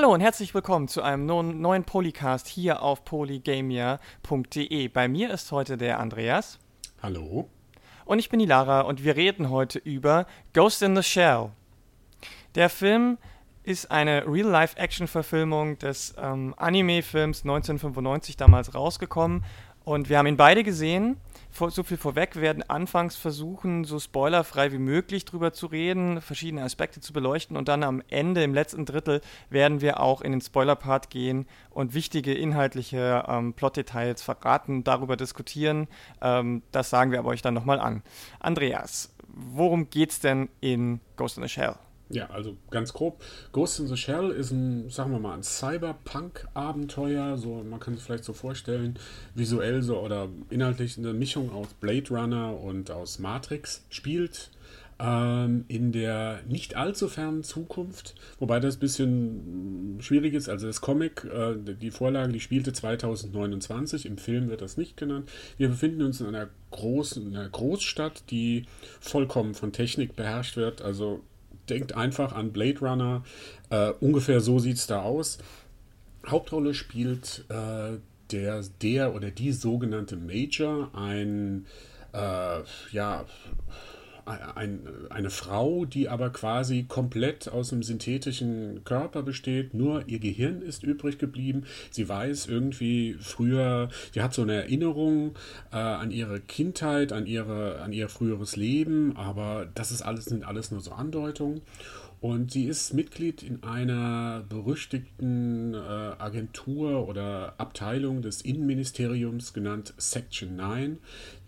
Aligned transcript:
Hallo 0.00 0.14
und 0.14 0.22
herzlich 0.22 0.54
willkommen 0.54 0.88
zu 0.88 1.02
einem 1.02 1.26
neuen 1.26 1.84
Polycast 1.84 2.48
hier 2.48 2.80
auf 2.80 3.04
polygamia.de. 3.04 4.88
Bei 4.88 5.08
mir 5.08 5.30
ist 5.30 5.52
heute 5.52 5.76
der 5.76 6.00
Andreas. 6.00 6.58
Hallo. 7.02 7.50
Und 8.06 8.18
ich 8.18 8.30
bin 8.30 8.38
die 8.38 8.46
Lara 8.46 8.80
und 8.80 9.04
wir 9.04 9.14
reden 9.16 9.50
heute 9.50 9.78
über 9.78 10.26
Ghost 10.54 10.80
in 10.80 10.96
the 10.96 11.02
Shell. 11.02 11.50
Der 12.54 12.70
Film 12.70 13.18
ist 13.62 13.90
eine 13.90 14.26
Real-Life-Action-Verfilmung 14.26 15.76
des 15.76 16.14
ähm, 16.16 16.54
Anime-Films 16.56 17.42
1995 17.42 18.38
damals 18.38 18.74
rausgekommen 18.74 19.44
und 19.84 20.08
wir 20.08 20.16
haben 20.16 20.28
ihn 20.28 20.38
beide 20.38 20.64
gesehen 20.64 21.18
so 21.68 21.82
viel 21.82 21.98
vorweg, 21.98 22.36
wir 22.36 22.42
werden 22.42 22.62
anfangs 22.68 23.16
versuchen, 23.16 23.84
so 23.84 23.98
spoilerfrei 23.98 24.72
wie 24.72 24.78
möglich 24.78 25.26
drüber 25.26 25.52
zu 25.52 25.66
reden, 25.66 26.22
verschiedene 26.22 26.62
Aspekte 26.62 27.00
zu 27.00 27.12
beleuchten 27.12 27.56
und 27.56 27.68
dann 27.68 27.82
am 27.82 28.02
Ende, 28.08 28.42
im 28.42 28.54
letzten 28.54 28.86
Drittel, 28.86 29.20
werden 29.50 29.82
wir 29.82 30.00
auch 30.00 30.22
in 30.22 30.32
den 30.32 30.40
Spoiler-Part 30.40 31.10
gehen 31.10 31.46
und 31.68 31.92
wichtige 31.92 32.32
inhaltliche 32.32 33.24
ähm, 33.28 33.52
Plot-Details 33.52 34.22
verraten, 34.22 34.84
darüber 34.84 35.16
diskutieren. 35.16 35.88
Ähm, 36.22 36.62
das 36.72 36.88
sagen 36.88 37.10
wir 37.10 37.18
aber 37.18 37.28
euch 37.28 37.42
dann 37.42 37.54
nochmal 37.54 37.80
an. 37.80 38.02
Andreas, 38.38 39.12
worum 39.28 39.90
geht's 39.90 40.20
denn 40.20 40.48
in 40.60 41.00
Ghost 41.16 41.36
in 41.36 41.42
the 41.42 41.48
Shell? 41.48 41.76
Ja, 42.12 42.28
also 42.30 42.56
ganz 42.70 42.92
grob. 42.92 43.22
Ghost 43.52 43.78
in 43.78 43.86
the 43.86 43.96
Shell 43.96 44.30
ist 44.30 44.50
ein, 44.50 44.90
sagen 44.90 45.12
wir 45.12 45.20
mal, 45.20 45.34
ein 45.34 45.44
Cyberpunk-Abenteuer. 45.44 47.38
So, 47.38 47.62
man 47.62 47.78
kann 47.78 47.94
es 47.94 48.02
vielleicht 48.02 48.24
so 48.24 48.32
vorstellen, 48.32 48.98
visuell 49.36 49.82
so 49.82 50.00
oder 50.00 50.28
inhaltlich 50.50 50.98
eine 50.98 51.12
Mischung 51.12 51.52
aus 51.52 51.68
Blade 51.74 52.08
Runner 52.10 52.58
und 52.58 52.90
aus 52.90 53.20
Matrix 53.20 53.84
spielt. 53.90 54.50
Ähm, 54.98 55.64
in 55.68 55.92
der 55.92 56.40
nicht 56.46 56.76
allzu 56.76 57.08
fernen 57.08 57.42
Zukunft, 57.42 58.16
wobei 58.38 58.60
das 58.60 58.76
ein 58.76 58.80
bisschen 58.80 59.96
schwierig 60.00 60.34
ist. 60.34 60.50
Also 60.50 60.66
das 60.66 60.82
Comic, 60.82 61.24
äh, 61.24 61.54
die 61.56 61.90
Vorlage, 61.90 62.32
die 62.32 62.40
spielte 62.40 62.74
2029, 62.74 64.04
im 64.04 64.18
Film 64.18 64.50
wird 64.50 64.60
das 64.60 64.76
nicht 64.76 64.98
genannt. 64.98 65.30
Wir 65.56 65.68
befinden 65.68 66.02
uns 66.02 66.20
in 66.20 66.26
einer 66.26 66.50
großen 66.70 67.28
in 67.28 67.36
einer 67.36 67.48
Großstadt, 67.48 68.24
die 68.30 68.66
vollkommen 69.00 69.54
von 69.54 69.72
Technik 69.72 70.16
beherrscht 70.16 70.56
wird. 70.56 70.82
Also 70.82 71.22
denkt 71.70 71.96
einfach 71.96 72.32
an 72.32 72.52
Blade 72.52 72.80
Runner. 72.80 73.22
Äh, 73.70 73.92
ungefähr 74.00 74.40
so 74.40 74.58
sieht 74.58 74.76
es 74.76 74.86
da 74.86 75.02
aus. 75.02 75.38
Hauptrolle 76.26 76.74
spielt 76.74 77.44
äh, 77.48 77.98
der, 78.30 78.62
der 78.82 79.14
oder 79.14 79.30
die 79.30 79.52
sogenannte 79.52 80.16
Major, 80.16 80.90
ein 80.94 81.66
äh, 82.12 82.60
ja, 82.92 83.24
ein, 84.26 84.80
eine 85.08 85.30
Frau, 85.30 85.84
die 85.84 86.08
aber 86.08 86.30
quasi 86.30 86.84
komplett 86.88 87.48
aus 87.48 87.72
einem 87.72 87.82
synthetischen 87.82 88.82
Körper 88.84 89.22
besteht, 89.22 89.74
nur 89.74 90.08
ihr 90.08 90.18
Gehirn 90.18 90.62
ist 90.62 90.82
übrig 90.82 91.18
geblieben. 91.18 91.64
Sie 91.90 92.08
weiß 92.08 92.46
irgendwie 92.46 93.16
früher, 93.20 93.88
sie 94.12 94.22
hat 94.22 94.34
so 94.34 94.42
eine 94.42 94.54
Erinnerung 94.54 95.34
äh, 95.72 95.76
an 95.76 96.10
ihre 96.10 96.40
Kindheit, 96.40 97.12
an, 97.12 97.26
ihre, 97.26 97.80
an 97.80 97.92
ihr 97.92 98.08
früheres 98.08 98.56
Leben, 98.56 99.16
aber 99.16 99.68
das 99.74 99.90
ist 99.90 100.02
alles, 100.02 100.26
sind 100.26 100.44
alles 100.44 100.70
nur 100.70 100.80
so 100.80 100.92
Andeutungen. 100.92 101.62
Und 102.20 102.52
sie 102.52 102.66
ist 102.66 102.92
Mitglied 102.92 103.42
in 103.42 103.62
einer 103.62 104.44
berüchtigten 104.46 105.72
äh, 105.72 105.78
Agentur 105.78 107.08
oder 107.08 107.54
Abteilung 107.56 108.20
des 108.20 108.42
Innenministeriums 108.42 109.54
genannt 109.54 109.94
Section 109.96 110.54
9. 110.56 110.98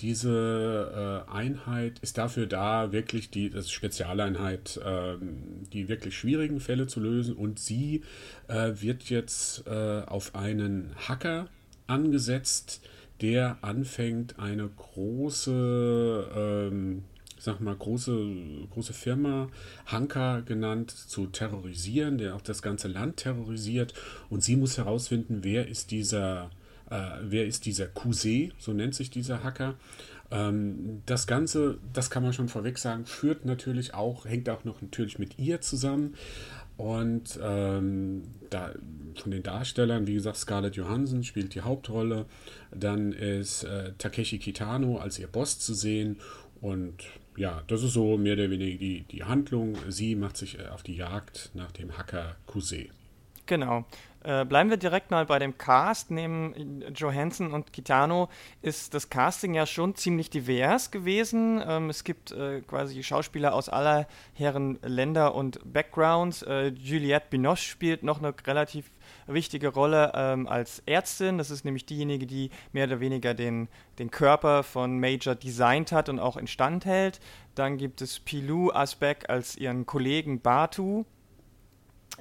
Diese 0.00 1.26
äh, 1.28 1.30
Einheit 1.30 1.98
ist 1.98 2.16
dafür 2.16 2.46
da, 2.46 2.90
wirklich 2.90 3.28
die 3.28 3.50
das 3.50 3.70
Spezialeinheit, 3.70 4.78
äh, 4.78 5.16
die 5.74 5.88
wirklich 5.90 6.16
schwierigen 6.16 6.58
Fälle 6.58 6.86
zu 6.86 7.00
lösen. 7.00 7.36
Und 7.36 7.58
sie 7.58 8.02
äh, 8.48 8.72
wird 8.76 9.10
jetzt 9.10 9.66
äh, 9.66 10.02
auf 10.06 10.34
einen 10.34 10.92
Hacker 10.96 11.48
angesetzt, 11.86 12.80
der 13.20 13.58
anfängt, 13.60 14.38
eine 14.38 14.68
große 14.68 16.28
ähm, 16.34 17.04
sag 17.42 17.60
mal, 17.60 17.74
große, 17.74 18.66
große 18.70 18.92
Firma, 18.92 19.48
Hanka 19.86 20.40
genannt, 20.40 20.90
zu 20.90 21.26
terrorisieren, 21.26 22.18
der 22.18 22.36
auch 22.36 22.40
das 22.40 22.62
ganze 22.62 22.88
Land 22.88 23.16
terrorisiert. 23.18 23.94
Und 24.30 24.42
sie 24.42 24.56
muss 24.56 24.78
herausfinden, 24.78 25.40
wer 25.42 25.66
ist 25.66 25.90
dieser, 25.90 26.50
äh, 26.90 27.00
wer 27.22 27.46
ist 27.46 27.66
dieser 27.66 27.86
Kuse, 27.86 28.50
so 28.58 28.72
nennt 28.72 28.94
sich 28.94 29.10
dieser 29.10 29.42
Hacker. 29.42 29.74
Ähm, 30.30 31.02
das 31.06 31.26
Ganze, 31.26 31.78
das 31.92 32.10
kann 32.10 32.22
man 32.22 32.32
schon 32.32 32.48
vorweg 32.48 32.78
sagen, 32.78 33.06
führt 33.06 33.44
natürlich 33.44 33.92
auch, 33.92 34.24
hängt 34.24 34.48
auch 34.48 34.64
noch 34.64 34.80
natürlich 34.80 35.18
mit 35.18 35.38
ihr 35.38 35.60
zusammen. 35.60 36.14
Und 36.76 37.38
ähm, 37.42 38.22
da, 38.50 38.72
von 39.20 39.30
den 39.30 39.42
Darstellern, 39.42 40.06
wie 40.06 40.14
gesagt, 40.14 40.36
Scarlett 40.36 40.76
Johansson 40.76 41.22
spielt 41.22 41.54
die 41.54 41.60
Hauptrolle. 41.60 42.26
Dann 42.70 43.12
ist 43.12 43.64
äh, 43.64 43.92
Takeshi 43.98 44.38
Kitano 44.38 44.98
als 44.98 45.18
ihr 45.18 45.26
Boss 45.26 45.58
zu 45.58 45.74
sehen. 45.74 46.16
Und 46.60 47.04
ja, 47.36 47.62
das 47.66 47.82
ist 47.82 47.94
so 47.94 48.16
mehr 48.16 48.34
oder 48.34 48.50
weniger 48.50 48.78
die, 48.78 49.02
die 49.02 49.24
Handlung. 49.24 49.76
Sie 49.88 50.14
macht 50.16 50.36
sich 50.36 50.58
äh, 50.58 50.68
auf 50.68 50.82
die 50.82 50.96
Jagd 50.96 51.50
nach 51.54 51.72
dem 51.72 51.96
Hacker 51.96 52.36
Kuse. 52.46 52.86
Genau. 53.46 53.84
Äh, 54.24 54.44
bleiben 54.44 54.70
wir 54.70 54.76
direkt 54.76 55.10
mal 55.10 55.26
bei 55.26 55.38
dem 55.38 55.58
Cast. 55.58 56.10
Neben 56.10 56.82
Johansson 56.94 57.52
und 57.52 57.72
Kitano 57.72 58.28
ist 58.60 58.94
das 58.94 59.10
Casting 59.10 59.54
ja 59.54 59.66
schon 59.66 59.96
ziemlich 59.96 60.30
divers 60.30 60.90
gewesen. 60.90 61.62
Ähm, 61.66 61.90
es 61.90 62.04
gibt 62.04 62.30
äh, 62.30 62.60
quasi 62.60 63.02
Schauspieler 63.02 63.52
aus 63.54 63.68
aller 63.68 64.06
Herren 64.34 64.78
Länder 64.82 65.34
und 65.34 65.60
Backgrounds. 65.64 66.42
Äh, 66.42 66.68
Juliette 66.68 67.26
Binoche 67.30 67.62
spielt 67.62 68.04
noch 68.04 68.18
eine 68.18 68.32
relativ 68.46 68.90
wichtige 69.26 69.68
Rolle 69.68 70.12
ähm, 70.14 70.46
als 70.46 70.82
Ärztin. 70.86 71.38
Das 71.38 71.50
ist 71.50 71.64
nämlich 71.64 71.86
diejenige, 71.86 72.26
die 72.26 72.50
mehr 72.72 72.86
oder 72.86 73.00
weniger 73.00 73.34
den, 73.34 73.68
den 73.98 74.10
Körper 74.10 74.62
von 74.62 75.00
Major 75.00 75.34
designt 75.34 75.90
hat 75.90 76.08
und 76.08 76.20
auch 76.20 76.36
instand 76.36 76.84
hält. 76.84 77.20
Dann 77.54 77.76
gibt 77.76 78.00
es 78.00 78.20
Pilou 78.20 78.70
Asbeck 78.70 79.28
als 79.28 79.56
ihren 79.56 79.84
Kollegen 79.84 80.40
Batu. 80.40 81.04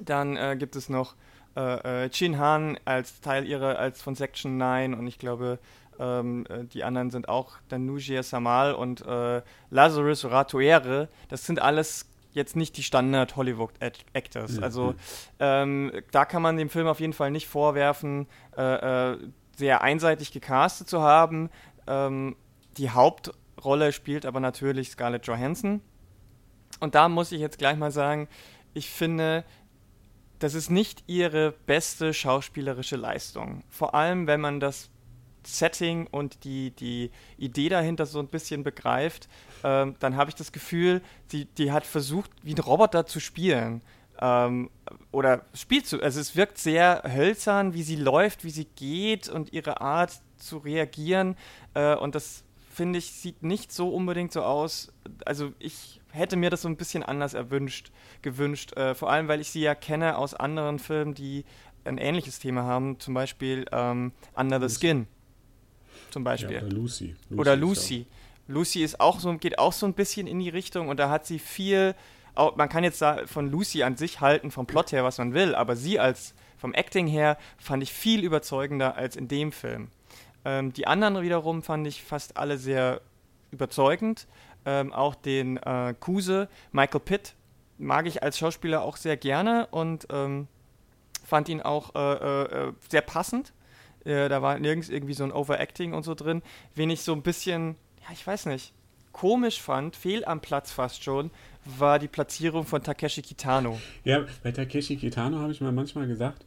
Dann 0.00 0.36
äh, 0.36 0.56
gibt 0.58 0.74
es 0.74 0.88
noch 0.88 1.14
äh, 1.56 2.04
äh, 2.04 2.08
Chin 2.10 2.38
Han 2.38 2.78
als 2.84 3.20
Teil 3.20 3.46
ihrer, 3.46 3.78
als 3.78 4.02
von 4.02 4.14
Section 4.14 4.56
9 4.56 4.94
und 4.94 5.06
ich 5.06 5.18
glaube, 5.18 5.58
ähm, 5.98 6.46
äh, 6.48 6.64
die 6.64 6.84
anderen 6.84 7.10
sind 7.10 7.28
auch 7.28 7.52
dann 7.68 7.86
Nujia 7.86 8.22
Samal 8.22 8.74
und 8.74 9.04
äh, 9.06 9.42
Lazarus 9.70 10.24
Ratuere. 10.24 11.08
Das 11.28 11.46
sind 11.46 11.60
alles 11.60 12.08
jetzt 12.32 12.56
nicht 12.56 12.76
die 12.76 12.82
Standard 12.82 13.36
Hollywood 13.36 13.72
Actors. 14.12 14.52
Mhm. 14.52 14.64
Also 14.64 14.94
ähm, 15.38 15.92
da 16.10 16.24
kann 16.24 16.42
man 16.42 16.56
dem 16.56 16.70
Film 16.70 16.86
auf 16.86 17.00
jeden 17.00 17.12
Fall 17.12 17.30
nicht 17.30 17.46
vorwerfen, 17.46 18.26
äh, 18.56 19.12
äh, 19.12 19.18
sehr 19.56 19.82
einseitig 19.82 20.32
gecastet 20.32 20.88
zu 20.88 21.02
haben. 21.02 21.50
Ähm, 21.86 22.36
die 22.78 22.90
Hauptrolle 22.90 23.92
spielt 23.92 24.24
aber 24.24 24.40
natürlich 24.40 24.90
Scarlett 24.90 25.26
Johansson. 25.26 25.82
Und 26.80 26.94
da 26.94 27.08
muss 27.08 27.32
ich 27.32 27.40
jetzt 27.40 27.58
gleich 27.58 27.76
mal 27.76 27.92
sagen, 27.92 28.28
ich 28.74 28.88
finde, 28.90 29.44
das 30.42 30.54
ist 30.54 30.70
nicht 30.70 31.04
ihre 31.06 31.52
beste 31.66 32.12
schauspielerische 32.12 32.96
Leistung. 32.96 33.62
Vor 33.70 33.94
allem, 33.94 34.26
wenn 34.26 34.40
man 34.40 34.58
das 34.58 34.90
Setting 35.44 36.08
und 36.08 36.42
die, 36.42 36.72
die 36.72 37.10
Idee 37.36 37.68
dahinter 37.68 38.06
so 38.06 38.18
ein 38.18 38.26
bisschen 38.26 38.64
begreift, 38.64 39.28
ähm, 39.62 39.94
dann 40.00 40.16
habe 40.16 40.30
ich 40.30 40.34
das 40.34 40.50
Gefühl, 40.50 41.00
die, 41.30 41.44
die 41.44 41.70
hat 41.70 41.86
versucht, 41.86 42.30
wie 42.42 42.54
ein 42.54 42.58
Roboter 42.58 43.06
zu 43.06 43.20
spielen. 43.20 43.82
Ähm, 44.20 44.70
oder 45.12 45.44
spielt 45.54 45.86
zu. 45.86 46.02
Also 46.02 46.20
es 46.20 46.34
wirkt 46.34 46.58
sehr 46.58 47.04
hölzern, 47.06 47.72
wie 47.72 47.84
sie 47.84 47.96
läuft, 47.96 48.42
wie 48.44 48.50
sie 48.50 48.66
geht 48.76 49.28
und 49.28 49.52
ihre 49.52 49.80
Art 49.80 50.20
zu 50.38 50.58
reagieren. 50.58 51.36
Äh, 51.74 51.94
und 51.94 52.16
das 52.16 52.44
finde 52.68 52.98
ich, 52.98 53.12
sieht 53.12 53.44
nicht 53.44 53.72
so 53.72 53.90
unbedingt 53.90 54.32
so 54.32 54.42
aus. 54.42 54.92
Also 55.24 55.52
ich 55.60 56.00
hätte 56.12 56.36
mir 56.36 56.50
das 56.50 56.62
so 56.62 56.68
ein 56.68 56.76
bisschen 56.76 57.02
anders 57.02 57.34
erwünscht, 57.34 57.90
gewünscht. 58.22 58.76
Äh, 58.76 58.94
vor 58.94 59.10
allem, 59.10 59.28
weil 59.28 59.40
ich 59.40 59.50
sie 59.50 59.60
ja 59.60 59.74
kenne 59.74 60.16
aus 60.16 60.34
anderen 60.34 60.78
Filmen, 60.78 61.14
die 61.14 61.44
ein 61.84 61.98
ähnliches 61.98 62.38
Thema 62.38 62.62
haben. 62.62 63.00
Zum 63.00 63.14
Beispiel 63.14 63.66
ähm, 63.72 64.12
Under 64.34 64.66
the 64.66 64.74
Skin. 64.74 65.06
Zum 66.10 66.24
Beispiel. 66.24 66.56
Ja, 66.56 66.62
oder 66.62 66.70
Lucy. 66.70 67.16
Lucy 67.28 67.40
oder 67.40 67.56
Lucy. 67.56 68.06
Lucy 68.48 68.82
ist 68.82 69.00
auch 69.00 69.20
so, 69.20 69.32
geht 69.38 69.58
auch 69.58 69.72
so 69.72 69.86
ein 69.86 69.94
bisschen 69.94 70.26
in 70.26 70.38
die 70.38 70.48
Richtung 70.48 70.88
und 70.88 70.98
da 70.98 71.10
hat 71.10 71.26
sie 71.26 71.38
viel. 71.38 71.94
Auch, 72.34 72.56
man 72.56 72.68
kann 72.68 72.82
jetzt 72.82 73.04
von 73.26 73.50
Lucy 73.50 73.82
an 73.82 73.96
sich 73.96 74.22
halten, 74.22 74.50
vom 74.50 74.66
Plot 74.66 74.92
her, 74.92 75.04
was 75.04 75.18
man 75.18 75.34
will, 75.34 75.54
aber 75.54 75.76
sie 75.76 76.00
als 76.00 76.34
vom 76.56 76.72
Acting 76.72 77.06
her 77.06 77.36
fand 77.58 77.82
ich 77.82 77.92
viel 77.92 78.24
überzeugender 78.24 78.94
als 78.94 79.16
in 79.16 79.28
dem 79.28 79.52
Film. 79.52 79.88
Ähm, 80.44 80.72
die 80.72 80.86
anderen 80.86 81.20
wiederum 81.22 81.62
fand 81.62 81.86
ich 81.86 82.02
fast 82.02 82.36
alle 82.36 82.56
sehr 82.56 83.00
überzeugend. 83.50 84.26
Ähm, 84.64 84.92
auch 84.92 85.14
den 85.14 85.56
äh, 85.56 85.94
Kuse, 85.98 86.48
Michael 86.70 87.00
Pitt, 87.00 87.34
mag 87.78 88.06
ich 88.06 88.22
als 88.22 88.38
Schauspieler 88.38 88.82
auch 88.82 88.96
sehr 88.96 89.16
gerne 89.16 89.66
und 89.70 90.06
ähm, 90.10 90.46
fand 91.24 91.48
ihn 91.48 91.60
auch 91.60 91.94
äh, 91.94 91.98
äh, 91.98 92.68
äh 92.68 92.72
sehr 92.88 93.00
passend. 93.00 93.52
Äh, 94.04 94.28
da 94.28 94.42
war 94.42 94.58
nirgends 94.58 94.88
irgendwie 94.88 95.14
so 95.14 95.24
ein 95.24 95.32
Overacting 95.32 95.94
und 95.94 96.04
so 96.04 96.14
drin. 96.14 96.42
Wen 96.74 96.90
ich 96.90 97.02
so 97.02 97.12
ein 97.12 97.22
bisschen, 97.22 97.76
ja, 98.02 98.12
ich 98.12 98.26
weiß 98.26 98.46
nicht, 98.46 98.72
komisch 99.12 99.60
fand, 99.60 99.96
fehl 99.96 100.24
am 100.24 100.40
Platz 100.40 100.72
fast 100.72 101.02
schon, 101.02 101.30
war 101.64 101.98
die 101.98 102.08
Platzierung 102.08 102.66
von 102.66 102.82
Takeshi 102.82 103.22
Kitano. 103.22 103.80
Ja, 104.04 104.24
bei 104.42 104.52
Takeshi 104.52 104.96
Kitano 104.96 105.38
habe 105.38 105.52
ich 105.52 105.60
mal 105.60 105.72
manchmal 105.72 106.06
gesagt, 106.06 106.44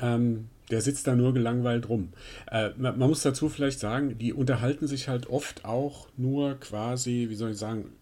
ähm, 0.00 0.48
der 0.70 0.80
sitzt 0.80 1.06
da 1.06 1.14
nur 1.14 1.32
gelangweilt 1.32 1.88
rum. 1.88 2.12
Äh, 2.50 2.70
man, 2.76 2.98
man, 2.98 3.08
muss 3.08 3.22
dazu 3.22 3.48
vielleicht 3.48 3.80
sagen, 3.80 4.18
die 4.18 4.32
unterhalten 4.32 4.86
sich 4.86 5.08
halt 5.08 5.28
oft 5.28 5.64
auch 5.64 6.08
nur 6.16 6.58
quasi, 6.60 7.26
wie 7.28 7.34
soll 7.34 7.52
ich 7.52 7.58
sagen, 7.58 7.92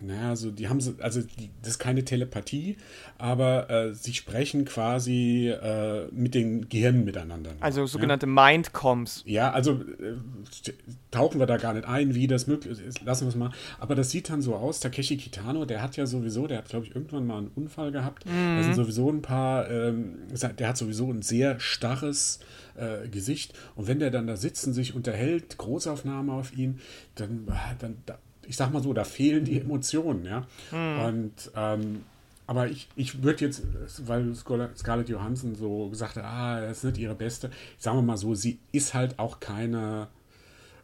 naja, 0.00 0.28
also 0.28 0.50
die 0.50 0.68
haben 0.68 0.80
so, 0.80 0.94
also 1.00 1.22
die, 1.22 1.50
das 1.60 1.72
ist 1.72 1.78
keine 1.78 2.04
Telepathie, 2.04 2.76
aber 3.18 3.70
äh, 3.70 3.94
sie 3.94 4.14
sprechen 4.14 4.64
quasi 4.64 5.48
äh, 5.48 6.06
mit 6.12 6.34
den 6.34 6.68
Gehirnen 6.68 7.04
miteinander. 7.04 7.52
Also 7.60 7.86
sogenannte 7.86 8.26
ja? 8.26 8.32
Mindcoms. 8.32 9.22
Ja, 9.26 9.50
also 9.52 9.72
äh, 9.72 10.72
tauchen 11.10 11.40
wir 11.40 11.46
da 11.46 11.56
gar 11.56 11.72
nicht 11.72 11.86
ein, 11.86 12.14
wie 12.14 12.26
das 12.26 12.46
möglich 12.46 12.78
ist, 12.78 13.02
lassen 13.02 13.24
wir 13.24 13.28
es 13.30 13.34
mal. 13.34 13.50
Aber 13.80 13.94
das 13.94 14.10
sieht 14.10 14.30
dann 14.30 14.42
so 14.42 14.54
aus, 14.54 14.80
Takeshi 14.80 15.16
Kitano, 15.16 15.64
der 15.64 15.82
hat 15.82 15.96
ja 15.96 16.06
sowieso, 16.06 16.46
der 16.46 16.58
hat 16.58 16.68
glaube 16.68 16.86
ich 16.86 16.94
irgendwann 16.94 17.26
mal 17.26 17.38
einen 17.38 17.48
Unfall 17.48 17.90
gehabt. 17.90 18.26
Mhm. 18.26 18.56
Da 18.56 18.62
sind 18.62 18.74
sowieso 18.74 19.10
ein 19.10 19.22
paar, 19.22 19.70
ähm, 19.70 20.18
der 20.58 20.68
hat 20.68 20.76
sowieso 20.76 21.10
ein 21.10 21.22
sehr 21.22 21.58
starres 21.58 22.40
äh, 22.76 23.08
Gesicht. 23.08 23.54
Und 23.74 23.88
wenn 23.88 23.98
der 23.98 24.10
dann 24.10 24.26
da 24.26 24.36
sitzt 24.36 24.66
und 24.66 24.72
sich 24.72 24.94
unterhält, 24.94 25.58
Großaufnahme 25.58 26.32
auf 26.32 26.56
ihn, 26.56 26.80
dann, 27.14 27.46
dann 27.78 27.96
da, 28.06 28.18
ich 28.48 28.56
sag 28.56 28.72
mal 28.72 28.82
so, 28.82 28.92
da 28.92 29.04
fehlen 29.04 29.44
die 29.44 29.60
Emotionen, 29.60 30.24
ja. 30.24 30.46
Mhm. 30.72 31.00
Und 31.00 31.50
ähm, 31.56 32.04
aber 32.46 32.68
ich, 32.68 32.88
ich 32.94 33.22
würde 33.22 33.46
jetzt, 33.46 33.62
weil 34.06 34.34
Scarlett 34.34 35.08
Johansson 35.08 35.54
so 35.54 35.88
gesagt 35.88 36.16
hat, 36.16 36.24
ah, 36.24 36.60
das 36.60 36.78
ist 36.78 36.84
nicht 36.84 36.98
ihre 36.98 37.14
beste, 37.14 37.50
sagen 37.78 37.98
wir 37.98 38.02
mal 38.02 38.18
so, 38.18 38.34
sie 38.34 38.58
ist 38.70 38.92
halt 38.92 39.18
auch 39.18 39.40
keine 39.40 40.08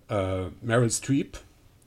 äh, 0.09 0.47
Meryl 0.63 0.91
Streep, 0.91 1.39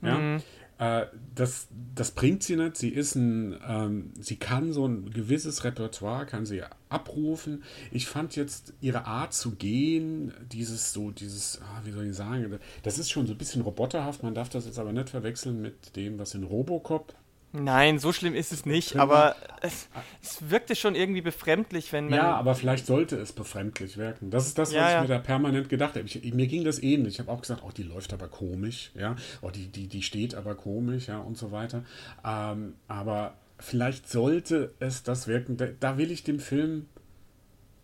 ja. 0.02 0.18
Mhm. 0.18 0.42
Äh, 0.84 1.06
das, 1.34 1.68
das 1.94 2.10
bringt 2.10 2.42
sie 2.42 2.56
nicht. 2.56 2.76
Sie 2.76 2.90
ist 2.90 3.14
ein, 3.14 3.58
ähm, 3.66 4.12
sie 4.20 4.36
kann 4.36 4.72
so 4.72 4.86
ein 4.86 5.10
gewisses 5.10 5.64
Repertoire, 5.64 6.26
kann 6.26 6.46
sie 6.46 6.62
abrufen. 6.88 7.62
Ich 7.90 8.06
fand 8.06 8.36
jetzt 8.36 8.74
ihre 8.80 9.06
Art 9.06 9.32
zu 9.32 9.52
gehen, 9.52 10.32
dieses 10.52 10.92
so, 10.92 11.10
dieses, 11.10 11.60
ah, 11.62 11.80
wie 11.84 11.92
soll 11.92 12.06
ich 12.06 12.14
sagen, 12.14 12.58
das 12.82 12.98
ist 12.98 13.10
schon 13.10 13.26
so 13.26 13.32
ein 13.32 13.38
bisschen 13.38 13.62
roboterhaft. 13.62 14.22
Man 14.22 14.34
darf 14.34 14.48
das 14.48 14.66
jetzt 14.66 14.78
aber 14.78 14.92
nicht 14.92 15.10
verwechseln 15.10 15.60
mit 15.62 15.96
dem, 15.96 16.18
was 16.18 16.34
in 16.34 16.44
Robocop 16.44 17.14
Nein, 17.56 18.00
so 18.00 18.12
schlimm 18.12 18.34
ist 18.34 18.52
es 18.52 18.66
nicht, 18.66 18.96
aber 18.96 19.36
es, 19.60 19.88
es, 20.20 20.50
wirkte 20.50 20.74
schon 20.74 20.96
irgendwie 20.96 21.20
befremdlich, 21.20 21.92
wenn 21.92 22.06
man. 22.06 22.14
Ja, 22.18 22.34
aber 22.34 22.56
vielleicht 22.56 22.84
sollte 22.84 23.16
es 23.16 23.32
befremdlich 23.32 23.96
wirken. 23.96 24.30
Das 24.30 24.48
ist 24.48 24.58
das, 24.58 24.70
was 24.70 24.74
ja, 24.74 24.88
ich 24.88 24.94
ja. 24.94 25.02
mir 25.02 25.06
da 25.06 25.18
permanent 25.18 25.68
gedacht 25.68 25.94
habe. 25.94 26.04
Ich, 26.04 26.34
mir 26.34 26.48
ging 26.48 26.64
das 26.64 26.82
ähnlich. 26.82 27.14
Ich 27.14 27.20
habe 27.20 27.30
auch 27.30 27.40
gesagt, 27.40 27.62
oh, 27.64 27.70
die 27.70 27.84
läuft 27.84 28.12
aber 28.12 28.26
komisch, 28.26 28.90
ja, 28.96 29.14
oh, 29.40 29.50
die, 29.50 29.68
die, 29.68 29.86
die 29.86 30.02
steht 30.02 30.34
aber 30.34 30.56
komisch, 30.56 31.06
ja, 31.06 31.18
und 31.18 31.38
so 31.38 31.52
weiter. 31.52 31.84
Ähm, 32.24 32.74
aber 32.88 33.34
vielleicht 33.60 34.08
sollte 34.08 34.74
es 34.80 35.04
das 35.04 35.28
wirken. 35.28 35.56
Da, 35.56 35.66
da, 35.78 35.96
will 35.96 36.10
ich 36.10 36.24
dem 36.24 36.40
Film 36.40 36.86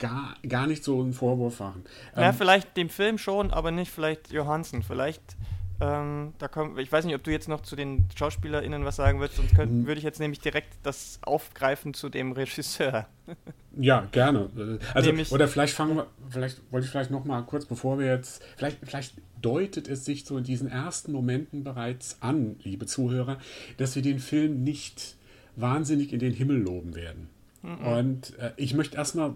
gar, 0.00 0.34
gar 0.48 0.66
nicht 0.66 0.82
so 0.82 1.00
einen 1.00 1.12
Vorwurf 1.12 1.60
machen. 1.60 1.84
Ähm, 2.16 2.22
ja, 2.22 2.32
vielleicht 2.32 2.76
dem 2.76 2.88
Film 2.88 3.18
schon, 3.18 3.52
aber 3.52 3.70
nicht 3.70 3.92
vielleicht 3.92 4.32
Johansen. 4.32 4.82
Vielleicht 4.82 5.36
ähm, 5.80 6.34
da 6.38 6.48
komm, 6.48 6.78
ich 6.78 6.90
weiß 6.90 7.04
nicht, 7.04 7.14
ob 7.14 7.22
du 7.22 7.30
jetzt 7.30 7.48
noch 7.48 7.62
zu 7.62 7.76
den 7.76 8.06
SchauspielerInnen 8.14 8.84
was 8.84 8.96
sagen 8.96 9.20
würdest, 9.20 9.38
sonst 9.38 9.54
könnt, 9.54 9.86
würde 9.86 9.98
ich 9.98 10.04
jetzt 10.04 10.20
nämlich 10.20 10.40
direkt 10.40 10.74
das 10.82 11.18
aufgreifen 11.22 11.94
zu 11.94 12.08
dem 12.08 12.32
Regisseur. 12.32 13.06
ja, 13.78 14.06
gerne. 14.12 14.50
Also, 14.94 15.08
nämlich, 15.08 15.32
oder 15.32 15.48
vielleicht 15.48 15.74
fangen 15.74 15.96
wir, 15.96 16.06
vielleicht 16.28 16.60
wollte 16.70 16.84
ich 16.84 16.90
vielleicht 16.90 17.10
noch 17.10 17.24
mal 17.24 17.42
kurz, 17.42 17.64
bevor 17.64 17.98
wir 17.98 18.06
jetzt, 18.06 18.42
vielleicht, 18.56 18.78
vielleicht 18.82 19.14
deutet 19.40 19.88
es 19.88 20.04
sich 20.04 20.24
so 20.24 20.36
in 20.36 20.44
diesen 20.44 20.68
ersten 20.68 21.12
Momenten 21.12 21.64
bereits 21.64 22.18
an, 22.20 22.56
liebe 22.62 22.86
Zuhörer, 22.86 23.38
dass 23.78 23.94
wir 23.94 24.02
den 24.02 24.18
Film 24.18 24.62
nicht 24.62 25.16
wahnsinnig 25.56 26.12
in 26.12 26.18
den 26.18 26.34
Himmel 26.34 26.58
loben 26.58 26.94
werden. 26.94 27.28
Mhm. 27.62 27.86
Und 27.86 28.38
äh, 28.38 28.52
ich 28.56 28.74
möchte 28.74 28.96
erstmal 28.96 29.34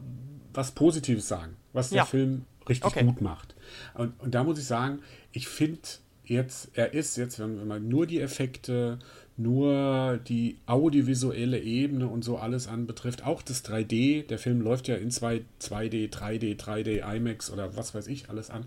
was 0.53 0.73
Positives 0.73 1.29
sagen, 1.29 1.57
was 1.73 1.91
der 1.91 1.99
ja. 1.99 2.05
Film 2.05 2.45
richtig 2.69 2.85
okay. 2.85 3.05
gut 3.05 3.21
macht. 3.21 3.55
Und, 3.95 4.19
und 4.21 4.35
da 4.35 4.45
muss 4.45 4.59
ich 4.59 4.67
sagen, 4.67 5.01
ich 5.33 5.49
finde 5.49 5.81
jetzt, 6.25 6.71
er 6.75 6.95
ist 6.95 7.17
jetzt, 7.17 7.39
wenn 7.39 7.67
man 7.67 7.89
nur 7.89 8.07
die 8.07 8.21
Effekte, 8.21 8.99
nur 9.37 10.21
die 10.29 10.59
audiovisuelle 10.67 11.59
Ebene 11.59 12.07
und 12.07 12.25
so 12.25 12.39
alles 12.39 12.69
anbetrifft, 12.69 13.25
auch 13.25 13.43
das 13.43 13.65
3D, 13.65 14.27
der 14.27 14.39
Film 14.39 14.61
läuft 14.61 14.89
ja 14.89 14.95
in 14.95 15.11
2, 15.11 15.43
2D, 15.61 16.11
3D, 16.11 16.57
3D, 16.57 17.17
IMAX 17.17 17.51
oder 17.51 17.77
was 17.77 17.95
weiß 17.95 18.07
ich 18.07 18.31
alles 18.31 18.51
an, 18.51 18.67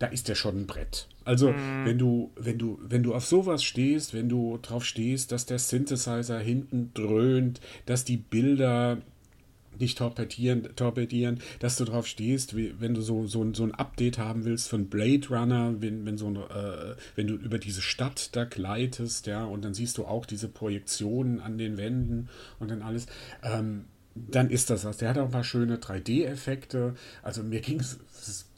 da 0.00 0.06
ist 0.08 0.28
der 0.28 0.34
schon 0.34 0.62
ein 0.62 0.66
Brett. 0.66 1.08
Also, 1.24 1.52
mhm. 1.52 1.84
wenn 1.84 1.98
du, 1.98 2.30
wenn 2.36 2.58
du, 2.58 2.78
wenn 2.82 3.02
du 3.02 3.14
auf 3.14 3.24
sowas 3.24 3.62
stehst, 3.62 4.12
wenn 4.12 4.28
du 4.28 4.58
drauf 4.60 4.84
stehst, 4.84 5.32
dass 5.32 5.46
der 5.46 5.58
Synthesizer 5.58 6.38
hinten 6.38 6.90
dröhnt, 6.94 7.60
dass 7.86 8.04
die 8.04 8.16
Bilder 8.16 8.98
nicht 9.80 9.98
torpedieren, 9.98 10.74
torpedieren, 10.76 11.40
dass 11.58 11.76
du 11.76 11.84
drauf 11.84 12.06
stehst, 12.06 12.56
wie, 12.56 12.74
wenn 12.80 12.94
du 12.94 13.00
so, 13.00 13.26
so, 13.26 13.52
so 13.52 13.64
ein 13.64 13.74
Update 13.74 14.18
haben 14.18 14.44
willst 14.44 14.68
von 14.68 14.88
Blade 14.88 15.28
Runner, 15.28 15.74
wenn, 15.80 16.04
wenn, 16.06 16.18
so 16.18 16.28
ein, 16.28 16.36
äh, 16.36 16.94
wenn 17.16 17.26
du 17.26 17.34
über 17.34 17.58
diese 17.58 17.82
Stadt 17.82 18.34
da 18.36 18.44
gleitest, 18.44 19.26
ja, 19.26 19.44
und 19.44 19.64
dann 19.64 19.74
siehst 19.74 19.98
du 19.98 20.04
auch 20.04 20.26
diese 20.26 20.48
Projektionen 20.48 21.40
an 21.40 21.58
den 21.58 21.76
Wänden 21.76 22.28
und 22.58 22.70
dann 22.70 22.82
alles. 22.82 23.06
Ähm, 23.42 23.84
dann 24.14 24.48
ist 24.50 24.70
das 24.70 24.84
was. 24.84 24.98
Der 24.98 25.08
hat 25.08 25.18
auch 25.18 25.24
ein 25.24 25.30
paar 25.32 25.44
schöne 25.44 25.76
3D-Effekte. 25.76 26.94
Also 27.22 27.42
mir 27.42 27.60
ging 27.60 27.80
es, 27.80 27.98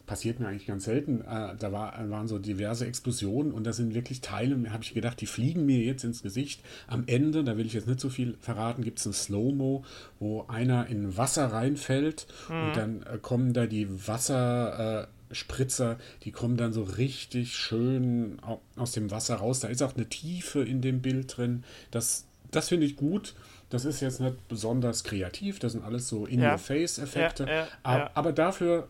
passiert 0.07 0.41
mir 0.41 0.49
eigentlich 0.49 0.67
ganz 0.67 0.85
selten. 0.85 1.21
Äh, 1.21 1.57
da 1.59 1.73
war, 1.73 1.95
waren 2.09 2.29
so 2.29 2.39
diverse 2.39 2.87
Explosionen 2.87 3.53
und 3.53 3.65
da 3.65 3.73
sind 3.73 3.95
wirklich 3.95 4.21
Teile, 4.21 4.57
habe 4.71 4.83
ich 4.83 4.95
gedacht, 4.95 5.21
die 5.21 5.27
fliegen 5.27 5.67
mir 5.67 5.81
jetzt 5.81 6.05
ins 6.05 6.23
Gesicht. 6.23 6.63
Am 6.87 7.05
Ende, 7.07 7.45
da 7.45 7.57
will 7.57 7.67
ich 7.67 7.75
jetzt 7.75 7.89
nicht 7.89 8.01
so 8.01 8.09
viel 8.09 8.37
verraten, 8.41 8.83
gibt 8.83 9.01
es 9.01 9.07
ein 9.07 9.13
Slow-Mo, 9.13 9.85
wo 10.19 10.47
einer 10.47 10.87
in 10.87 11.17
Wasser 11.17 11.47
reinfällt 11.47 12.27
mhm. 12.49 12.55
und 12.55 12.77
dann 12.77 13.03
äh, 13.03 13.19
kommen 13.19 13.53
da 13.53 13.67
die 13.67 13.89
Wasserspritzer, 14.07 15.93
äh, 15.93 15.97
die 16.23 16.31
kommen 16.31 16.57
dann 16.57 16.73
so 16.73 16.85
richtig 16.85 17.57
schön 17.57 18.39
aus 18.77 18.93
dem 18.93 19.11
Wasser 19.11 19.37
raus. 19.37 19.61
Da 19.61 19.69
ist 19.69 19.83
auch 19.83 19.97
eine 19.97 20.09
Tiefe 20.09 20.63
in 20.63 20.81
dem 20.81 21.03
Bild 21.03 21.37
drin. 21.37 21.65
Das, 21.91 22.27
das 22.53 22.69
finde 22.69 22.87
ich 22.87 22.97
gut. 22.97 23.35
Das 23.69 23.85
ist 23.85 24.01
jetzt 24.01 24.21
nicht 24.21 24.47
besonders 24.47 25.03
kreativ, 25.03 25.59
das 25.59 25.73
sind 25.73 25.85
alles 25.85 26.07
so 26.07 26.25
In-Your-Face-Effekte. 26.25 27.47
Ja, 27.47 27.53
ja, 27.53 27.69
ja, 27.85 28.11
aber 28.15 28.33
dafür 28.33 28.89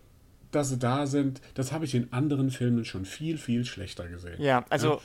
dass 0.56 0.70
sie 0.70 0.78
da 0.78 1.06
sind, 1.06 1.40
das 1.54 1.70
habe 1.70 1.84
ich 1.84 1.94
in 1.94 2.12
anderen 2.12 2.50
Filmen 2.50 2.84
schon 2.84 3.04
viel, 3.04 3.38
viel 3.38 3.64
schlechter 3.64 4.08
gesehen. 4.08 4.40
Ja, 4.40 4.64
also 4.70 4.94
ja. 4.94 5.00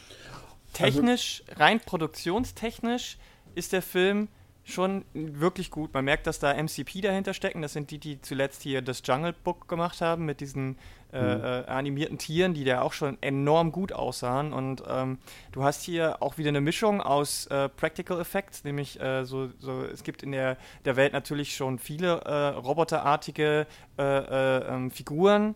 technisch, 0.74 1.44
also, 1.48 1.60
rein 1.62 1.80
produktionstechnisch 1.80 3.18
ist 3.54 3.74
der 3.74 3.82
Film 3.82 4.30
schon 4.64 5.06
wirklich 5.14 5.72
gut. 5.72 5.94
Man 5.94 6.06
merkt, 6.06 6.28
dass 6.28 6.40
da 6.40 6.54
MCP 6.54 7.02
dahinter 7.02 7.34
stecken. 7.34 7.62
Das 7.62 7.74
sind 7.74 7.92
die, 7.92 7.98
die 7.98 8.22
zuletzt 8.22 8.62
hier 8.62 8.82
das 8.82 9.02
Jungle 9.06 9.34
Book 9.34 9.68
gemacht 9.68 10.02
haben 10.02 10.26
mit 10.26 10.40
diesen 10.40 10.78
äh, 11.12 11.36
mhm. 11.36 11.44
äh, 11.44 11.46
animierten 11.66 12.18
Tieren, 12.18 12.54
die 12.54 12.64
da 12.64 12.82
auch 12.82 12.94
schon 12.94 13.18
enorm 13.22 13.72
gut 13.72 13.92
aussahen. 13.92 14.54
Und 14.54 14.84
ähm, 14.88 15.18
du 15.52 15.64
hast 15.64 15.84
hier 15.84 16.22
auch 16.22 16.38
wieder 16.38 16.50
eine 16.50 16.62
Mischung 16.62 17.02
aus 17.02 17.48
äh, 17.48 17.70
Practical 17.70 18.20
Effects, 18.20 18.64
nämlich 18.64 19.00
äh, 19.02 19.26
so, 19.26 19.50
so, 19.60 19.84
es 19.84 20.04
gibt 20.04 20.24
in 20.24 20.32
der, 20.32 20.58
der 20.86 20.96
Welt 20.96 21.14
natürlich 21.14 21.56
schon 21.56 21.80
viele 21.80 22.22
äh, 22.22 22.48
roboterartige 22.50 23.68
äh, 23.98 24.04
ähm, 24.04 24.92
Figuren, 24.92 25.56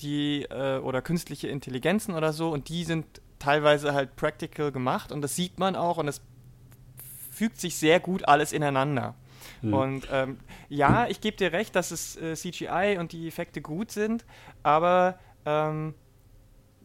die 0.00 0.46
oder 0.48 1.02
künstliche 1.02 1.48
Intelligenzen 1.48 2.14
oder 2.14 2.32
so, 2.32 2.50
und 2.50 2.68
die 2.68 2.84
sind 2.84 3.20
teilweise 3.40 3.94
halt 3.94 4.14
practical 4.14 4.70
gemacht 4.70 5.10
und 5.10 5.22
das 5.22 5.34
sieht 5.34 5.58
man 5.58 5.74
auch 5.74 5.96
und 5.96 6.06
das 6.06 6.20
fügt 7.32 7.58
sich 7.58 7.76
sehr 7.76 7.98
gut 7.98 8.28
alles 8.28 8.52
ineinander. 8.52 9.14
Hm. 9.62 9.74
Und 9.74 10.08
ähm, 10.12 10.38
ja, 10.68 11.08
ich 11.08 11.20
gebe 11.20 11.36
dir 11.36 11.52
recht, 11.52 11.74
dass 11.74 11.90
es 11.90 12.16
äh, 12.16 12.34
CGI 12.34 12.98
und 12.98 13.12
die 13.12 13.26
Effekte 13.26 13.60
gut 13.60 13.90
sind, 13.90 14.24
aber 14.62 15.18
ähm, 15.44 15.94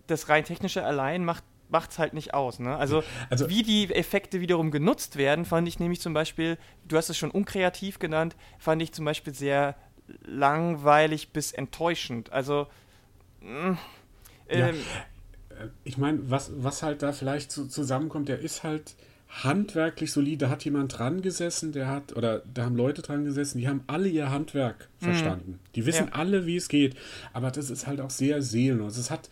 das 0.07 0.29
rein 0.29 0.45
technische 0.45 0.83
allein 0.83 1.25
macht 1.25 1.43
es 1.89 1.99
halt 1.99 2.13
nicht 2.13 2.33
aus. 2.33 2.59
Ne? 2.59 2.75
Also, 2.75 3.03
also, 3.29 3.49
wie 3.49 3.61
die 3.61 3.93
Effekte 3.93 4.39
wiederum 4.39 4.71
genutzt 4.71 5.17
werden, 5.17 5.43
fand 5.43 5.67
ich 5.67 5.79
nämlich 5.79 5.99
zum 5.99 6.13
Beispiel, 6.13 6.57
du 6.87 6.97
hast 6.97 7.09
es 7.09 7.17
schon 7.17 7.29
unkreativ 7.29 7.99
genannt, 7.99 8.35
fand 8.57 8.81
ich 8.81 8.93
zum 8.93 9.05
Beispiel 9.05 9.33
sehr 9.33 9.75
langweilig 10.23 11.33
bis 11.33 11.51
enttäuschend. 11.51 12.31
Also, 12.31 12.67
mh, 13.41 13.71
mm, 13.71 13.77
ähm, 14.49 14.75
ja. 15.49 15.63
Äh, 15.63 15.69
ich 15.83 15.97
meine, 15.97 16.19
was, 16.29 16.51
was 16.55 16.83
halt 16.83 17.01
da 17.01 17.11
vielleicht 17.11 17.51
zu, 17.51 17.67
zusammenkommt, 17.67 18.29
der 18.29 18.39
ist 18.39 18.63
halt 18.63 18.95
handwerklich 19.29 20.11
solide. 20.11 20.45
Da 20.45 20.49
hat 20.49 20.65
jemand 20.65 20.97
dran 20.97 21.21
gesessen, 21.21 21.71
der 21.71 21.87
hat, 21.87 22.15
oder 22.15 22.41
da 22.53 22.65
haben 22.65 22.75
Leute 22.75 23.01
dran 23.01 23.25
gesessen, 23.25 23.59
die 23.59 23.67
haben 23.67 23.83
alle 23.87 24.07
ihr 24.07 24.29
Handwerk 24.29 24.89
verstanden. 24.99 25.51
Mhm. 25.51 25.59
Die 25.75 25.85
wissen 25.85 26.07
ja. 26.07 26.13
alle, 26.13 26.45
wie 26.45 26.55
es 26.55 26.69
geht. 26.69 26.95
Aber 27.33 27.51
das 27.51 27.69
ist 27.69 27.87
halt 27.87 28.01
auch 28.01 28.09
sehr 28.09 28.41
seelenlos. 28.41 28.97
Es 28.97 29.11
hat, 29.11 29.29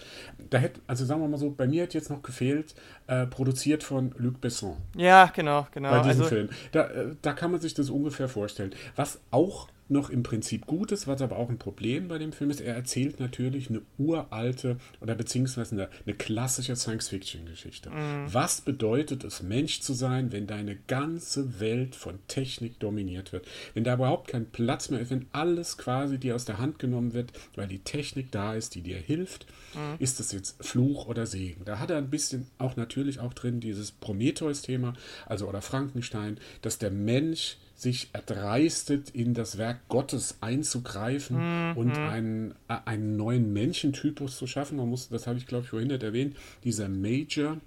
da 0.49 0.57
hätte, 0.57 0.81
also 0.87 1.05
sagen 1.05 1.21
wir 1.21 1.27
mal 1.27 1.37
so, 1.37 1.51
bei 1.51 1.67
mir 1.67 1.83
hat 1.83 1.93
jetzt 1.93 2.09
noch 2.09 2.21
gefehlt, 2.21 2.75
äh, 3.07 3.25
produziert 3.25 3.83
von 3.83 4.13
Luc 4.17 4.41
Besson. 4.41 4.77
Ja, 4.95 5.25
genau, 5.27 5.67
genau. 5.71 5.91
Bei 5.91 5.99
diesem 5.99 6.21
also, 6.21 6.23
Film. 6.25 6.49
Da, 6.71 6.87
äh, 6.87 7.15
da 7.21 7.33
kann 7.33 7.51
man 7.51 7.61
sich 7.61 7.73
das 7.73 7.89
ungefähr 7.89 8.27
vorstellen. 8.27 8.73
Was 8.95 9.19
auch 9.31 9.69
noch 9.87 10.09
im 10.09 10.23
Prinzip 10.23 10.65
gut 10.65 10.91
ist, 10.91 11.07
was 11.07 11.21
aber 11.21 11.37
auch 11.37 11.49
ein 11.49 11.59
Problem 11.59 12.07
bei 12.07 12.17
dem 12.17 12.31
Film 12.33 12.49
ist, 12.49 12.59
er 12.59 12.75
erzählt 12.75 13.19
natürlich 13.19 13.69
eine 13.69 13.81
uralte 13.97 14.77
oder 14.99 15.13
beziehungsweise 15.13 15.75
eine, 15.75 15.89
eine 16.05 16.15
klassische 16.15 16.75
Science-Fiction-Geschichte. 16.75 17.89
Mhm. 17.91 18.33
Was 18.33 18.61
bedeutet 18.61 19.23
es, 19.23 19.43
Mensch 19.43 19.81
zu 19.81 19.93
sein, 19.93 20.31
wenn 20.31 20.47
deine 20.47 20.75
ganze 20.87 21.59
Welt 21.59 21.95
von 21.95 22.19
Technik 22.27 22.79
dominiert 22.79 23.31
wird? 23.31 23.47
Wenn 23.73 23.83
da 23.83 23.93
überhaupt 23.93 24.29
kein 24.29 24.47
Platz 24.47 24.89
mehr 24.89 25.01
ist, 25.01 25.11
wenn 25.11 25.27
alles 25.55 25.77
quasi 25.77 26.17
dir 26.17 26.35
aus 26.35 26.43
der 26.43 26.57
Hand 26.57 26.79
genommen 26.79 27.13
wird, 27.13 27.31
weil 27.55 27.67
die 27.67 27.79
Technik 27.79 28.29
da 28.31 28.55
ist, 28.55 28.75
die 28.75 28.81
dir 28.81 28.97
hilft, 28.97 29.45
mhm. 29.73 29.95
ist 29.99 30.19
das 30.19 30.33
jetzt 30.33 30.61
Fluch 30.63 31.07
oder 31.07 31.25
Segen? 31.25 31.63
Da 31.63 31.79
hat 31.79 31.89
er 31.89 31.97
ein 31.97 32.09
bisschen 32.09 32.47
auch 32.57 32.75
natürlich 32.75 33.19
auch 33.21 33.33
drin 33.33 33.61
dieses 33.61 33.91
Prometheus-Thema, 33.91 34.93
also 35.25 35.47
oder 35.47 35.61
Frankenstein, 35.61 36.37
dass 36.61 36.77
der 36.77 36.91
Mensch 36.91 37.57
sich 37.77 38.09
erdreistet, 38.13 39.09
in 39.11 39.33
das 39.33 39.57
Werk 39.57 39.87
Gottes 39.87 40.37
einzugreifen 40.41 41.37
mhm. 41.37 41.77
und 41.77 41.97
einen, 41.97 42.51
äh, 42.67 42.77
einen 42.85 43.15
neuen 43.15 43.53
Menschentypus 43.53 44.37
zu 44.37 44.47
schaffen. 44.47 44.77
Man 44.77 44.89
muss, 44.89 45.09
das 45.09 45.27
habe 45.27 45.37
ich 45.37 45.47
glaube 45.47 45.63
ich 45.63 45.69
vorhin 45.69 45.89
nicht 45.89 46.03
erwähnt, 46.03 46.35
dieser 46.63 46.89
Major 46.89 47.57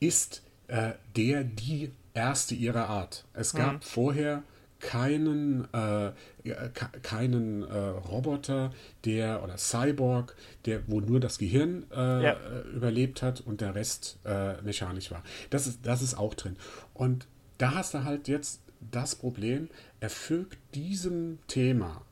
ist 0.00 0.42
äh, 0.68 0.92
der, 1.16 1.44
die 1.44 1.90
erste 2.14 2.54
ihrer 2.54 2.88
Art. 2.88 3.24
Es 3.34 3.52
gab 3.54 3.74
mhm. 3.74 3.80
vorher 3.82 4.42
keinen, 4.82 5.66
äh, 5.72 6.10
keinen 7.02 7.62
äh, 7.62 7.76
Roboter, 7.76 8.72
der 9.04 9.42
oder 9.42 9.56
Cyborg, 9.56 10.36
der, 10.66 10.82
wo 10.88 11.00
nur 11.00 11.20
das 11.20 11.38
Gehirn 11.38 11.86
äh, 11.94 12.24
ja. 12.24 12.36
überlebt 12.74 13.22
hat 13.22 13.40
und 13.40 13.62
der 13.62 13.74
Rest 13.74 14.18
äh, 14.24 14.60
mechanisch 14.62 15.10
war. 15.10 15.22
Das 15.50 15.66
ist, 15.66 15.86
das 15.86 16.02
ist 16.02 16.18
auch 16.18 16.34
drin. 16.34 16.56
Und 16.92 17.26
da 17.58 17.74
hast 17.74 17.94
du 17.94 18.04
halt 18.04 18.28
jetzt 18.28 18.60
das 18.90 19.14
Problem, 19.14 19.68
er 20.00 20.10
fügt 20.10 20.58
diesem 20.74 21.38
Thema 21.46 22.02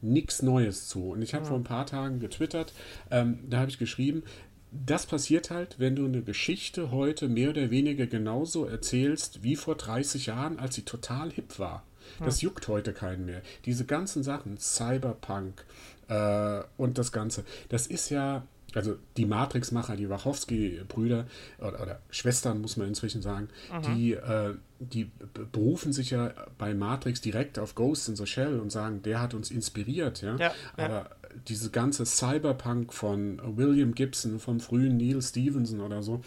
nichts 0.00 0.42
Neues 0.42 0.88
zu. 0.88 1.10
Und 1.10 1.22
ich 1.22 1.34
habe 1.34 1.44
ja. 1.44 1.48
vor 1.48 1.58
ein 1.58 1.64
paar 1.64 1.86
Tagen 1.86 2.20
getwittert, 2.20 2.72
ähm, 3.10 3.40
da 3.50 3.58
habe 3.58 3.70
ich 3.70 3.78
geschrieben, 3.78 4.22
das 4.70 5.06
passiert 5.06 5.50
halt, 5.50 5.78
wenn 5.78 5.96
du 5.96 6.04
eine 6.04 6.22
Geschichte 6.22 6.92
heute 6.92 7.28
mehr 7.28 7.50
oder 7.50 7.70
weniger 7.70 8.06
genauso 8.06 8.64
erzählst 8.66 9.42
wie 9.42 9.56
vor 9.56 9.74
30 9.74 10.26
Jahren, 10.26 10.58
als 10.58 10.76
sie 10.76 10.82
total 10.82 11.32
hip 11.32 11.58
war. 11.58 11.82
Das 12.24 12.42
juckt 12.42 12.68
heute 12.68 12.92
keinen 12.92 13.26
mehr. 13.26 13.42
Diese 13.64 13.84
ganzen 13.84 14.22
Sachen, 14.22 14.58
Cyberpunk 14.58 15.64
äh, 16.08 16.60
und 16.76 16.98
das 16.98 17.12
Ganze, 17.12 17.44
das 17.68 17.86
ist 17.86 18.10
ja 18.10 18.42
also 18.76 18.96
die 19.16 19.24
Matrix-Macher, 19.24 19.96
die 19.96 20.10
Wachowski-Brüder 20.10 21.26
oder, 21.58 21.82
oder, 21.82 22.00
Schwestern, 22.10 22.60
muss 22.60 22.76
man 22.76 22.88
inzwischen 22.88 23.22
sagen, 23.22 23.48
mhm. 23.72 23.82
die, 23.82 24.12
äh, 24.12 24.54
die 24.78 25.10
berufen 25.52 25.92
sich 25.92 26.10
ja 26.10 26.32
bei 26.58 26.74
Matrix 26.74 27.20
direkt 27.22 27.58
auf 27.58 27.74
Ghost 27.74 28.08
in 28.08 28.16
the 28.16 28.26
Shell 28.26 28.60
und 28.60 28.70
sagen, 28.70 29.02
der 29.02 29.20
hat 29.20 29.32
uns 29.32 29.50
inspiriert. 29.50 30.20
Ja? 30.20 30.36
ja 30.36 30.52
Aber 30.76 30.88
ja. 30.88 31.10
diese 31.48 31.70
ganze 31.70 32.04
Cyberpunk 32.04 32.92
von 32.92 33.40
William 33.56 33.94
Gibson, 33.94 34.38
vom 34.38 34.60
frühen 34.60 34.98
Neil 34.98 35.22
Stevenson 35.22 35.80
oder 35.80 36.02
so, 36.02 36.22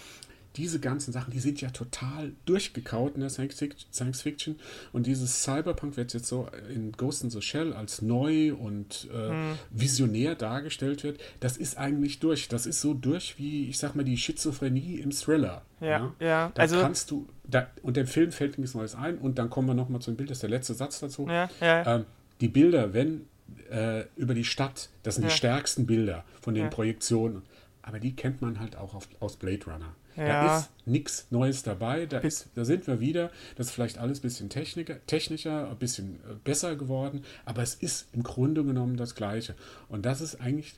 diese 0.56 0.79
ganzen 0.79 1.12
Sachen, 1.12 1.32
die 1.32 1.39
sind 1.39 1.62
ja 1.62 1.70
total 1.70 2.34
durchgekaut 2.46 3.15
in 3.15 3.22
der 3.22 3.29
Science 3.29 4.22
Fiction. 4.22 4.60
Und 4.91 5.06
dieses 5.06 5.44
Cyberpunk 5.44 5.96
wird 5.96 6.13
jetzt 6.13 6.27
so 6.27 6.48
in 6.74 6.91
Ghost 6.94 7.24
in 7.24 7.29
the 7.29 7.41
Shell 7.41 7.74
als 7.74 8.01
neu 8.01 8.53
und 8.53 9.08
äh, 9.13 9.29
hm. 9.29 9.58
visionär 9.70 10.36
dargestellt 10.36 11.03
wird. 11.03 11.20
Das 11.39 11.58
ist 11.58 11.77
eigentlich 11.77 12.20
durch. 12.20 12.48
Das 12.48 12.65
ist 12.65 12.82
so 12.82 12.94
durch 12.94 13.38
wie, 13.38 13.70
ich 13.70 13.77
sag 13.77 13.96
mal, 13.96 14.03
die 14.03 14.18
Schizophrenie 14.18 14.96
im 14.96 15.12
Thriller. 15.12 15.62
Ja, 15.79 15.88
ja. 15.88 16.13
ja. 16.20 16.51
Da 16.53 16.62
also, 16.62 16.82
kannst 16.82 17.12
du, 17.12 17.27
da, 17.44 17.68
und 17.84 17.96
dem 17.96 18.08
Film 18.08 18.32
fällt 18.32 18.58
nichts 18.58 18.75
Neues 18.75 18.96
ein. 18.96 19.18
Und 19.18 19.38
dann 19.38 19.50
kommen 19.50 19.68
wir 19.68 19.75
nochmal 19.75 20.01
zu 20.01 20.12
dem 20.12 20.18
Bild, 20.18 20.29
das 20.29 20.38
ist 20.38 20.44
der 20.44 20.50
letzte 20.50 20.74
Satz 20.74 21.00
dazu. 21.00 21.27
Ja, 21.27 21.50
ja. 21.62 21.96
Ähm, 21.96 22.06
die 22.41 22.48
Bilder, 22.48 22.94
wenn 22.94 23.27
äh, 23.70 24.03
über 24.15 24.34
die 24.34 24.46
Stadt, 24.46 24.89
das 25.03 25.15
sind 25.15 25.25
ja. 25.25 25.29
die 25.29 25.36
stärksten 25.36 25.86
Bilder 25.86 26.24
von 26.41 26.56
den 26.56 26.70
Projektionen. 26.70 27.44
Aber 27.82 28.00
die 28.00 28.15
kennt 28.15 28.41
man 28.41 28.60
halt 28.60 28.75
auch 28.75 28.94
auf, 28.94 29.08
aus 29.20 29.38
Blade 29.38 29.65
Runner. 29.65 29.96
Ja. 30.16 30.25
Da 30.25 30.58
ist 30.58 30.70
nichts 30.86 31.28
Neues 31.30 31.63
dabei. 31.63 32.06
Da, 32.06 32.20
ist, 32.20 32.50
da 32.56 32.66
sind 32.66 32.88
wir 32.88 33.00
wieder. 33.00 33.32
Das 33.56 33.68
ist 33.68 33.74
vielleicht 33.74 33.98
alles 33.98 34.20
ein 34.20 34.22
bisschen 34.22 34.50
techniker, 34.50 35.06
technischer, 35.06 35.70
ein 35.70 35.78
bisschen 35.78 36.16
äh, 36.16 36.36
besser 36.44 36.75
geworden. 36.75 37.24
Aber 37.46 37.62
es 37.62 37.75
ist 37.75 38.08
im 38.13 38.24
Grunde 38.24 38.63
genommen 38.63 38.98
das 38.98 39.16
Gleiche. 39.16 39.56
Und 39.88 40.06
das 40.06 40.22
ist 40.22 40.42
eigentlich 40.42 40.75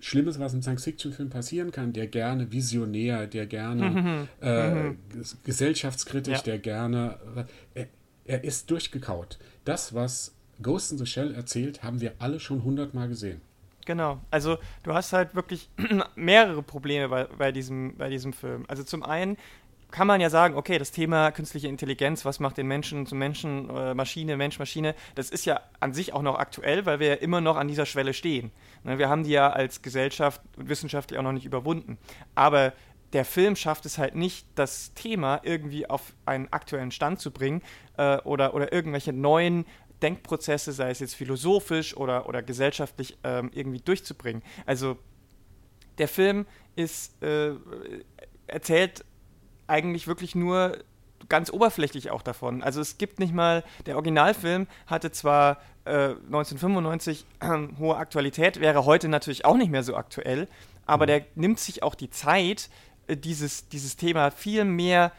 Schlimmes, 0.00 0.38
was 0.38 0.54
im 0.54 0.62
Science-Fiction-Film 0.62 1.28
passieren 1.28 1.72
kann, 1.72 1.92
der 1.92 2.06
gerne 2.06 2.52
visionär, 2.52 3.26
der 3.26 3.46
gerne 3.46 3.90
mhm. 3.90 4.28
Äh, 4.40 4.70
mhm. 4.70 4.98
gesellschaftskritisch, 5.44 6.38
ja. 6.38 6.42
der 6.42 6.58
gerne. 6.58 7.18
Äh, 7.74 7.80
er, 7.82 7.86
er 8.24 8.44
ist 8.44 8.70
durchgekaut. 8.70 9.38
Das, 9.64 9.94
was 9.94 10.34
Ghost 10.62 10.92
in 10.92 10.98
the 10.98 11.06
Shell 11.06 11.34
erzählt, 11.34 11.82
haben 11.82 12.00
wir 12.00 12.12
alle 12.18 12.40
schon 12.40 12.62
hundertmal 12.62 13.08
gesehen. 13.08 13.40
Genau. 13.88 14.20
Also 14.30 14.58
du 14.82 14.92
hast 14.92 15.14
halt 15.14 15.34
wirklich 15.34 15.70
mehrere 16.14 16.62
Probleme 16.62 17.08
bei, 17.08 17.24
bei, 17.24 17.52
diesem, 17.52 17.96
bei 17.96 18.10
diesem 18.10 18.34
Film. 18.34 18.66
Also 18.68 18.84
zum 18.84 19.02
einen 19.02 19.38
kann 19.90 20.06
man 20.06 20.20
ja 20.20 20.28
sagen, 20.28 20.56
okay, 20.56 20.76
das 20.76 20.90
Thema 20.90 21.30
künstliche 21.30 21.68
Intelligenz, 21.68 22.26
was 22.26 22.38
macht 22.38 22.58
den 22.58 22.66
Menschen 22.66 23.06
zum 23.06 23.16
Menschen, 23.16 23.70
äh, 23.74 23.94
Maschine, 23.94 24.36
Mensch, 24.36 24.58
Maschine, 24.58 24.94
das 25.14 25.30
ist 25.30 25.46
ja 25.46 25.62
an 25.80 25.94
sich 25.94 26.12
auch 26.12 26.20
noch 26.20 26.38
aktuell, 26.38 26.84
weil 26.84 27.00
wir 27.00 27.06
ja 27.06 27.14
immer 27.14 27.40
noch 27.40 27.56
an 27.56 27.66
dieser 27.66 27.86
Schwelle 27.86 28.12
stehen. 28.12 28.50
Ne, 28.84 28.98
wir 28.98 29.08
haben 29.08 29.24
die 29.24 29.30
ja 29.30 29.48
als 29.48 29.80
Gesellschaft 29.80 30.42
und 30.58 30.68
wissenschaftlich 30.68 31.18
auch 31.18 31.24
noch 31.24 31.32
nicht 31.32 31.46
überwunden. 31.46 31.96
Aber 32.34 32.74
der 33.14 33.24
Film 33.24 33.56
schafft 33.56 33.86
es 33.86 33.96
halt 33.96 34.14
nicht, 34.14 34.46
das 34.54 34.92
Thema 34.92 35.40
irgendwie 35.44 35.88
auf 35.88 36.12
einen 36.26 36.52
aktuellen 36.52 36.90
Stand 36.90 37.20
zu 37.20 37.30
bringen 37.30 37.62
äh, 37.96 38.18
oder, 38.18 38.52
oder 38.52 38.70
irgendwelche 38.70 39.14
neuen 39.14 39.64
Denkprozesse, 40.02 40.72
sei 40.72 40.90
es 40.90 41.00
jetzt 41.00 41.14
philosophisch 41.14 41.96
oder, 41.96 42.28
oder 42.28 42.42
gesellschaftlich, 42.42 43.18
ähm, 43.24 43.50
irgendwie 43.52 43.80
durchzubringen. 43.80 44.42
Also 44.66 44.98
der 45.98 46.08
Film 46.08 46.46
ist, 46.76 47.20
äh, 47.22 47.52
erzählt 48.46 49.04
eigentlich 49.66 50.06
wirklich 50.06 50.34
nur 50.34 50.78
ganz 51.28 51.50
oberflächlich 51.52 52.10
auch 52.10 52.22
davon. 52.22 52.62
Also 52.62 52.80
es 52.80 52.98
gibt 52.98 53.18
nicht 53.18 53.34
mal, 53.34 53.64
der 53.86 53.96
Originalfilm 53.96 54.66
hatte 54.86 55.10
zwar 55.10 55.60
äh, 55.84 56.10
1995 56.10 57.26
äh, 57.40 57.58
hohe 57.78 57.96
Aktualität, 57.96 58.60
wäre 58.60 58.84
heute 58.84 59.08
natürlich 59.08 59.44
auch 59.44 59.56
nicht 59.56 59.70
mehr 59.70 59.82
so 59.82 59.96
aktuell, 59.96 60.48
aber 60.86 61.04
mhm. 61.04 61.08
der 61.08 61.26
nimmt 61.34 61.58
sich 61.58 61.82
auch 61.82 61.94
die 61.94 62.10
Zeit, 62.10 62.70
äh, 63.08 63.16
dieses, 63.16 63.68
dieses 63.68 63.96
Thema 63.96 64.30
viel 64.30 64.64
mehr 64.64 65.12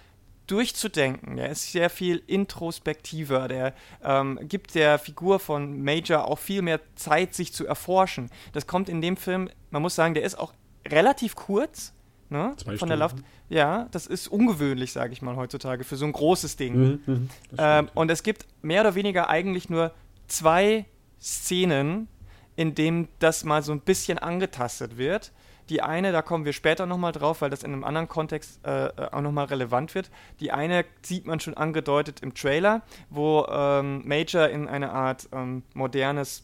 durchzudenken. 0.52 1.38
Der 1.38 1.50
ist 1.50 1.72
sehr 1.72 1.90
viel 1.90 2.22
introspektiver. 2.28 3.48
Der 3.48 3.74
ähm, 4.04 4.40
gibt 4.44 4.76
der 4.76 5.00
Figur 5.00 5.40
von 5.40 5.82
Major 5.82 6.28
auch 6.28 6.40
viel 6.40 6.62
mehr 6.62 6.80
Zeit, 6.96 7.34
sich 7.34 7.54
zu 7.54 7.66
erforschen. 7.66 8.30
Das 8.54 8.68
kommt 8.68 8.90
in 8.90 9.02
dem 9.02 9.18
Film, 9.18 9.50
man 9.72 9.82
muss 9.82 9.96
sagen, 9.96 10.14
der 10.14 10.24
ist 10.24 10.38
auch 10.38 10.54
relativ 10.88 11.36
kurz. 11.36 11.94
Ne? 12.30 12.54
Zwei 12.58 12.78
von 12.78 12.90
der 12.90 12.98
Lauf 12.98 13.16
ja, 13.50 13.88
das 13.92 14.06
ist 14.06 14.28
ungewöhnlich, 14.28 14.92
sage 14.92 15.12
ich 15.12 15.24
mal 15.24 15.36
heutzutage, 15.36 15.84
für 15.84 15.96
so 15.96 16.06
ein 16.06 16.12
großes 16.12 16.56
Ding. 16.56 16.76
Mhm, 16.76 17.02
mhm 17.06 17.30
ähm, 17.58 17.90
und 17.96 18.12
es 18.12 18.22
gibt 18.22 18.46
mehr 18.62 18.82
oder 18.82 18.96
weniger 18.96 19.30
eigentlich 19.30 19.70
nur 19.70 19.92
zwei 20.28 20.86
Szenen, 21.20 22.08
in 22.56 22.76
denen 22.76 23.08
das 23.18 23.44
mal 23.44 23.64
so 23.64 23.72
ein 23.72 23.82
bisschen 23.82 24.20
angetastet 24.20 24.98
wird. 24.98 25.32
Die 25.70 25.82
eine, 25.82 26.12
da 26.12 26.22
kommen 26.22 26.46
wir 26.46 26.54
später 26.54 26.86
nochmal 26.86 27.12
drauf, 27.12 27.42
weil 27.42 27.50
das 27.50 27.64
in 27.64 27.74
einem 27.74 27.84
anderen 27.84 28.08
Kontext 28.08 28.60
äh, 28.66 28.88
äh 28.88 28.92
auch 29.12 29.22
nochmal 29.22 29.46
relevant 29.46 29.96
wird. 29.96 30.10
Die 30.40 30.52
eine 30.52 30.86
sieht 31.02 31.26
man 31.26 31.40
schon 31.40 31.56
angedeutet 31.56 32.22
im 32.22 32.34
Trailer, 32.34 32.82
wo 33.10 33.46
ähm, 33.50 34.02
Major 34.06 34.48
in 34.48 34.68
eine 34.68 34.92
Art 34.92 35.30
ähm, 35.32 35.64
modernes 35.74 36.44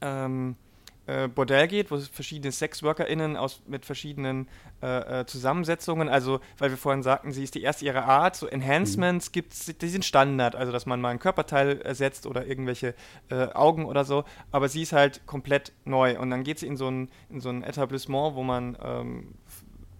ähm, 0.00 0.56
äh, 1.06 1.28
Bordell 1.28 1.68
geht, 1.68 1.90
wo 1.90 1.98
verschiedene 1.98 2.52
SexworkerInnen 2.52 3.36
aus, 3.36 3.62
mit 3.66 3.84
verschiedenen 3.84 4.48
äh, 4.82 5.20
äh, 5.20 5.26
Zusammensetzungen, 5.26 6.08
also 6.08 6.40
weil 6.58 6.70
wir 6.70 6.76
vorhin 6.76 7.02
sagten, 7.02 7.32
sie 7.32 7.44
ist 7.44 7.54
die 7.54 7.62
erste 7.62 7.84
ihrer 7.84 8.04
Art, 8.04 8.36
so 8.36 8.46
Enhancements 8.46 9.28
mhm. 9.28 9.32
gibt's, 9.32 9.66
die 9.66 9.88
sind 9.88 10.04
Standard, 10.04 10.56
also 10.56 10.72
dass 10.72 10.86
man 10.86 11.00
mal 11.00 11.10
ein 11.10 11.18
Körperteil 11.18 11.80
ersetzt 11.82 12.26
oder 12.26 12.46
irgendwelche 12.46 12.94
äh, 13.28 13.48
Augen 13.52 13.84
oder 13.84 14.04
so, 14.04 14.24
aber 14.50 14.68
sie 14.68 14.82
ist 14.82 14.92
halt 14.92 15.26
komplett 15.26 15.72
neu 15.84 16.18
und 16.18 16.30
dann 16.30 16.42
geht 16.42 16.58
sie 16.58 16.66
in 16.66 16.76
so 16.76 16.90
ein, 16.90 17.10
in 17.28 17.40
so 17.40 17.50
ein 17.50 17.62
Etablissement, 17.62 18.34
wo 18.34 18.42
man 18.42 18.76
ähm, 18.82 19.34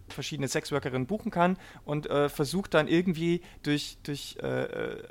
verschiedene 0.08 0.49
Sexworkerinnen 0.49 1.06
buchen 1.06 1.30
kann 1.30 1.58
und 1.84 2.08
äh, 2.08 2.28
versucht 2.28 2.75
dann 2.75 2.88
irgendwie 2.88 3.42
durch, 3.62 3.99
durch 4.02 4.37
äh, 4.42 5.02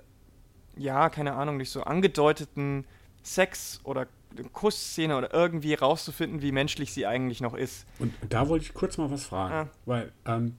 ja, 0.75 1.09
keine 1.09 1.33
Ahnung, 1.33 1.57
durch 1.57 1.69
so 1.69 1.83
angedeuteten 1.83 2.85
Sex 3.21 3.79
oder 3.83 4.07
Kussszene 4.51 5.17
oder 5.17 5.33
irgendwie 5.33 5.73
rauszufinden, 5.73 6.41
wie 6.41 6.51
menschlich 6.51 6.93
sie 6.93 7.05
eigentlich 7.05 7.41
noch 7.41 7.53
ist. 7.53 7.85
Und 7.99 8.13
da 8.29 8.49
wollte 8.49 8.65
ich 8.65 8.73
kurz 8.73 8.97
mal 8.97 9.11
was 9.11 9.25
fragen, 9.25 9.69
ah. 9.69 9.69
weil 9.85 10.11
ähm, 10.25 10.55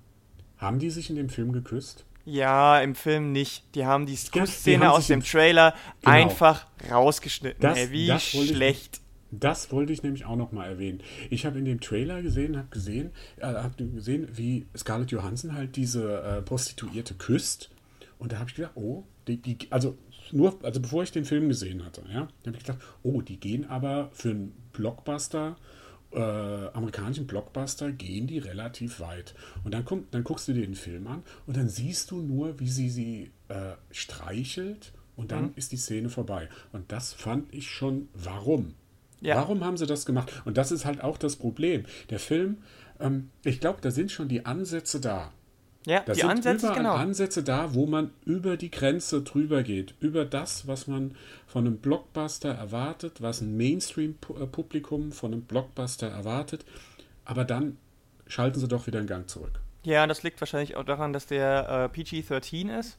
haben 0.58 0.78
die 0.78 0.90
sich 0.90 1.10
in 1.10 1.16
dem 1.16 1.28
Film 1.28 1.52
geküsst? 1.52 2.04
Ja, 2.24 2.80
im 2.80 2.94
Film 2.94 3.32
nicht. 3.32 3.64
Die 3.74 3.84
haben 3.84 4.06
die 4.06 4.16
Kussszene 4.16 4.90
aus 4.90 5.08
dem 5.08 5.22
Trailer 5.22 5.74
genau. 6.00 6.16
einfach 6.16 6.66
rausgeschnitten. 6.90 7.60
Das, 7.60 7.78
Ey, 7.78 7.90
wie 7.90 8.18
schlecht. 8.18 8.96
Ich, 9.30 9.40
das 9.40 9.72
wollte 9.72 9.92
ich 9.92 10.02
nämlich 10.02 10.24
auch 10.24 10.36
noch 10.36 10.52
mal 10.52 10.66
erwähnen. 10.66 11.00
Ich 11.28 11.44
habe 11.44 11.58
in 11.58 11.64
dem 11.64 11.80
Trailer 11.80 12.22
gesehen, 12.22 12.56
habe 12.56 12.68
gesehen, 12.68 13.10
äh, 13.36 13.46
hab 13.46 13.76
gesehen, 13.76 14.28
wie 14.32 14.66
Scarlett 14.76 15.10
Johansson 15.10 15.54
halt 15.54 15.76
diese 15.76 16.22
äh, 16.22 16.42
Prostituierte 16.42 17.14
küsst. 17.14 17.70
Und 18.18 18.32
da 18.32 18.38
habe 18.38 18.48
ich 18.48 18.56
gedacht, 18.56 18.72
oh, 18.76 19.04
die, 19.26 19.36
die, 19.36 19.58
also 19.70 19.98
nur, 20.32 20.58
also 20.62 20.80
bevor 20.80 21.02
ich 21.02 21.12
den 21.12 21.24
Film 21.24 21.48
gesehen 21.48 21.84
hatte, 21.84 22.02
ja, 22.08 22.28
habe 22.46 22.56
ich 22.56 22.64
gedacht, 22.64 22.78
oh, 23.02 23.20
die 23.20 23.38
gehen 23.38 23.68
aber 23.68 24.10
für 24.12 24.30
einen 24.30 24.52
Blockbuster, 24.72 25.56
äh, 26.12 26.18
amerikanischen 26.18 27.26
Blockbuster, 27.26 27.92
gehen 27.92 28.26
die 28.26 28.38
relativ 28.38 29.00
weit. 29.00 29.34
Und 29.64 29.74
dann, 29.74 29.84
kommt, 29.84 30.14
dann 30.14 30.24
guckst 30.24 30.48
du 30.48 30.52
dir 30.52 30.64
den 30.64 30.76
Film 30.76 31.06
an 31.06 31.22
und 31.46 31.56
dann 31.56 31.68
siehst 31.68 32.10
du 32.10 32.20
nur, 32.20 32.58
wie 32.60 32.68
sie 32.68 32.88
sie 32.88 33.30
äh, 33.48 33.72
streichelt 33.90 34.92
und 35.16 35.32
dann 35.32 35.46
mhm. 35.46 35.52
ist 35.56 35.72
die 35.72 35.76
Szene 35.76 36.08
vorbei. 36.08 36.48
Und 36.72 36.90
das 36.92 37.12
fand 37.12 37.52
ich 37.52 37.70
schon, 37.70 38.08
warum? 38.14 38.74
Ja. 39.20 39.36
Warum 39.36 39.64
haben 39.64 39.76
sie 39.76 39.86
das 39.86 40.06
gemacht? 40.06 40.30
Und 40.44 40.56
das 40.56 40.70
ist 40.70 40.84
halt 40.84 41.02
auch 41.02 41.16
das 41.16 41.36
Problem. 41.36 41.84
Der 42.10 42.18
Film, 42.18 42.58
ähm, 43.00 43.30
ich 43.42 43.60
glaube, 43.60 43.80
da 43.80 43.90
sind 43.90 44.12
schon 44.12 44.28
die 44.28 44.44
Ansätze 44.44 45.00
da. 45.00 45.32
Ja, 45.86 46.00
da 46.00 46.12
die 46.12 46.20
sind 46.20 46.30
Ansätze, 46.30 46.66
überall 46.66 46.78
genau. 46.78 46.94
Ansätze 46.94 47.42
da, 47.42 47.74
wo 47.74 47.86
man 47.86 48.10
über 48.24 48.56
die 48.56 48.70
Grenze 48.70 49.22
drüber 49.22 49.62
geht. 49.62 49.94
Über 50.00 50.24
das, 50.24 50.66
was 50.66 50.86
man 50.86 51.14
von 51.46 51.66
einem 51.66 51.76
Blockbuster 51.76 52.54
erwartet, 52.54 53.20
was 53.20 53.40
ein 53.40 53.56
Mainstream-Publikum 53.56 55.12
von 55.12 55.32
einem 55.32 55.42
Blockbuster 55.42 56.08
erwartet. 56.08 56.64
Aber 57.24 57.44
dann 57.44 57.76
schalten 58.26 58.58
sie 58.60 58.68
doch 58.68 58.86
wieder 58.86 58.98
einen 58.98 59.08
Gang 59.08 59.28
zurück. 59.28 59.60
Ja, 59.82 60.06
das 60.06 60.22
liegt 60.22 60.40
wahrscheinlich 60.40 60.76
auch 60.76 60.84
daran, 60.84 61.12
dass 61.12 61.26
der 61.26 61.90
äh, 61.94 62.00
PG-13 62.00 62.78
ist. 62.78 62.98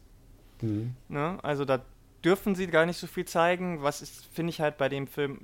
Mhm. 0.61 0.95
Ne? 1.09 1.39
Also 1.41 1.65
da 1.65 1.81
dürfen 2.23 2.53
sie 2.53 2.67
gar 2.67 2.85
nicht 2.85 2.97
so 2.97 3.07
viel 3.07 3.25
zeigen. 3.25 3.81
Was 3.81 4.03
ist, 4.03 4.25
finde 4.31 4.51
ich 4.51 4.61
halt 4.61 4.77
bei 4.77 4.89
dem 4.89 5.07
Film 5.07 5.41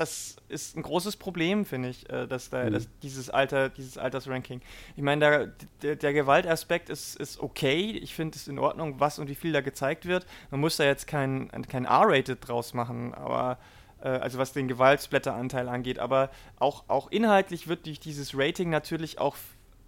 das 0.00 0.36
ist 0.48 0.78
ein 0.78 0.82
großes 0.82 1.16
Problem, 1.16 1.66
finde 1.66 1.90
ich, 1.90 2.08
äh, 2.08 2.26
dass, 2.26 2.48
da, 2.48 2.64
mhm. 2.64 2.72
dass 2.72 2.88
dieses 3.02 3.28
Alter, 3.28 3.68
dieses 3.68 3.98
Altersranking. 3.98 4.62
Ich 4.96 5.02
meine, 5.02 5.52
der, 5.82 5.96
der, 5.96 6.14
Gewaltaspekt 6.14 6.88
ist, 6.88 7.16
ist 7.16 7.38
okay. 7.38 7.90
Ich 7.90 8.14
finde 8.14 8.36
es 8.36 8.48
in 8.48 8.58
Ordnung, 8.58 8.98
was 8.98 9.18
und 9.18 9.28
wie 9.28 9.34
viel 9.34 9.52
da 9.52 9.60
gezeigt 9.60 10.06
wird. 10.06 10.24
Man 10.50 10.60
muss 10.60 10.78
da 10.78 10.84
jetzt 10.84 11.06
kein, 11.06 11.50
kein 11.68 11.84
R-Rated 11.84 12.38
draus 12.40 12.72
machen, 12.72 13.12
aber 13.12 13.58
äh, 14.02 14.08
also 14.08 14.38
was 14.38 14.54
den 14.54 14.68
Gewaltsplätteranteil 14.68 15.68
angeht. 15.68 15.98
Aber 15.98 16.30
auch, 16.58 16.84
auch 16.88 17.10
inhaltlich 17.10 17.68
wird 17.68 17.84
durch 17.84 18.00
dieses 18.00 18.34
Rating 18.34 18.70
natürlich 18.70 19.18
auch 19.18 19.36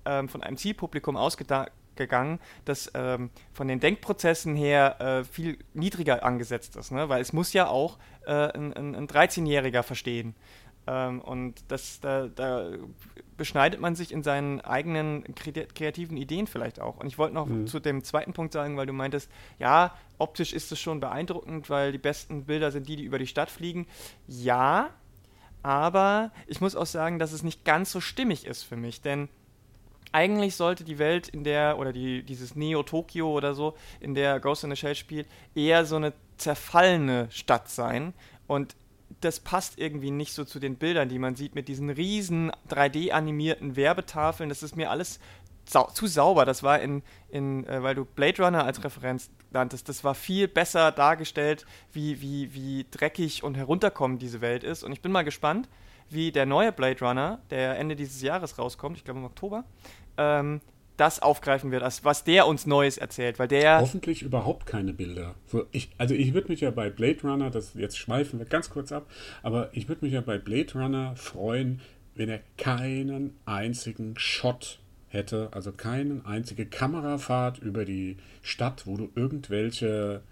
ähm, 0.04 0.28
von 0.28 0.42
einem 0.42 0.58
Zielpublikum 0.58 1.16
ausgedacht 1.16 1.72
gegangen, 1.96 2.40
das 2.64 2.90
ähm, 2.94 3.30
von 3.52 3.68
den 3.68 3.80
Denkprozessen 3.80 4.56
her 4.56 5.00
äh, 5.00 5.24
viel 5.24 5.58
niedriger 5.74 6.24
angesetzt 6.24 6.76
ist, 6.76 6.92
ne? 6.92 7.08
weil 7.08 7.20
es 7.20 7.32
muss 7.32 7.52
ja 7.52 7.68
auch 7.68 7.98
äh, 8.26 8.32
ein, 8.32 8.94
ein 8.94 9.08
13-Jähriger 9.08 9.82
verstehen. 9.82 10.34
Ähm, 10.86 11.20
und 11.20 11.62
das, 11.68 12.00
da, 12.00 12.28
da, 12.28 12.70
beschneidet 13.36 13.80
man 13.80 13.94
sich 13.94 14.12
in 14.12 14.22
seinen 14.22 14.60
eigenen 14.60 15.24
kreativen 15.34 16.16
Ideen 16.16 16.46
vielleicht 16.46 16.80
auch. 16.80 16.98
Und 16.98 17.06
ich 17.06 17.18
wollte 17.18 17.34
noch 17.34 17.46
mhm. 17.46 17.66
zu 17.66 17.80
dem 17.80 18.04
zweiten 18.04 18.32
Punkt 18.32 18.52
sagen, 18.52 18.76
weil 18.76 18.86
du 18.86 18.92
meintest, 18.92 19.30
ja, 19.58 19.96
optisch 20.18 20.52
ist 20.52 20.70
es 20.70 20.80
schon 20.80 21.00
beeindruckend, 21.00 21.70
weil 21.70 21.92
die 21.92 21.98
besten 21.98 22.44
Bilder 22.44 22.70
sind 22.70 22.88
die, 22.88 22.96
die 22.96 23.04
über 23.04 23.18
die 23.18 23.26
Stadt 23.26 23.50
fliegen. 23.50 23.86
Ja, 24.26 24.90
aber 25.62 26.32
ich 26.46 26.60
muss 26.60 26.76
auch 26.76 26.86
sagen, 26.86 27.18
dass 27.18 27.32
es 27.32 27.42
nicht 27.42 27.64
ganz 27.64 27.92
so 27.92 28.00
stimmig 28.00 28.46
ist 28.46 28.64
für 28.64 28.76
mich, 28.76 29.00
denn 29.00 29.28
eigentlich 30.12 30.56
sollte 30.56 30.84
die 30.84 30.98
Welt, 30.98 31.28
in 31.28 31.44
der, 31.44 31.78
oder 31.78 31.92
die, 31.92 32.22
dieses 32.22 32.54
Neo-Tokio 32.54 33.30
oder 33.30 33.54
so, 33.54 33.74
in 34.00 34.14
der 34.14 34.40
Ghost 34.40 34.64
in 34.64 34.70
the 34.70 34.76
Shell 34.76 34.94
spielt, 34.94 35.26
eher 35.54 35.84
so 35.84 35.96
eine 35.96 36.12
zerfallene 36.36 37.28
Stadt 37.30 37.68
sein. 37.68 38.14
Und 38.46 38.76
das 39.20 39.40
passt 39.40 39.78
irgendwie 39.78 40.10
nicht 40.10 40.32
so 40.32 40.44
zu 40.44 40.58
den 40.58 40.76
Bildern, 40.76 41.08
die 41.08 41.18
man 41.18 41.34
sieht, 41.34 41.54
mit 41.54 41.68
diesen 41.68 41.90
riesen 41.90 42.52
3D-animierten 42.70 43.76
Werbetafeln. 43.76 44.48
Das 44.48 44.62
ist 44.62 44.76
mir 44.76 44.90
alles 44.90 45.20
sau 45.64 45.84
zu 45.90 46.06
sauber. 46.06 46.44
Das 46.44 46.62
war 46.62 46.80
in, 46.80 47.02
in 47.28 47.66
äh, 47.66 47.82
weil 47.82 47.94
du 47.94 48.04
Blade 48.04 48.42
Runner 48.42 48.64
als 48.64 48.82
Referenz 48.82 49.30
nanntest, 49.50 49.88
das 49.88 50.02
war 50.02 50.14
viel 50.14 50.48
besser 50.48 50.92
dargestellt, 50.92 51.66
wie, 51.92 52.20
wie, 52.20 52.54
wie 52.54 52.86
dreckig 52.90 53.42
und 53.42 53.56
herunterkommend 53.56 54.22
diese 54.22 54.40
Welt 54.40 54.64
ist. 54.64 54.82
Und 54.82 54.92
ich 54.92 55.02
bin 55.02 55.12
mal 55.12 55.22
gespannt, 55.22 55.68
wie 56.08 56.32
der 56.32 56.46
neue 56.46 56.72
Blade 56.72 57.04
Runner, 57.04 57.40
der 57.50 57.78
Ende 57.78 57.96
dieses 57.96 58.20
Jahres 58.22 58.58
rauskommt, 58.58 58.96
ich 58.96 59.04
glaube 59.04 59.20
im 59.20 59.26
Oktober, 59.26 59.64
ähm, 60.16 60.60
das 60.96 61.20
aufgreifen 61.20 61.70
wird, 61.70 61.82
was 62.04 62.24
der 62.24 62.46
uns 62.46 62.66
Neues 62.66 62.98
erzählt, 62.98 63.38
weil 63.38 63.48
der 63.48 63.80
hoffentlich 63.80 64.22
überhaupt 64.22 64.66
keine 64.66 64.92
Bilder. 64.92 65.34
Ich, 65.70 65.90
also 65.98 66.14
ich 66.14 66.34
würde 66.34 66.48
mich 66.48 66.60
ja 66.60 66.70
bei 66.70 66.90
Blade 66.90 67.18
Runner, 67.24 67.50
das 67.50 67.74
jetzt 67.74 67.98
schweifen 67.98 68.38
wir 68.38 68.46
ganz 68.46 68.70
kurz 68.70 68.92
ab, 68.92 69.06
aber 69.42 69.70
ich 69.72 69.88
würde 69.88 70.04
mich 70.04 70.14
ja 70.14 70.20
bei 70.20 70.38
Blade 70.38 70.72
Runner 70.74 71.16
freuen, 71.16 71.80
wenn 72.14 72.28
er 72.28 72.40
keinen 72.58 73.36
einzigen 73.46 74.14
Shot 74.18 74.80
hätte, 75.08 75.48
also 75.52 75.72
keine 75.72 76.22
einzige 76.24 76.66
Kamerafahrt 76.66 77.58
über 77.58 77.84
die 77.84 78.16
Stadt, 78.42 78.86
wo 78.86 78.96
du 78.96 79.10
irgendwelche 79.14 80.22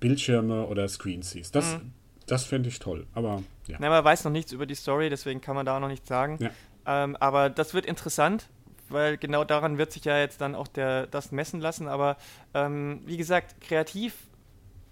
Bildschirme 0.00 0.66
oder 0.66 0.88
Screens 0.88 1.30
siehst. 1.30 1.54
Das, 1.54 1.74
mhm. 1.74 1.92
das 2.26 2.44
fände 2.44 2.68
ich 2.68 2.78
toll, 2.78 3.06
aber 3.14 3.42
ja. 3.66 3.78
Na, 3.80 3.88
man 3.88 4.04
weiß 4.04 4.24
noch 4.24 4.32
nichts 4.32 4.52
über 4.52 4.66
die 4.66 4.74
Story, 4.74 5.10
deswegen 5.10 5.40
kann 5.40 5.56
man 5.56 5.66
da 5.66 5.80
noch 5.80 5.88
nichts 5.88 6.08
sagen. 6.08 6.38
Ja. 6.40 6.50
Ähm, 6.86 7.16
aber 7.16 7.50
das 7.50 7.74
wird 7.74 7.84
interessant 7.84 8.48
weil 8.90 9.16
genau 9.16 9.44
daran 9.44 9.78
wird 9.78 9.92
sich 9.92 10.04
ja 10.04 10.18
jetzt 10.18 10.40
dann 10.40 10.54
auch 10.54 10.68
der, 10.68 11.06
das 11.06 11.32
messen 11.32 11.60
lassen. 11.60 11.88
Aber 11.88 12.16
ähm, 12.54 13.02
wie 13.06 13.16
gesagt, 13.16 13.60
kreativ 13.60 14.14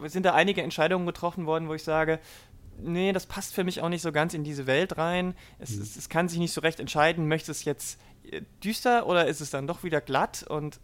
sind 0.05 0.25
da 0.25 0.35
einige 0.35 0.63
Entscheidungen 0.63 1.07
getroffen 1.07 1.47
worden, 1.47 1.69
wo 1.69 1.75
ich 1.75 1.83
sage, 1.83 2.19
nee, 2.79 3.13
das 3.13 3.27
passt 3.27 3.55
für 3.55 3.65
mich 3.65 3.81
auch 3.81 3.89
nicht 3.89 4.03
so 4.03 4.13
ganz 4.13 4.35
in 4.35 4.45
diese 4.45 4.67
Welt 4.67 4.99
rein. 4.99 5.35
Es, 5.59 5.77
mhm. 5.77 5.83
es, 5.83 5.97
es 5.97 6.09
kann 6.09 6.29
sich 6.29 6.39
nicht 6.39 6.53
so 6.53 6.61
recht 6.61 6.81
entscheiden, 6.81 7.29
möchte 7.29 7.51
es 7.51 7.65
jetzt 7.65 8.01
äh, 8.31 8.43
düster 8.63 9.07
oder 9.07 9.27
ist 9.27 9.41
es 9.41 9.51
dann 9.51 9.67
doch 9.67 9.83
wieder 9.83 10.01
glatt 10.01 10.45
und 10.49 10.81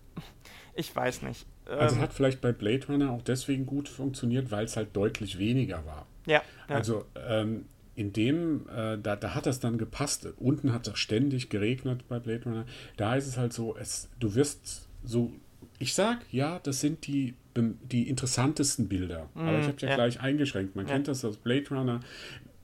ich 0.74 0.94
weiß 0.94 1.22
nicht. 1.22 1.46
Also 1.66 1.96
ähm, 1.96 2.02
hat 2.02 2.12
vielleicht 2.12 2.40
bei 2.40 2.52
Blade 2.52 2.86
Runner 2.88 3.10
auch 3.10 3.22
deswegen 3.22 3.66
gut 3.66 3.88
funktioniert, 3.88 4.50
weil 4.50 4.64
es 4.64 4.76
halt 4.76 4.96
deutlich 4.96 5.38
weniger 5.38 5.84
war. 5.86 6.06
Ja. 6.26 6.42
ja. 6.68 6.74
Also 6.74 7.04
ähm, 7.28 7.66
in 7.94 8.12
dem, 8.12 8.68
äh, 8.68 8.98
da, 8.98 9.16
da 9.16 9.34
hat 9.34 9.46
das 9.46 9.60
dann 9.60 9.78
gepasst. 9.78 10.26
Unten 10.38 10.72
hat 10.72 10.86
es 10.86 10.98
ständig 10.98 11.50
geregnet 11.50 12.08
bei 12.08 12.18
Blade 12.18 12.44
Runner. 12.44 12.66
Da 12.96 13.16
ist 13.16 13.26
es 13.26 13.36
halt 13.36 13.52
so, 13.52 13.76
es, 13.76 14.08
du 14.18 14.34
wirst 14.34 14.88
so, 15.04 15.32
ich 15.78 15.94
sag, 15.94 16.20
ja, 16.30 16.58
das 16.62 16.80
sind 16.80 17.06
die, 17.06 17.34
die 17.56 18.08
interessantesten 18.08 18.88
Bilder. 18.88 19.28
Mm, 19.34 19.40
Aber 19.40 19.58
ich 19.58 19.66
habe 19.66 19.76
ja, 19.80 19.88
ja, 19.90 19.94
gleich 19.96 20.20
eingeschränkt. 20.20 20.74
Man 20.74 20.86
ja. 20.86 20.94
kennt 20.94 21.08
das 21.08 21.24
aus 21.24 21.36
Blade 21.36 21.68
Runner 21.70 22.00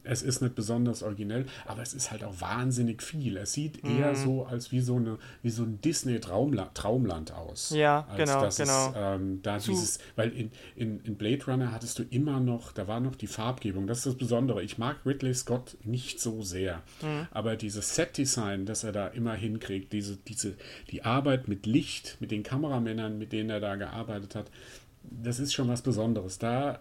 es 0.09 0.23
ist 0.23 0.40
nicht 0.40 0.55
besonders 0.55 1.03
originell, 1.03 1.47
aber 1.66 1.83
es 1.83 1.94
ist 1.94 2.11
halt 2.11 2.25
auch 2.25 2.40
wahnsinnig 2.40 3.03
viel. 3.03 3.37
Es 3.37 3.53
sieht 3.53 3.85
mhm. 3.85 3.99
eher 3.99 4.14
so 4.14 4.47
als 4.47 4.73
wie 4.73 4.81
so, 4.81 4.97
eine, 4.97 5.18
wie 5.42 5.51
so 5.51 5.62
ein 5.62 5.81
Disney-Traumland 5.81 6.75
Traumland 6.75 7.33
aus. 7.33 7.71
Ja, 7.71 8.07
genau, 8.16 8.49
genau. 8.49 8.88
Es, 8.88 8.94
ähm, 8.97 9.40
da 9.42 9.59
dieses, 9.59 9.99
weil 10.16 10.31
in, 10.31 10.51
in, 10.77 11.01
in 11.01 11.16
Blade 11.16 11.44
Runner 11.47 11.73
hattest 11.73 11.99
du 11.99 12.05
immer 12.11 12.40
noch, 12.40 12.73
da 12.73 12.88
war 12.88 13.01
noch 13.01 13.14
die 13.14 13.27
Farbgebung, 13.27 13.87
das 13.87 13.99
ist 13.99 14.07
das 14.07 14.14
Besondere. 14.16 14.62
Ich 14.62 14.79
mag 14.79 14.97
Ridley 15.05 15.35
Scott 15.35 15.77
nicht 15.85 16.21
so 16.21 16.42
sehr, 16.42 16.83
mhm. 17.03 17.29
aber 17.31 17.57
dieses 17.57 17.94
Set-Design, 17.94 18.66
das 18.66 18.85
er 18.85 18.92
da 18.92 19.09
immer 19.09 19.35
hinkriegt, 19.35 19.92
diese, 19.92 20.16
diese, 20.16 20.55
die 20.90 21.05
Arbeit 21.05 21.49
mit 21.49 21.66
Licht, 21.66 22.16
mit 22.21 22.31
den 22.31 22.42
Kameramännern, 22.42 23.18
mit 23.18 23.33
denen 23.33 23.51
er 23.51 23.61
da 23.61 23.77
gearbeitet 23.77 24.35
hat, 24.35 24.51
das 25.11 25.38
ist 25.38 25.53
schon 25.53 25.68
was 25.68 25.83
Besonderes. 25.83 26.38
Da 26.38 26.81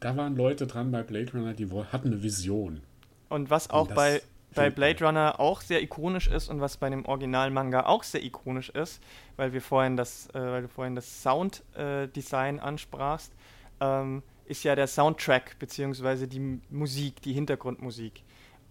da 0.00 0.16
waren 0.16 0.36
Leute 0.36 0.66
dran 0.66 0.90
bei 0.90 1.02
Blade 1.02 1.32
Runner, 1.32 1.54
die 1.54 1.70
hatten 1.70 2.08
eine 2.08 2.22
Vision. 2.22 2.80
Und 3.28 3.50
was 3.50 3.70
auch 3.70 3.88
bei, 3.88 4.22
bei 4.54 4.70
Blade 4.70 5.04
Runner 5.04 5.38
auch 5.38 5.60
sehr 5.60 5.82
ikonisch 5.82 6.28
ist 6.28 6.48
und 6.48 6.60
was 6.60 6.76
bei 6.76 6.88
dem 6.88 7.04
Original-Manga 7.04 7.86
auch 7.86 8.02
sehr 8.02 8.22
ikonisch 8.22 8.70
ist, 8.70 9.02
weil 9.36 9.52
wir 9.52 9.60
vorhin 9.60 9.96
das, 9.96 10.28
äh, 10.30 10.40
weil 10.40 10.62
du 10.62 10.68
vorhin 10.68 10.94
das 10.94 11.22
Sounddesign 11.22 12.58
äh, 12.58 12.60
ansprachst, 12.60 13.32
ähm, 13.80 14.22
ist 14.46 14.64
ja 14.64 14.74
der 14.74 14.86
Soundtrack 14.86 15.58
beziehungsweise 15.58 16.26
die 16.26 16.60
Musik, 16.70 17.20
die 17.22 17.34
Hintergrundmusik. 17.34 18.22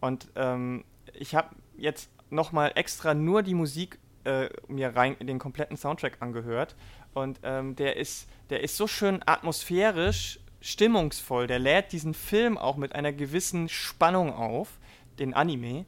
Und 0.02 0.28
ähm, 0.36 0.84
ich 1.14 1.36
habe 1.36 1.56
jetzt 1.78 2.10
nochmal 2.30 2.72
extra 2.76 3.14
nur 3.14 3.44
die 3.44 3.54
Musik 3.54 4.00
äh, 4.24 4.50
mir 4.68 4.96
rein 4.96 5.16
in 5.20 5.28
den 5.28 5.40
kompletten 5.40 5.78
Soundtrack 5.78 6.18
angehört 6.20 6.76
und 7.14 7.40
ähm, 7.44 7.76
der 7.76 7.98
ist, 7.98 8.28
der 8.50 8.62
ist 8.62 8.76
so 8.76 8.88
schön 8.88 9.22
atmosphärisch 9.26 10.40
stimmungsvoll. 10.62 11.48
Der 11.48 11.60
lädt 11.60 11.92
diesen 11.92 12.14
Film 12.14 12.58
auch 12.58 12.78
mit 12.78 12.94
einer 12.94 13.14
gewissen 13.14 13.70
Spannung 13.70 14.34
auf, 14.34 14.80
den 15.20 15.34
Anime. 15.34 15.86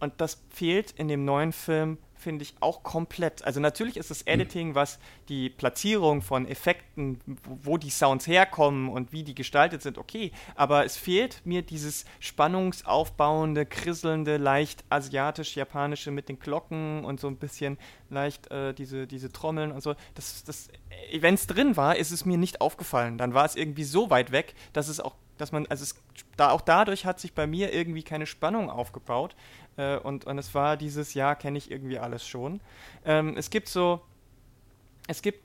Und 0.00 0.20
das 0.20 0.42
fehlt 0.50 0.92
in 0.92 1.08
dem 1.08 1.24
neuen 1.24 1.52
Film 1.52 1.98
finde 2.22 2.42
ich, 2.44 2.54
auch 2.60 2.82
komplett. 2.82 3.44
Also 3.44 3.60
natürlich 3.60 3.96
ist 3.96 4.10
das 4.10 4.22
Editing, 4.22 4.74
was 4.74 4.98
die 5.28 5.50
Platzierung 5.50 6.22
von 6.22 6.46
Effekten, 6.46 7.20
wo 7.44 7.76
die 7.76 7.90
Sounds 7.90 8.26
herkommen 8.26 8.88
und 8.88 9.12
wie 9.12 9.24
die 9.24 9.34
gestaltet 9.34 9.82
sind, 9.82 9.98
okay. 9.98 10.32
Aber 10.54 10.84
es 10.84 10.96
fehlt 10.96 11.42
mir 11.44 11.62
dieses 11.62 12.04
spannungsaufbauende, 12.20 13.66
krisselnde, 13.66 14.36
leicht 14.36 14.84
asiatisch-japanische 14.88 16.10
mit 16.10 16.28
den 16.28 16.38
Glocken 16.38 17.04
und 17.04 17.20
so 17.20 17.28
ein 17.28 17.36
bisschen 17.36 17.78
leicht 18.08 18.50
äh, 18.50 18.72
diese, 18.72 19.06
diese 19.06 19.32
Trommeln 19.32 19.72
und 19.72 19.82
so. 19.82 19.94
Das, 20.14 20.44
das, 20.44 20.68
Wenn 21.18 21.34
es 21.34 21.46
drin 21.46 21.76
war, 21.76 21.96
ist 21.96 22.12
es 22.12 22.24
mir 22.24 22.38
nicht 22.38 22.60
aufgefallen. 22.60 23.18
Dann 23.18 23.34
war 23.34 23.44
es 23.44 23.56
irgendwie 23.56 23.84
so 23.84 24.10
weit 24.10 24.32
weg, 24.32 24.54
dass 24.72 24.88
es 24.88 25.00
auch 25.00 25.14
dass 25.38 25.52
man, 25.52 25.66
also 25.66 25.82
es, 25.82 25.94
da, 26.36 26.50
auch 26.50 26.60
dadurch 26.60 27.04
hat 27.04 27.20
sich 27.20 27.34
bei 27.34 27.46
mir 27.46 27.72
irgendwie 27.72 28.02
keine 28.02 28.26
Spannung 28.26 28.70
aufgebaut. 28.70 29.34
Äh, 29.76 29.96
und, 29.98 30.24
und 30.24 30.38
es 30.38 30.54
war 30.54 30.76
dieses 30.76 31.14
Jahr, 31.14 31.36
kenne 31.36 31.58
ich 31.58 31.70
irgendwie 31.70 31.98
alles 31.98 32.26
schon. 32.26 32.60
Ähm, 33.04 33.36
es 33.36 33.50
gibt 33.50 33.68
so, 33.68 34.02
es 35.08 35.22
gibt 35.22 35.40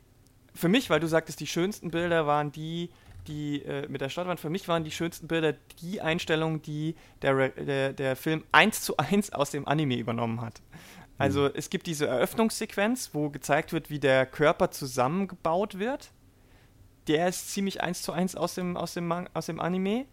für 0.54 0.68
mich, 0.70 0.90
weil 0.90 1.00
du 1.00 1.08
sagtest, 1.08 1.40
die 1.40 1.48
schönsten 1.48 1.92
Bilder 1.92 2.28
waren 2.28 2.52
die, 2.52 2.90
die 3.28 3.62
äh, 3.64 3.88
mit 3.88 4.02
der 4.02 4.10
Stadt 4.10 4.28
waren, 4.28 4.38
für 4.38 4.50
mich 4.50 4.68
waren 4.68 4.84
die 4.84 4.92
schönsten 4.92 5.28
Bilder 5.28 5.54
die 5.82 6.02
Einstellungen, 6.02 6.62
die 6.62 6.96
der, 7.22 7.50
der, 7.50 7.94
der 7.94 8.16
Film 8.16 8.44
eins 8.52 8.82
zu 8.82 8.98
eins 8.98 9.32
aus 9.32 9.52
dem 9.52 9.68
Anime 9.68 9.98
übernommen 9.98 10.42
hat. 10.42 10.62
Also 11.18 11.44
mhm. 11.44 11.52
es 11.56 11.70
gibt 11.70 11.88
diese 11.88 12.08
Eröffnungssequenz, 12.08 13.12
wo 13.14 13.30
gezeigt 13.30 13.74
wird, 13.74 13.90
wie 13.90 14.00
der 14.00 14.26
Körper 14.26 14.72
zusammengebaut 14.72 15.80
wird 15.80 16.12
der 17.08 17.28
ist 17.28 17.52
ziemlich 17.52 17.82
eins 17.82 18.02
zu 18.02 18.12
eins 18.12 18.36
aus 18.36 18.56
dem, 18.56 18.78
aus 18.78 18.94
dem, 18.94 19.12
aus 19.12 19.46
dem 19.46 19.60
Anime. 19.60 20.06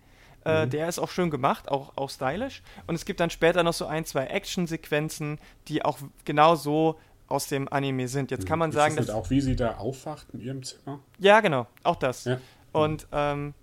Äh, 0.44 0.66
mhm. 0.66 0.70
der 0.70 0.88
ist 0.88 0.98
auch 0.98 1.10
schön 1.10 1.30
gemacht, 1.30 1.68
auch, 1.68 1.96
auch 1.96 2.10
stylisch. 2.10 2.62
Und 2.86 2.94
es 2.94 3.06
gibt 3.06 3.20
dann 3.20 3.30
später 3.30 3.62
noch 3.62 3.72
so 3.72 3.86
ein, 3.86 4.04
zwei 4.04 4.26
Action-Sequenzen, 4.26 5.38
die 5.68 5.84
auch 5.84 5.98
genau 6.24 6.54
so 6.54 6.98
aus 7.28 7.48
dem 7.48 7.72
Anime 7.72 8.08
sind. 8.08 8.30
Jetzt 8.30 8.46
kann 8.46 8.58
man 8.58 8.70
ist 8.70 8.76
sagen, 8.76 8.96
das 8.96 9.06
dass. 9.06 9.14
auch, 9.14 9.30
wie 9.30 9.40
sie 9.40 9.56
da 9.56 9.76
aufwacht 9.76 10.26
in 10.34 10.40
ihrem 10.40 10.62
Zimmer? 10.62 11.00
Ja, 11.18 11.40
genau, 11.40 11.66
auch 11.82 11.96
das. 11.96 12.24
Ja. 12.24 12.40
Und 12.72 13.06
ähm, 13.12 13.54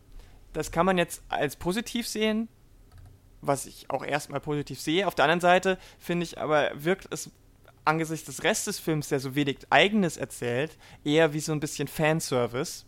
das 0.54 0.72
kann 0.72 0.88
man 0.88 0.98
jetzt 0.98 1.22
als 1.30 1.56
positiv 1.56 2.08
sehen, 2.08 2.48
was 3.42 3.68
ich 3.68 3.90
auch 3.90 4.04
erstmal 4.04 4.40
positiv 4.40 4.82
sehe. 4.82 5.08
Auf 5.08 5.14
der 5.14 5.26
anderen 5.26 5.42
Seite 5.42 5.78
finde 6.00 6.24
ich 6.24 6.40
aber, 6.40 6.72
wirkt 6.74 7.08
es 7.12 7.30
angesichts 7.86 8.26
des 8.26 8.44
Restes 8.44 8.78
des 8.78 8.80
Films, 8.80 9.10
der 9.10 9.20
so 9.20 9.36
wenig 9.36 9.60
Eigenes 9.70 10.18
erzählt, 10.18 10.78
eher 11.04 11.34
wie 11.34 11.40
so 11.40 11.52
ein 11.52 11.60
bisschen 11.60 11.88
Fanservice 11.88 12.86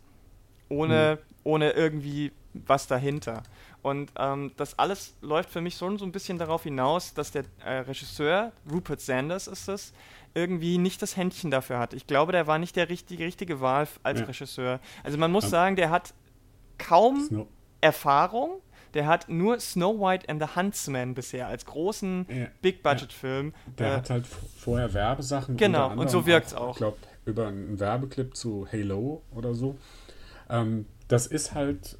ohne, 0.69 1.19
mhm. 1.19 1.36
ohne 1.43 1.71
irgendwie 1.71 2.32
was 2.54 2.88
dahinter. 2.88 3.43
Und 3.82 4.12
ähm, 4.17 4.52
das 4.56 4.80
alles 4.80 5.15
läuft 5.21 5.49
für 5.49 5.60
mich 5.60 5.76
schon 5.76 5.97
so 5.97 6.06
ein 6.06 6.12
bisschen 6.12 6.38
darauf 6.38 6.63
hinaus, 6.63 7.13
dass 7.13 7.32
der 7.32 7.43
äh, 7.65 7.80
Regisseur, 7.80 8.54
Rupert 8.71 9.02
Sanders 9.02 9.47
ist 9.47 9.67
es, 9.67 9.93
irgendwie 10.34 10.78
nicht 10.78 11.02
das 11.02 11.17
Händchen 11.17 11.52
dafür 11.52 11.80
hat. 11.80 11.93
Ich 11.93 12.08
glaube, 12.08 12.32
der 12.32 12.47
war 12.47 12.60
nicht 12.60 12.76
der 12.76 12.89
richtige, 12.89 13.26
richtige 13.26 13.60
Wahl 13.62 13.88
als 14.02 14.21
ja. 14.21 14.26
Regisseur. 14.26 14.80
Also 15.04 15.17
man 15.17 15.32
muss 15.32 15.49
sagen, 15.49 15.76
der 15.76 15.89
hat 15.89 16.13
kaum 16.78 17.26
Snow. 17.28 17.47
Erfahrung. 17.82 18.62
Der 18.93 19.08
hat 19.08 19.28
nur 19.28 19.60
Snow 19.60 19.99
White 19.99 20.30
and 20.30 20.41
the 20.41 20.56
Huntsman 20.56 21.15
bisher 21.15 21.47
als 21.47 21.65
großen 21.65 22.28
ja. 22.30 22.45
Big-Budget-Film. 22.62 23.54
Der 23.80 23.88
äh, 23.88 23.95
hat 23.97 24.10
halt 24.10 24.28
vorher 24.28 24.93
Werbesachen. 24.93 25.58
Genau, 25.58 25.91
und 25.93 26.10
so 26.10 26.26
wirkt 26.28 26.47
es 26.47 26.54
auch. 26.54 26.71
Ich 26.71 26.78
glaube, 26.78 26.97
über 27.26 27.47
einen 27.47 27.80
Werbeclip 27.80 28.36
zu 28.36 28.67
Halo 28.71 29.23
oder 29.34 29.56
so. 29.56 29.78
Ähm, 30.50 30.86
das 31.08 31.28
ist 31.28 31.54
halt, 31.54 31.98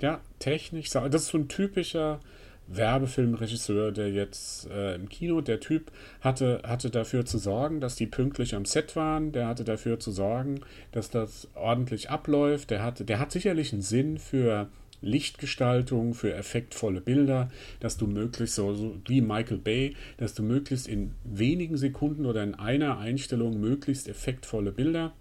ja, 0.00 0.20
technisch, 0.38 0.90
das 0.90 1.04
ist 1.14 1.28
so 1.28 1.38
ein 1.38 1.48
typischer 1.48 2.20
Werbefilmregisseur, 2.68 3.92
der 3.92 4.10
jetzt 4.10 4.68
äh, 4.70 4.94
im 4.94 5.08
Kino, 5.08 5.40
der 5.40 5.60
Typ 5.60 5.90
hatte, 6.20 6.62
hatte 6.64 6.90
dafür 6.90 7.24
zu 7.24 7.38
sorgen, 7.38 7.80
dass 7.80 7.96
die 7.96 8.06
pünktlich 8.06 8.54
am 8.54 8.64
Set 8.64 8.96
waren, 8.96 9.32
der 9.32 9.48
hatte 9.48 9.64
dafür 9.64 9.98
zu 9.98 10.10
sorgen, 10.10 10.60
dass 10.92 11.10
das 11.10 11.48
ordentlich 11.54 12.10
abläuft, 12.10 12.70
der, 12.70 12.82
hatte, 12.82 13.04
der 13.04 13.18
hat 13.18 13.32
sicherlich 13.32 13.72
einen 13.72 13.82
Sinn 13.82 14.18
für 14.18 14.68
Lichtgestaltung, 15.02 16.14
für 16.14 16.32
effektvolle 16.32 17.00
Bilder, 17.00 17.50
dass 17.80 17.96
du 17.96 18.06
möglichst 18.06 18.54
so, 18.54 18.72
so, 18.74 18.96
wie 19.06 19.20
Michael 19.20 19.58
Bay, 19.58 19.96
dass 20.16 20.34
du 20.34 20.42
möglichst 20.42 20.86
in 20.86 21.12
wenigen 21.24 21.76
Sekunden 21.76 22.24
oder 22.24 22.42
in 22.42 22.54
einer 22.54 22.98
Einstellung 22.98 23.60
möglichst 23.60 24.08
effektvolle 24.08 24.70
Bilder 24.70 25.12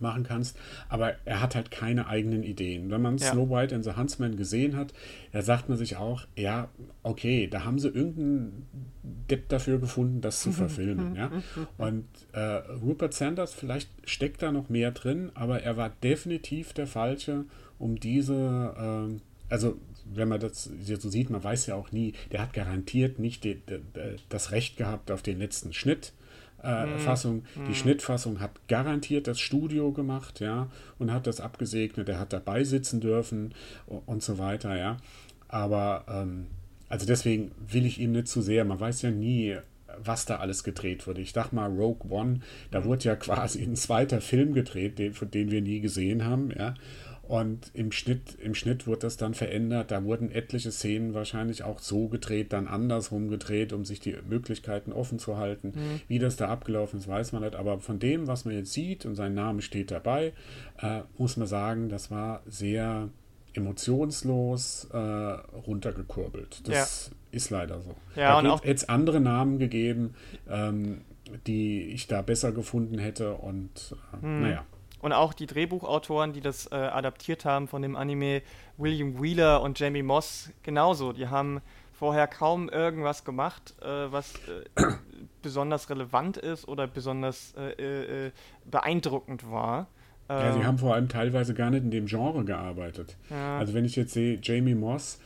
machen 0.00 0.24
kannst, 0.24 0.58
aber 0.88 1.14
er 1.24 1.40
hat 1.40 1.54
halt 1.54 1.70
keine 1.70 2.06
eigenen 2.06 2.42
Ideen. 2.42 2.90
Wenn 2.90 3.02
man 3.02 3.18
ja. 3.18 3.32
Snow 3.32 3.48
White 3.48 3.74
and 3.74 3.84
the 3.84 3.92
Huntsman 3.96 4.36
gesehen 4.36 4.76
hat, 4.76 4.92
da 5.32 5.42
sagt 5.42 5.68
man 5.68 5.78
sich 5.78 5.96
auch, 5.96 6.26
ja, 6.36 6.68
okay, 7.02 7.46
da 7.46 7.64
haben 7.64 7.78
sie 7.78 7.88
irgendeinen 7.88 8.66
Depp 9.30 9.48
dafür 9.48 9.78
gefunden, 9.78 10.20
das 10.20 10.40
zu 10.40 10.52
verfilmen. 10.52 11.14
ja? 11.14 11.30
Und 11.78 12.06
äh, 12.32 12.40
Rupert 12.40 13.14
Sanders, 13.14 13.54
vielleicht 13.54 13.90
steckt 14.04 14.42
da 14.42 14.52
noch 14.52 14.68
mehr 14.68 14.92
drin, 14.92 15.30
aber 15.34 15.62
er 15.62 15.76
war 15.76 15.90
definitiv 16.02 16.72
der 16.72 16.86
Falsche, 16.86 17.44
um 17.78 17.98
diese, 17.98 18.34
äh, 19.14 19.52
also 19.52 19.76
wenn 20.12 20.28
man 20.28 20.40
das 20.40 20.64
so 20.64 21.08
sieht, 21.08 21.30
man 21.30 21.42
weiß 21.42 21.66
ja 21.66 21.74
auch 21.74 21.92
nie, 21.92 22.14
der 22.30 22.40
hat 22.40 22.52
garantiert 22.52 23.18
nicht 23.18 23.44
die, 23.44 23.56
die, 23.56 23.80
das 24.28 24.52
Recht 24.52 24.76
gehabt 24.76 25.10
auf 25.10 25.22
den 25.22 25.38
letzten 25.38 25.72
Schnitt 25.72 26.12
äh, 26.62 26.86
mhm. 26.86 26.98
Fassung. 26.98 27.44
Die 27.54 27.60
mhm. 27.60 27.74
Schnittfassung 27.74 28.40
hat 28.40 28.52
garantiert 28.68 29.26
das 29.26 29.40
Studio 29.40 29.92
gemacht, 29.92 30.40
ja, 30.40 30.68
und 30.98 31.12
hat 31.12 31.26
das 31.26 31.40
abgesegnet. 31.40 32.08
Er 32.08 32.18
hat 32.18 32.32
dabei 32.32 32.64
sitzen 32.64 33.00
dürfen 33.00 33.54
und 33.86 34.22
so 34.22 34.38
weiter, 34.38 34.76
ja. 34.76 34.96
Aber 35.48 36.04
ähm, 36.08 36.46
also 36.88 37.06
deswegen 37.06 37.50
will 37.68 37.86
ich 37.86 38.00
ihm 38.00 38.12
nicht 38.12 38.28
zu 38.28 38.42
sehr. 38.42 38.64
Man 38.64 38.80
weiß 38.80 39.02
ja 39.02 39.10
nie, 39.10 39.56
was 39.98 40.26
da 40.26 40.36
alles 40.36 40.64
gedreht 40.64 41.06
wurde. 41.06 41.20
Ich 41.20 41.32
dachte 41.32 41.54
mal, 41.54 41.70
Rogue 41.70 42.10
One, 42.10 42.40
da 42.70 42.80
mhm. 42.80 42.84
wurde 42.84 43.04
ja 43.04 43.16
quasi 43.16 43.62
ein 43.62 43.76
zweiter 43.76 44.20
Film 44.20 44.52
gedreht, 44.52 44.98
den, 44.98 45.14
den 45.32 45.50
wir 45.50 45.62
nie 45.62 45.80
gesehen 45.80 46.24
haben, 46.24 46.50
ja. 46.56 46.74
Und 47.28 47.72
im 47.74 47.90
Schnitt, 47.90 48.36
im 48.40 48.54
Schnitt 48.54 48.86
wurde 48.86 49.00
das 49.00 49.16
dann 49.16 49.34
verändert. 49.34 49.90
Da 49.90 50.04
wurden 50.04 50.30
etliche 50.30 50.70
Szenen 50.70 51.12
wahrscheinlich 51.12 51.64
auch 51.64 51.80
so 51.80 52.06
gedreht, 52.08 52.52
dann 52.52 52.68
andersrum 52.68 53.28
gedreht, 53.28 53.72
um 53.72 53.84
sich 53.84 53.98
die 53.98 54.16
Möglichkeiten 54.28 54.92
offen 54.92 55.18
zu 55.18 55.36
halten. 55.36 55.72
Mhm. 55.74 56.00
Wie 56.06 56.18
das 56.20 56.36
da 56.36 56.48
abgelaufen 56.48 57.00
ist, 57.00 57.08
weiß 57.08 57.32
man 57.32 57.42
nicht. 57.42 57.56
Aber 57.56 57.80
von 57.80 57.98
dem, 57.98 58.28
was 58.28 58.44
man 58.44 58.54
jetzt 58.54 58.72
sieht, 58.72 59.06
und 59.06 59.16
sein 59.16 59.34
Name 59.34 59.60
steht 59.60 59.90
dabei, 59.90 60.34
äh, 60.78 61.00
muss 61.18 61.36
man 61.36 61.48
sagen, 61.48 61.88
das 61.88 62.12
war 62.12 62.42
sehr 62.46 63.08
emotionslos 63.54 64.88
äh, 64.92 64.96
runtergekurbelt. 64.96 66.68
Das 66.68 67.10
ja. 67.10 67.16
ist 67.32 67.50
leider 67.50 67.80
so. 67.80 67.96
Ja, 68.14 68.40
da 68.40 68.56
hätte 68.56 68.72
es 68.72 68.88
andere 68.88 69.20
Namen 69.20 69.58
gegeben, 69.58 70.14
ähm, 70.48 71.00
die 71.46 71.82
ich 71.88 72.06
da 72.06 72.22
besser 72.22 72.52
gefunden 72.52 72.98
hätte. 72.98 73.34
Und 73.34 73.96
äh, 74.12 74.24
mhm. 74.24 74.42
naja. 74.42 74.64
Und 75.06 75.12
auch 75.12 75.34
die 75.34 75.46
Drehbuchautoren, 75.46 76.32
die 76.32 76.40
das 76.40 76.66
äh, 76.72 76.74
adaptiert 76.74 77.44
haben 77.44 77.68
von 77.68 77.80
dem 77.80 77.94
Anime, 77.94 78.42
William 78.76 79.22
Wheeler 79.22 79.62
und 79.62 79.78
Jamie 79.78 80.02
Moss, 80.02 80.50
genauso. 80.64 81.12
Die 81.12 81.28
haben 81.28 81.60
vorher 81.92 82.26
kaum 82.26 82.68
irgendwas 82.68 83.22
gemacht, 83.22 83.76
äh, 83.82 83.86
was 84.10 84.34
äh, 84.34 84.82
besonders 85.42 85.88
relevant 85.90 86.38
ist 86.38 86.66
oder 86.66 86.88
besonders 86.88 87.54
äh, 87.56 88.26
äh, 88.26 88.32
beeindruckend 88.64 89.48
war. 89.48 89.86
Ja, 90.28 90.52
sie 90.52 90.58
ähm, 90.58 90.66
haben 90.66 90.78
vor 90.78 90.94
allem 90.94 91.08
teilweise 91.08 91.54
gar 91.54 91.70
nicht 91.70 91.84
in 91.84 91.92
dem 91.92 92.06
Genre 92.06 92.44
gearbeitet. 92.44 93.16
Ja. 93.30 93.60
Also 93.60 93.74
wenn 93.74 93.84
ich 93.84 93.94
jetzt 93.94 94.12
sehe, 94.12 94.40
Jamie 94.42 94.74
Moss 94.74 95.20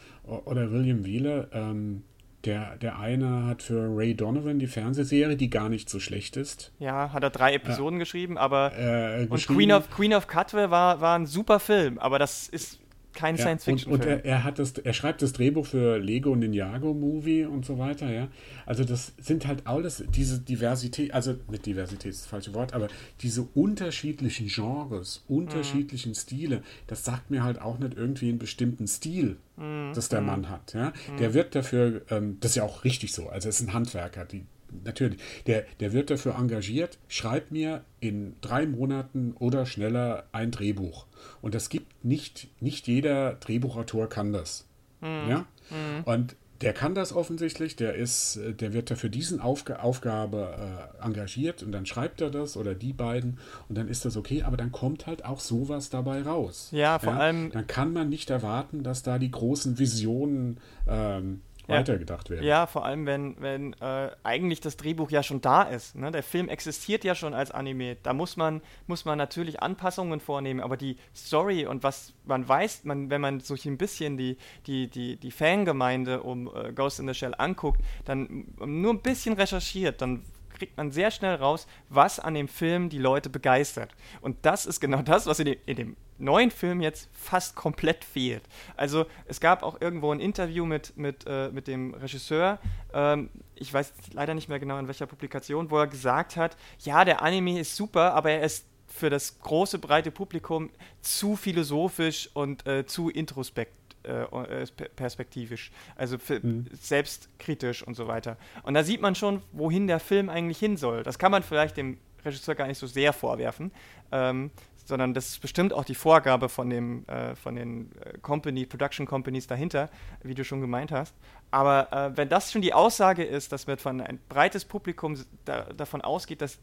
oder 0.44 0.70
William 0.72 1.06
Wheeler, 1.06 1.48
ähm, 1.54 2.02
der, 2.44 2.76
der 2.76 2.98
eine 2.98 3.46
hat 3.46 3.62
für 3.62 3.96
Ray 3.96 4.14
Donovan 4.14 4.58
die 4.58 4.66
Fernsehserie, 4.66 5.36
die 5.36 5.50
gar 5.50 5.68
nicht 5.68 5.88
so 5.88 6.00
schlecht 6.00 6.36
ist. 6.36 6.72
Ja, 6.78 7.12
hat 7.12 7.22
er 7.22 7.30
drei 7.30 7.54
Episoden 7.54 7.98
äh, 7.98 8.00
geschrieben, 8.00 8.38
aber 8.38 8.72
äh, 8.78 9.26
und 9.28 9.46
Queen 9.46 9.72
of, 9.72 9.90
Queen 9.90 10.14
of 10.14 10.26
Cutwell 10.26 10.70
war, 10.70 11.00
war 11.00 11.18
ein 11.18 11.26
super 11.26 11.60
Film, 11.60 11.98
aber 11.98 12.18
das 12.18 12.48
ist 12.48 12.79
kein 13.12 13.36
ja, 13.36 13.42
Science-Fiction-Film. 13.42 13.94
Und, 13.94 14.06
und 14.06 14.08
er, 14.08 14.24
er, 14.24 14.44
hat 14.44 14.58
das, 14.58 14.72
er 14.72 14.92
schreibt 14.92 15.22
das 15.22 15.32
Drehbuch 15.32 15.66
für 15.66 15.98
Lego 15.98 16.34
Ninjago 16.34 16.94
Movie 16.94 17.44
und 17.44 17.64
so 17.64 17.78
weiter, 17.78 18.10
ja. 18.10 18.28
Also 18.66 18.84
das 18.84 19.12
sind 19.20 19.46
halt 19.46 19.66
alles 19.66 20.04
diese 20.14 20.38
Diversität, 20.38 21.12
also 21.12 21.36
nicht 21.48 21.66
Diversität 21.66 22.12
ist 22.12 22.22
das 22.22 22.26
falsche 22.28 22.54
Wort, 22.54 22.72
aber 22.72 22.88
diese 23.20 23.42
unterschiedlichen 23.54 24.48
Genres, 24.48 25.24
unterschiedlichen 25.28 26.10
mhm. 26.10 26.14
Stile, 26.14 26.62
das 26.86 27.04
sagt 27.04 27.30
mir 27.30 27.42
halt 27.42 27.60
auch 27.60 27.78
nicht 27.78 27.94
irgendwie 27.94 28.28
einen 28.28 28.38
bestimmten 28.38 28.86
Stil, 28.86 29.36
mhm. 29.56 29.92
das 29.94 30.08
der 30.08 30.20
mhm. 30.20 30.26
Mann 30.26 30.48
hat, 30.48 30.74
ja. 30.74 30.92
Mhm. 31.12 31.16
Der 31.18 31.34
wird 31.34 31.54
dafür, 31.54 32.02
ähm, 32.10 32.38
das 32.40 32.52
ist 32.52 32.56
ja 32.56 32.62
auch 32.62 32.84
richtig 32.84 33.12
so, 33.12 33.28
also 33.28 33.48
er 33.48 33.50
ist 33.50 33.60
ein 33.60 33.72
Handwerker, 33.72 34.24
die 34.24 34.44
natürlich, 34.84 35.20
der, 35.46 35.64
der 35.80 35.92
wird 35.92 36.10
dafür 36.10 36.36
engagiert, 36.36 36.98
schreib 37.08 37.50
mir 37.50 37.84
in 38.00 38.36
drei 38.40 38.66
Monaten 38.66 39.34
oder 39.38 39.66
schneller 39.66 40.24
ein 40.32 40.50
Drehbuch. 40.50 41.06
Und 41.42 41.54
das 41.54 41.68
gibt 41.68 42.04
nicht, 42.04 42.48
nicht 42.60 42.86
jeder 42.86 43.34
Drehbuchautor 43.34 44.08
kann 44.08 44.32
das. 44.32 44.66
Mhm. 45.00 45.28
Ja? 45.28 45.46
Mhm. 45.70 46.04
Und 46.04 46.36
der 46.60 46.74
kann 46.74 46.94
das 46.94 47.14
offensichtlich, 47.14 47.74
der 47.76 47.94
ist, 47.94 48.38
der 48.60 48.74
wird 48.74 48.90
dafür 48.90 49.08
diesen 49.08 49.40
Aufga 49.40 49.76
Aufgabe 49.76 50.90
äh, 51.00 51.04
engagiert 51.04 51.62
und 51.62 51.72
dann 51.72 51.86
schreibt 51.86 52.20
er 52.20 52.30
das 52.30 52.56
oder 52.56 52.74
die 52.74 52.92
beiden 52.92 53.38
und 53.68 53.78
dann 53.78 53.88
ist 53.88 54.04
das 54.04 54.16
okay, 54.16 54.42
aber 54.42 54.58
dann 54.58 54.70
kommt 54.70 55.06
halt 55.06 55.24
auch 55.24 55.40
sowas 55.40 55.88
dabei 55.88 56.22
raus. 56.22 56.68
Ja, 56.72 56.98
vor 56.98 57.14
ja? 57.14 57.18
allem. 57.18 57.50
Dann 57.50 57.66
kann 57.66 57.92
man 57.92 58.10
nicht 58.10 58.28
erwarten, 58.28 58.82
dass 58.82 59.02
da 59.02 59.18
die 59.18 59.30
großen 59.30 59.78
Visionen 59.78 60.58
ähm, 60.86 61.40
ja. 61.70 61.78
weitergedacht 61.78 62.30
werden. 62.30 62.44
Ja, 62.44 62.66
vor 62.66 62.84
allem, 62.84 63.06
wenn, 63.06 63.40
wenn 63.40 63.72
äh, 63.74 64.10
eigentlich 64.22 64.60
das 64.60 64.76
Drehbuch 64.76 65.10
ja 65.10 65.22
schon 65.22 65.40
da 65.40 65.62
ist. 65.62 65.96
Ne? 65.96 66.10
Der 66.10 66.22
Film 66.22 66.48
existiert 66.48 67.04
ja 67.04 67.14
schon 67.14 67.34
als 67.34 67.50
Anime. 67.50 67.96
Da 68.02 68.12
muss 68.12 68.36
man, 68.36 68.60
muss 68.86 69.04
man 69.04 69.18
natürlich 69.18 69.62
Anpassungen 69.62 70.20
vornehmen, 70.20 70.60
aber 70.60 70.76
die 70.76 70.96
Story 71.14 71.66
und 71.66 71.82
was 71.82 72.12
man 72.24 72.48
weiß, 72.48 72.84
man, 72.84 73.10
wenn 73.10 73.20
man 73.20 73.40
sich 73.40 73.66
ein 73.66 73.78
bisschen 73.78 74.16
die, 74.16 74.36
die, 74.66 74.88
die, 74.88 75.16
die 75.16 75.30
Fangemeinde 75.30 76.22
um 76.22 76.50
äh, 76.54 76.72
Ghost 76.72 77.00
in 77.00 77.08
the 77.08 77.14
Shell 77.14 77.34
anguckt, 77.36 77.80
dann 78.04 78.46
nur 78.64 78.92
ein 78.92 79.00
bisschen 79.00 79.34
recherchiert, 79.34 80.00
dann 80.02 80.22
kriegt 80.60 80.76
man 80.76 80.90
sehr 80.90 81.10
schnell 81.10 81.36
raus, 81.36 81.66
was 81.88 82.20
an 82.20 82.34
dem 82.34 82.46
Film 82.46 82.90
die 82.90 82.98
Leute 82.98 83.30
begeistert. 83.30 83.94
Und 84.20 84.36
das 84.42 84.66
ist 84.66 84.78
genau 84.78 85.00
das, 85.00 85.26
was 85.26 85.38
in 85.38 85.46
dem, 85.46 85.56
in 85.64 85.76
dem 85.76 85.96
neuen 86.18 86.50
Film 86.50 86.82
jetzt 86.82 87.08
fast 87.14 87.56
komplett 87.56 88.04
fehlt. 88.04 88.42
Also 88.76 89.06
es 89.24 89.40
gab 89.40 89.62
auch 89.62 89.80
irgendwo 89.80 90.12
ein 90.12 90.20
Interview 90.20 90.66
mit, 90.66 90.94
mit, 90.98 91.24
äh, 91.26 91.48
mit 91.50 91.66
dem 91.66 91.94
Regisseur, 91.94 92.58
ähm, 92.92 93.30
ich 93.54 93.72
weiß 93.72 93.94
leider 94.12 94.34
nicht 94.34 94.50
mehr 94.50 94.58
genau 94.58 94.78
in 94.78 94.86
welcher 94.86 95.06
Publikation, 95.06 95.70
wo 95.70 95.78
er 95.78 95.86
gesagt 95.86 96.36
hat, 96.36 96.58
ja, 96.80 97.06
der 97.06 97.22
Anime 97.22 97.58
ist 97.58 97.74
super, 97.74 98.12
aber 98.12 98.32
er 98.32 98.42
ist 98.42 98.66
für 98.86 99.08
das 99.08 99.38
große, 99.38 99.78
breite 99.78 100.10
Publikum 100.10 100.68
zu 101.00 101.36
philosophisch 101.36 102.28
und 102.34 102.66
äh, 102.66 102.84
zu 102.84 103.08
introspekt 103.08 103.79
äh, 104.04 104.22
äh 104.62 104.66
perspektivisch, 104.96 105.70
also 105.96 106.16
mhm. 106.42 106.66
selbstkritisch 106.72 107.82
und 107.82 107.94
so 107.94 108.08
weiter. 108.08 108.36
Und 108.62 108.74
da 108.74 108.82
sieht 108.82 109.00
man 109.00 109.14
schon, 109.14 109.42
wohin 109.52 109.86
der 109.86 110.00
Film 110.00 110.28
eigentlich 110.28 110.58
hin 110.58 110.76
soll. 110.76 111.02
Das 111.02 111.18
kann 111.18 111.30
man 111.30 111.42
vielleicht 111.42 111.76
dem 111.76 111.98
Regisseur 112.24 112.54
gar 112.54 112.66
nicht 112.66 112.78
so 112.78 112.86
sehr 112.86 113.12
vorwerfen, 113.12 113.72
ähm, 114.12 114.50
sondern 114.84 115.14
das 115.14 115.28
ist 115.28 115.40
bestimmt 115.40 115.72
auch 115.72 115.84
die 115.84 115.94
Vorgabe 115.94 116.48
von, 116.48 116.68
dem, 116.68 117.06
äh, 117.06 117.34
von 117.34 117.54
den 117.54 117.92
äh, 118.00 118.18
Company, 118.18 118.66
Production 118.66 119.06
Companies 119.06 119.46
dahinter, 119.46 119.88
wie 120.22 120.34
du 120.34 120.44
schon 120.44 120.60
gemeint 120.60 120.92
hast. 120.92 121.14
Aber 121.50 121.92
äh, 121.92 122.16
wenn 122.16 122.28
das 122.28 122.52
schon 122.52 122.62
die 122.62 122.74
Aussage 122.74 123.24
ist, 123.24 123.52
dass 123.52 123.66
man 123.66 123.78
von 123.78 124.00
ein 124.00 124.18
breites 124.28 124.64
Publikum 124.64 125.16
da, 125.44 125.64
davon 125.64 126.00
ausgeht, 126.00 126.42
dass 126.42 126.58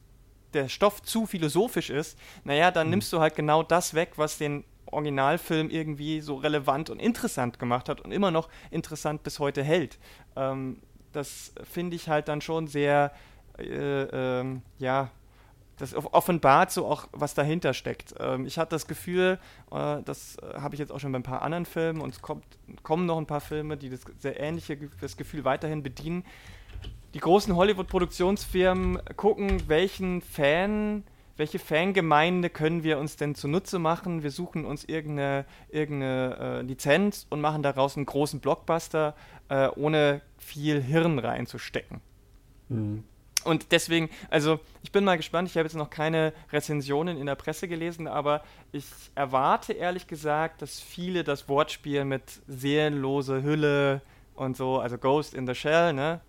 der 0.54 0.70
Stoff 0.70 1.02
zu 1.02 1.26
philosophisch 1.26 1.90
ist, 1.90 2.18
naja, 2.44 2.72
dann 2.72 2.88
mhm. 2.88 2.92
nimmst 2.92 3.14
du 3.14 3.20
halt 3.20 3.36
genau 3.36 3.64
das 3.64 3.94
weg, 3.94 4.14
was 4.16 4.38
den 4.38 4.64
Originalfilm 4.92 5.70
irgendwie 5.70 6.22
so 6.22 6.36
relevant 6.36 6.90
und 6.90 7.00
interessant 7.00 7.60
gemacht 7.60 7.90
hat 7.90 8.02
und 8.02 8.12
immer 8.12 8.32
noch 8.32 8.50
interessant 8.72 9.24
bis 9.24 9.40
heute 9.40 9.64
hält. 9.64 10.00
Ähm, 10.36 10.82
das 11.14 11.54
finde 11.64 11.96
ich 11.96 12.10
halt 12.10 12.28
dann 12.28 12.42
schon 12.42 12.68
sehr, 12.68 13.12
äh, 13.58 13.64
ähm, 13.64 14.62
ja, 14.78 15.10
das 15.78 15.94
offenbart 15.96 16.72
so 16.72 16.88
auch, 16.88 17.08
was 17.12 17.34
dahinter 17.34 17.74
steckt. 17.74 18.16
Ähm, 18.20 18.46
ich 18.46 18.58
hatte 18.58 18.72
das 18.72 18.88
Gefühl, 18.88 19.40
äh, 19.72 20.02
das 20.04 20.38
äh, 20.38 20.60
habe 20.60 20.76
ich 20.76 20.80
jetzt 20.80 20.92
auch 20.92 21.00
schon 21.00 21.12
bei 21.12 21.20
ein 21.20 21.24
paar 21.24 21.44
anderen 21.44 21.66
Filmen 21.66 22.02
und 22.02 22.14
es 22.14 22.22
kommt, 22.22 22.44
kommen 22.84 23.06
noch 23.06 23.18
ein 23.18 23.28
paar 23.28 23.42
Filme, 23.42 23.78
die 23.78 23.90
das 23.90 24.02
sehr 24.20 24.40
ähnliche 24.40 24.78
das 25.00 25.18
Gefühl 25.18 25.46
weiterhin 25.46 25.84
bedienen. 25.84 26.26
Die 27.14 27.20
großen 27.20 27.56
Hollywood-Produktionsfirmen 27.56 29.00
gucken, 29.16 29.64
welchen 29.68 30.22
Fan 30.22 31.04
welche 31.38 31.60
Fangemeinde 31.60 32.50
können 32.50 32.84
wir 32.84 32.98
uns 32.98 33.16
denn 33.16 33.36
zunutze 33.36 33.80
machen? 33.80 34.24
Wir 34.24 34.32
suchen 34.32 34.66
uns 34.66 34.84
irgendeine, 34.84 35.46
irgendeine 35.70 36.38
äh, 36.40 36.62
Lizenz 36.62 37.28
und 37.30 37.42
machen 37.42 37.64
daraus 37.64 37.96
einen 37.96 38.06
großen 38.06 38.40
Blockbuster, 38.40 39.16
äh, 39.50 39.70
ohne 39.76 40.22
viel 40.38 40.82
Hirn 40.82 41.20
reinzustecken. 41.20 42.02
Mhm. 42.70 43.04
Und 43.44 43.72
deswegen, 43.72 44.10
also 44.30 44.60
ich 44.84 44.92
bin 44.92 45.06
mal 45.06 45.16
gespannt, 45.16 45.48
ich 45.48 45.56
habe 45.56 45.66
jetzt 45.66 45.76
noch 45.76 45.90
keine 45.90 46.34
Rezensionen 46.52 47.18
in 47.18 47.28
der 47.28 47.36
Presse 47.36 47.68
gelesen, 47.68 48.08
aber 48.08 48.44
ich 48.74 48.86
erwarte 49.16 49.74
ehrlich 49.74 50.08
gesagt, 50.08 50.62
dass 50.62 50.82
viele 50.82 51.24
das 51.24 51.48
Wortspiel 51.48 52.04
mit 52.04 52.24
seelenlose 52.48 53.44
Hülle 53.44 54.02
und 54.34 54.58
so, 54.58 54.80
also 54.80 54.98
Ghost 54.98 55.34
in 55.34 55.48
the 55.48 55.56
Shell, 55.56 55.94
ne? 55.94 56.20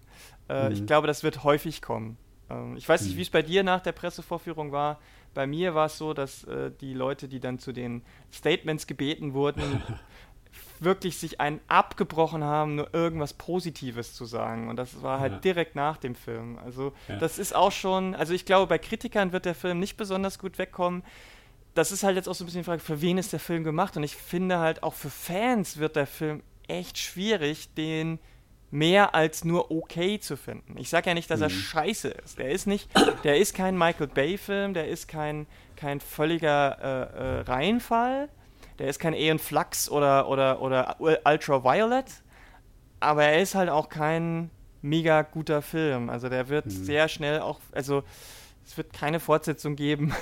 Äh, 0.48 0.68
mhm. 0.68 0.74
Ich 0.74 0.86
glaube, 0.86 1.06
das 1.06 1.22
wird 1.22 1.42
häufig 1.44 1.82
kommen. 1.82 2.18
Ähm, 2.50 2.76
ich 2.76 2.88
weiß 2.88 3.02
nicht, 3.02 3.12
hm. 3.12 3.18
wie 3.18 3.22
es 3.22 3.30
bei 3.30 3.42
dir 3.42 3.62
nach 3.62 3.80
der 3.80 3.92
Pressevorführung 3.92 4.72
war. 4.72 4.98
Bei 5.34 5.46
mir 5.46 5.74
war 5.74 5.86
es 5.86 5.98
so, 5.98 6.14
dass 6.14 6.44
äh, 6.44 6.70
die 6.80 6.94
Leute, 6.94 7.28
die 7.28 7.40
dann 7.40 7.58
zu 7.58 7.72
den 7.72 8.02
Statements 8.32 8.86
gebeten 8.86 9.34
wurden, 9.34 9.82
wirklich 10.80 11.18
sich 11.18 11.40
einen 11.40 11.60
abgebrochen 11.68 12.44
haben, 12.44 12.76
nur 12.76 12.92
irgendwas 12.94 13.34
Positives 13.34 14.14
zu 14.14 14.24
sagen. 14.24 14.68
Und 14.68 14.76
das 14.76 15.02
war 15.02 15.20
halt 15.20 15.32
ja. 15.32 15.38
direkt 15.38 15.74
nach 15.74 15.96
dem 15.96 16.14
Film. 16.14 16.58
Also 16.64 16.92
ja. 17.08 17.16
das 17.16 17.38
ist 17.38 17.54
auch 17.54 17.72
schon, 17.72 18.14
also 18.14 18.32
ich 18.32 18.44
glaube, 18.44 18.66
bei 18.66 18.78
Kritikern 18.78 19.32
wird 19.32 19.44
der 19.44 19.54
Film 19.54 19.80
nicht 19.80 19.96
besonders 19.96 20.38
gut 20.38 20.58
wegkommen. 20.58 21.02
Das 21.74 21.92
ist 21.92 22.02
halt 22.02 22.16
jetzt 22.16 22.28
auch 22.28 22.34
so 22.34 22.44
ein 22.44 22.46
bisschen 22.46 22.62
die 22.62 22.66
Frage, 22.66 22.80
für 22.80 23.00
wen 23.00 23.18
ist 23.18 23.32
der 23.32 23.40
Film 23.40 23.64
gemacht? 23.64 23.96
Und 23.96 24.02
ich 24.02 24.16
finde 24.16 24.58
halt 24.58 24.82
auch 24.82 24.94
für 24.94 25.10
Fans 25.10 25.78
wird 25.78 25.96
der 25.96 26.06
Film 26.06 26.42
echt 26.66 26.98
schwierig, 26.98 27.72
den 27.74 28.18
mehr 28.70 29.14
als 29.14 29.44
nur 29.44 29.70
okay 29.70 30.18
zu 30.20 30.36
finden. 30.36 30.76
Ich 30.76 30.90
sage 30.90 31.08
ja 31.08 31.14
nicht, 31.14 31.30
dass 31.30 31.40
er 31.40 31.48
mhm. 31.48 31.52
scheiße 31.52 32.08
ist. 32.08 32.38
Der 32.38 32.50
ist 32.50 32.66
nicht, 32.66 32.88
der 33.24 33.38
ist 33.38 33.54
kein 33.54 33.76
Michael 33.76 34.08
Bay-Film, 34.08 34.74
der 34.74 34.88
ist 34.88 35.08
kein, 35.08 35.46
kein 35.76 36.00
völliger 36.00 36.78
äh, 36.80 37.38
äh, 37.38 37.40
Reinfall, 37.42 38.28
der 38.78 38.88
ist 38.88 38.98
kein 38.98 39.14
Aeon 39.14 39.38
Flux 39.38 39.90
oder, 39.90 40.28
oder, 40.28 40.60
oder 40.60 40.96
Ultraviolet, 41.00 42.06
aber 43.00 43.24
er 43.24 43.40
ist 43.40 43.54
halt 43.54 43.70
auch 43.70 43.88
kein 43.88 44.50
mega 44.82 45.22
guter 45.22 45.62
Film. 45.62 46.10
Also 46.10 46.28
der 46.28 46.48
wird 46.48 46.66
mhm. 46.66 46.70
sehr 46.70 47.08
schnell 47.08 47.40
auch, 47.40 47.60
also 47.72 48.02
es 48.66 48.76
wird 48.76 48.92
keine 48.92 49.18
Fortsetzung 49.18 49.76
geben. 49.76 50.12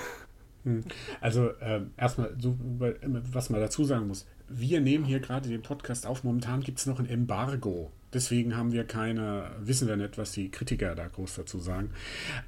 Mhm. 0.62 0.84
Also 1.20 1.48
äh, 1.60 1.82
erstmal, 1.96 2.34
so, 2.38 2.56
was 2.60 3.50
man 3.50 3.60
dazu 3.60 3.84
sagen 3.84 4.06
muss, 4.06 4.26
wir 4.48 4.80
nehmen 4.80 5.04
hier 5.04 5.20
gerade 5.20 5.48
den 5.48 5.62
Podcast 5.62 6.06
auf. 6.06 6.22
Momentan 6.22 6.60
gibt 6.60 6.78
es 6.78 6.86
noch 6.86 7.00
ein 7.00 7.08
Embargo 7.08 7.90
Deswegen 8.12 8.56
haben 8.56 8.72
wir 8.72 8.84
keine, 8.84 9.50
wissen 9.60 9.88
wir 9.88 9.96
nicht, 9.96 10.16
was 10.16 10.32
die 10.32 10.50
Kritiker 10.50 10.94
da 10.94 11.08
groß 11.08 11.34
dazu 11.34 11.58
sagen. 11.58 11.90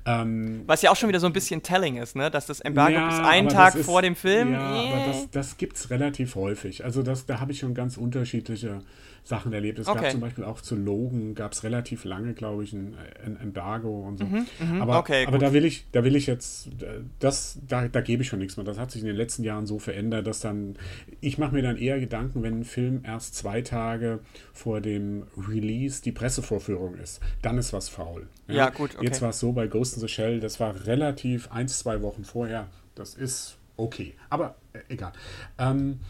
Ähm, 0.07 0.62
was 0.66 0.83
ja 0.83 0.90
auch 0.90 0.97
schon 0.97 1.09
wieder 1.09 1.21
so 1.21 1.27
ein 1.27 1.33
bisschen 1.33 1.62
telling 1.62 1.97
ist, 1.97 2.16
ne? 2.16 2.31
dass 2.31 2.47
das 2.47 2.61
Embargo 2.61 2.94
ja, 2.94 3.09
bis 3.09 3.18
einen 3.18 3.49
Tag 3.49 3.75
ist, 3.75 3.87
vor 3.87 4.01
dem 4.03 4.16
Film. 4.16 4.53
Ja, 4.53 4.83
yeah. 4.83 4.94
aber 4.94 5.07
das, 5.07 5.31
das 5.31 5.57
gibt 5.57 5.77
es 5.77 5.90
relativ 5.90 6.37
häufig. 6.37 6.85
Also 6.85 7.03
das, 7.03 7.27
da 7.27 7.40
habe 7.40 7.53
ich 7.53 7.59
schon 7.59 7.75
ganz 7.75 7.97
unterschiedliche 7.97 8.81
Sachen 9.29 9.53
erlebt. 9.53 9.79
Es 9.79 9.88
okay. 9.88 10.01
gab 10.01 10.11
zum 10.11 10.21
Beispiel 10.21 10.45
auch 10.45 10.62
zu 10.62 10.75
Logan, 10.75 11.35
gab 11.35 11.53
es 11.53 11.62
relativ 11.62 12.05
lange, 12.05 12.33
glaube 12.33 12.64
ich, 12.64 12.73
ein, 12.73 12.97
ein, 13.23 13.37
Embargo 13.37 14.09
und 14.09 14.17
so. 14.17 14.25
Mhm, 14.25 14.47
mhm. 14.59 14.81
aber 14.81 14.99
okay, 14.99 15.27
aber 15.27 15.37
da 15.37 15.53
will 15.53 15.67
ich, 15.67 15.85
da 15.93 16.03
will 16.03 16.17
ich 16.17 16.27
jetzt, 16.27 16.71
das, 17.19 17.59
da, 17.69 17.88
da 17.88 18.01
gebe 18.01 18.23
ich 18.23 18.29
schon 18.29 18.38
nichts 18.38 18.57
mehr. 18.57 18.64
Das 18.64 18.79
hat 18.79 18.91
sich 18.91 19.03
in 19.03 19.07
den 19.07 19.17
letzten 19.17 19.45
Jahren 19.45 19.67
so 19.67 19.79
verändert, 19.79 20.27
dass 20.27 20.41
dann, 20.41 20.77
ich 21.21 21.37
mache 21.37 21.55
mir 21.55 21.61
dann 21.61 21.77
eher 21.77 22.01
Gedanken, 22.01 22.43
wenn 22.43 22.61
ein 22.61 22.64
Film 22.64 23.03
erst 23.05 23.35
zwei 23.35 23.61
Tage 23.61 24.21
vor 24.55 24.81
dem 24.81 25.25
Release 25.37 26.03
die 26.03 26.12
Pressevorführung 26.12 26.95
ist, 26.95 27.21
dann 27.43 27.59
ist 27.59 27.75
was 27.75 27.91
faul. 27.91 28.29
Ja, 28.47 28.55
ja 28.55 28.71
gut. 28.71 28.97
Okay. 28.97 29.05
Jetzt 29.05 29.21
war 29.21 29.29
es 29.29 29.41
so 29.41 29.53
bei 29.53 29.67
Ghost 29.67 29.95
in 29.97 30.01
the 30.01 30.09
Shell, 30.09 30.41
das 30.41 30.59
war 30.59 30.87
relativ 30.87 31.53
eins, 31.53 31.79
zwei 31.79 32.01
Wochen 32.01 32.25
vorher. 32.25 32.69
Das 32.95 33.12
ist 33.14 33.59
okay. 33.77 34.14
Aber 34.31 34.55
äh, 34.73 34.81
egal. 34.88 35.12
Ähm, 35.59 36.01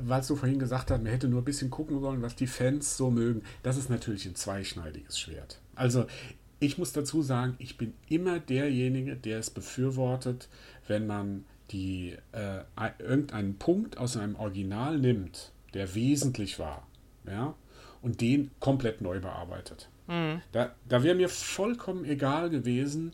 weil 0.00 0.22
du 0.22 0.36
vorhin 0.36 0.58
gesagt 0.58 0.90
hast, 0.90 1.02
man 1.02 1.12
hätte 1.12 1.28
nur 1.28 1.42
ein 1.42 1.44
bisschen 1.44 1.70
gucken 1.70 2.00
sollen, 2.00 2.22
was 2.22 2.36
die 2.36 2.46
Fans 2.46 2.96
so 2.96 3.10
mögen. 3.10 3.42
Das 3.62 3.76
ist 3.76 3.90
natürlich 3.90 4.26
ein 4.26 4.34
zweischneidiges 4.34 5.18
Schwert. 5.18 5.60
Also 5.74 6.06
ich 6.60 6.78
muss 6.78 6.92
dazu 6.92 7.22
sagen, 7.22 7.54
ich 7.58 7.76
bin 7.76 7.94
immer 8.08 8.38
derjenige, 8.38 9.16
der 9.16 9.38
es 9.38 9.50
befürwortet, 9.50 10.48
wenn 10.86 11.06
man 11.06 11.44
die, 11.70 12.16
äh, 12.32 12.60
irgendeinen 12.98 13.58
Punkt 13.58 13.98
aus 13.98 14.16
einem 14.16 14.36
Original 14.36 14.98
nimmt, 14.98 15.52
der 15.74 15.94
wesentlich 15.94 16.58
war, 16.58 16.86
ja, 17.26 17.54
und 18.02 18.20
den 18.20 18.50
komplett 18.60 19.00
neu 19.00 19.20
bearbeitet. 19.20 19.88
Mhm. 20.06 20.42
Da, 20.52 20.74
da 20.88 21.02
wäre 21.02 21.14
mir 21.14 21.28
vollkommen 21.28 22.04
egal 22.04 22.50
gewesen, 22.50 23.12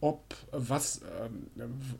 ob 0.00 0.34
was, 0.50 1.02
ähm, 1.22 1.50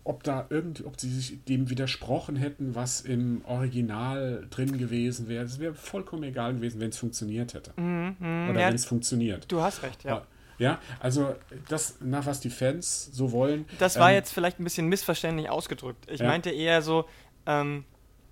ob 0.05 0.23
da 0.23 0.47
irgend, 0.49 0.85
ob 0.87 0.99
sie 0.99 1.11
sich 1.11 1.45
dem 1.45 1.69
widersprochen 1.69 2.37
hätten, 2.37 2.75
was 2.75 3.03
im 3.03 3.43
Original 3.45 4.47
drin 4.49 4.79
gewesen 4.79 5.29
wäre. 5.29 5.45
Es 5.45 5.59
wäre 5.59 5.75
vollkommen 5.75 6.23
egal 6.23 6.55
gewesen, 6.55 6.81
wenn 6.81 6.91
es 6.91 6.99
funktioniert 6.99 7.53
hätte. 7.53 7.73
Mhm, 7.77 8.17
mh, 8.19 8.51
Oder 8.51 8.61
ja, 8.61 8.69
wenn 8.69 8.75
es 8.75 8.87
funktioniert. 8.87 9.51
Du 9.53 9.61
hast 9.61 9.83
recht, 9.83 10.05
ja. 10.05 10.27
Ja, 10.59 10.79
also 10.99 11.35
das, 11.69 11.97
nach 12.01 12.27
was 12.27 12.41
die 12.41 12.51
Fans 12.51 13.11
so 13.13 13.33
wollen. 13.33 13.65
Das 13.79 13.99
war 13.99 14.11
ähm, 14.11 14.17
jetzt 14.17 14.33
vielleicht 14.33 14.61
ein 14.61 14.65
bisschen 14.65 14.89
missverständlich 14.89 15.49
ausgedrückt. 15.49 16.07
Ich 16.11 16.21
ja. 16.21 16.27
meinte 16.27 16.51
eher 16.51 16.83
so, 16.83 17.07
ähm, 17.47 17.85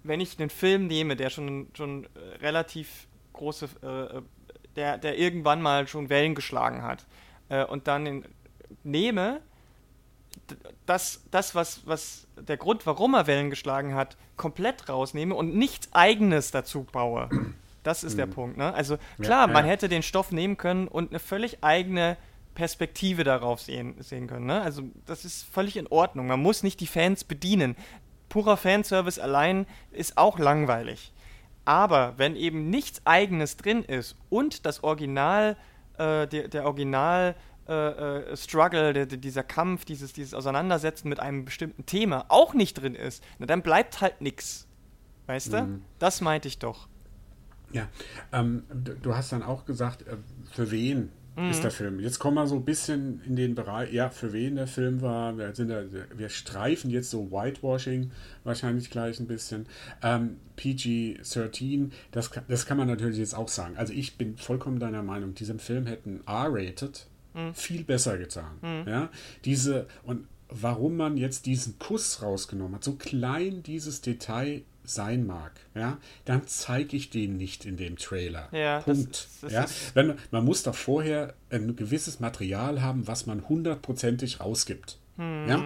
wenn 0.02 0.20
ich 0.20 0.38
einen 0.38 0.50
Film 0.50 0.86
nehme, 0.86 1.16
der 1.16 1.30
schon, 1.30 1.68
schon 1.74 2.06
relativ 2.40 3.06
große, 3.32 3.66
äh, 3.82 4.20
der, 4.76 4.98
der 4.98 5.18
irgendwann 5.18 5.62
mal 5.62 5.88
schon 5.88 6.10
Wellen 6.10 6.34
geschlagen 6.34 6.82
hat, 6.82 7.06
äh, 7.48 7.64
und 7.64 7.88
dann 7.88 8.04
den, 8.04 8.24
nehme 8.82 9.40
das, 10.86 11.22
das 11.30 11.54
was, 11.54 11.86
was 11.86 12.26
der 12.36 12.56
Grund, 12.56 12.86
warum 12.86 13.14
er 13.14 13.26
Wellen 13.26 13.50
geschlagen 13.50 13.94
hat, 13.94 14.16
komplett 14.36 14.88
rausnehme 14.88 15.34
und 15.34 15.54
nichts 15.54 15.88
Eigenes 15.92 16.50
dazu 16.50 16.84
baue. 16.84 17.28
Das 17.82 18.04
ist 18.04 18.14
mhm. 18.14 18.18
der 18.18 18.26
Punkt. 18.26 18.56
Ne? 18.58 18.74
Also 18.74 18.98
klar, 19.20 19.46
ja, 19.46 19.52
man 19.52 19.64
hätte 19.64 19.88
den 19.88 20.02
Stoff 20.02 20.32
nehmen 20.32 20.56
können 20.56 20.88
und 20.88 21.10
eine 21.10 21.20
völlig 21.20 21.62
eigene 21.62 22.16
Perspektive 22.54 23.24
darauf 23.24 23.60
sehen, 23.60 23.94
sehen 24.00 24.26
können. 24.26 24.46
Ne? 24.46 24.60
Also 24.60 24.82
das 25.06 25.24
ist 25.24 25.44
völlig 25.44 25.76
in 25.76 25.86
Ordnung. 25.86 26.26
Man 26.26 26.40
muss 26.40 26.62
nicht 26.62 26.80
die 26.80 26.86
Fans 26.86 27.24
bedienen. 27.24 27.76
Purer 28.28 28.56
Fanservice 28.56 29.18
allein 29.18 29.66
ist 29.90 30.18
auch 30.18 30.38
langweilig. 30.38 31.12
Aber 31.64 32.14
wenn 32.16 32.34
eben 32.34 32.68
nichts 32.68 33.00
Eigenes 33.04 33.56
drin 33.56 33.84
ist 33.84 34.16
und 34.28 34.66
das 34.66 34.82
Original, 34.82 35.56
äh, 35.98 36.26
der, 36.26 36.48
der 36.48 36.64
Original 36.64 37.36
äh, 37.68 38.32
äh, 38.32 38.36
Struggle, 38.36 38.92
der, 38.92 39.06
dieser 39.06 39.42
Kampf, 39.42 39.84
dieses, 39.84 40.12
dieses 40.12 40.32
Auseinandersetzen 40.32 41.08
mit 41.08 41.20
einem 41.20 41.44
bestimmten 41.44 41.84
Thema 41.84 42.24
auch 42.28 42.54
nicht 42.54 42.80
drin 42.80 42.94
ist, 42.94 43.22
na, 43.38 43.46
dann 43.46 43.62
bleibt 43.62 44.00
halt 44.00 44.20
nichts. 44.20 44.66
Weißt 45.26 45.52
du? 45.52 45.62
Mhm. 45.62 45.82
Das 45.98 46.22
meinte 46.22 46.48
ich 46.48 46.58
doch. 46.58 46.88
Ja, 47.72 47.88
ähm, 48.32 48.62
du 49.02 49.14
hast 49.14 49.32
dann 49.32 49.42
auch 49.42 49.66
gesagt, 49.66 50.02
äh, 50.06 50.16
für 50.50 50.70
wen 50.70 51.10
mhm. 51.36 51.50
ist 51.50 51.62
der 51.62 51.70
Film? 51.70 52.00
Jetzt 52.00 52.18
kommen 52.18 52.36
wir 52.36 52.46
so 52.46 52.54
ein 52.54 52.64
bisschen 52.64 53.20
in 53.26 53.36
den 53.36 53.54
Bereich, 53.54 53.92
ja, 53.92 54.08
für 54.08 54.32
wen 54.32 54.56
der 54.56 54.66
Film 54.66 55.02
war. 55.02 55.36
Wir, 55.36 55.54
sind 55.54 55.68
da, 55.68 55.82
wir 56.16 56.30
streifen 56.30 56.88
jetzt 56.88 57.10
so 57.10 57.30
Whitewashing 57.30 58.10
wahrscheinlich 58.44 58.88
gleich 58.88 59.20
ein 59.20 59.26
bisschen. 59.26 59.66
Ähm, 60.02 60.38
PG-13, 60.56 61.90
das, 62.10 62.30
das 62.48 62.64
kann 62.64 62.78
man 62.78 62.88
natürlich 62.88 63.18
jetzt 63.18 63.34
auch 63.34 63.48
sagen. 63.48 63.76
Also 63.76 63.92
ich 63.92 64.16
bin 64.16 64.38
vollkommen 64.38 64.78
deiner 64.78 65.02
Meinung, 65.02 65.34
diesem 65.34 65.58
Film 65.58 65.86
hätten 65.86 66.22
R-rated 66.26 67.06
mhm. 67.38 67.54
viel 67.54 67.84
besser 67.84 68.18
getan. 68.18 68.58
Mhm. 68.60 68.88
Ja, 68.88 69.10
diese, 69.44 69.86
und 70.02 70.26
warum 70.48 70.96
man 70.96 71.16
jetzt 71.16 71.46
diesen 71.46 71.78
Kuss 71.78 72.22
rausgenommen 72.22 72.76
hat, 72.76 72.84
so 72.84 72.94
klein 72.94 73.62
dieses 73.62 74.00
Detail 74.00 74.62
sein 74.84 75.26
mag, 75.26 75.52
ja, 75.74 75.98
dann 76.24 76.46
zeige 76.46 76.96
ich 76.96 77.10
den 77.10 77.36
nicht 77.36 77.64
in 77.66 77.76
dem 77.76 77.96
Trailer. 77.96 78.48
Ja, 78.52 78.80
Punkt. 78.80 79.28
Das, 79.40 79.40
das 79.40 79.52
ja? 79.52 79.66
Wenn, 79.94 80.14
man 80.30 80.44
muss 80.44 80.62
doch 80.62 80.74
vorher 80.74 81.34
ein 81.50 81.76
gewisses 81.76 82.20
Material 82.20 82.80
haben, 82.80 83.06
was 83.06 83.26
man 83.26 83.48
hundertprozentig 83.48 84.40
rausgibt. 84.40 84.98
Hm. 85.16 85.48
Ja? 85.48 85.62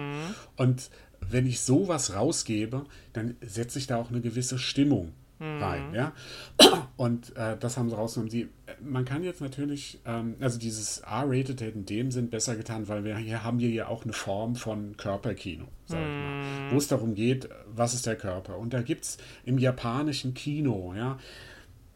Und 0.57 0.89
wenn 1.21 1.47
ich 1.47 1.61
sowas 1.61 2.13
rausgebe, 2.13 2.85
dann 3.13 3.37
setze 3.41 3.79
ich 3.79 3.87
da 3.87 3.95
auch 3.97 4.09
eine 4.09 4.19
gewisse 4.19 4.59
Stimmung 4.59 5.13
rein. 5.43 5.89
Mhm. 5.89 5.95
Ja? 5.95 6.13
Und 6.97 7.35
äh, 7.35 7.57
das 7.59 7.77
haben 7.77 7.89
sie 7.89 7.95
rausgenommen. 7.95 8.29
Sie, 8.29 8.49
man 8.81 9.05
kann 9.05 9.23
jetzt 9.23 9.41
natürlich, 9.41 9.99
ähm, 10.05 10.35
also 10.39 10.59
dieses 10.59 10.99
R-Rated 10.99 11.61
hätte 11.61 11.77
in 11.77 11.85
dem 11.85 12.11
Sinn 12.11 12.29
besser 12.29 12.55
getan, 12.55 12.87
weil 12.87 13.03
wir 13.03 13.17
hier 13.17 13.43
haben 13.43 13.59
wir 13.59 13.69
ja 13.69 13.87
auch 13.87 14.03
eine 14.03 14.13
Form 14.13 14.55
von 14.55 14.95
Körperkino, 14.97 15.65
sag 15.85 15.99
ich 15.99 16.05
mal, 16.05 16.71
wo 16.71 16.77
es 16.77 16.87
darum 16.87 17.15
geht, 17.15 17.49
was 17.67 17.93
ist 17.93 18.05
der 18.05 18.15
Körper. 18.15 18.57
Und 18.57 18.73
da 18.73 18.81
gibt 18.81 19.03
es 19.03 19.17
im 19.45 19.57
japanischen 19.57 20.33
Kino, 20.33 20.93
ja, 20.95 21.17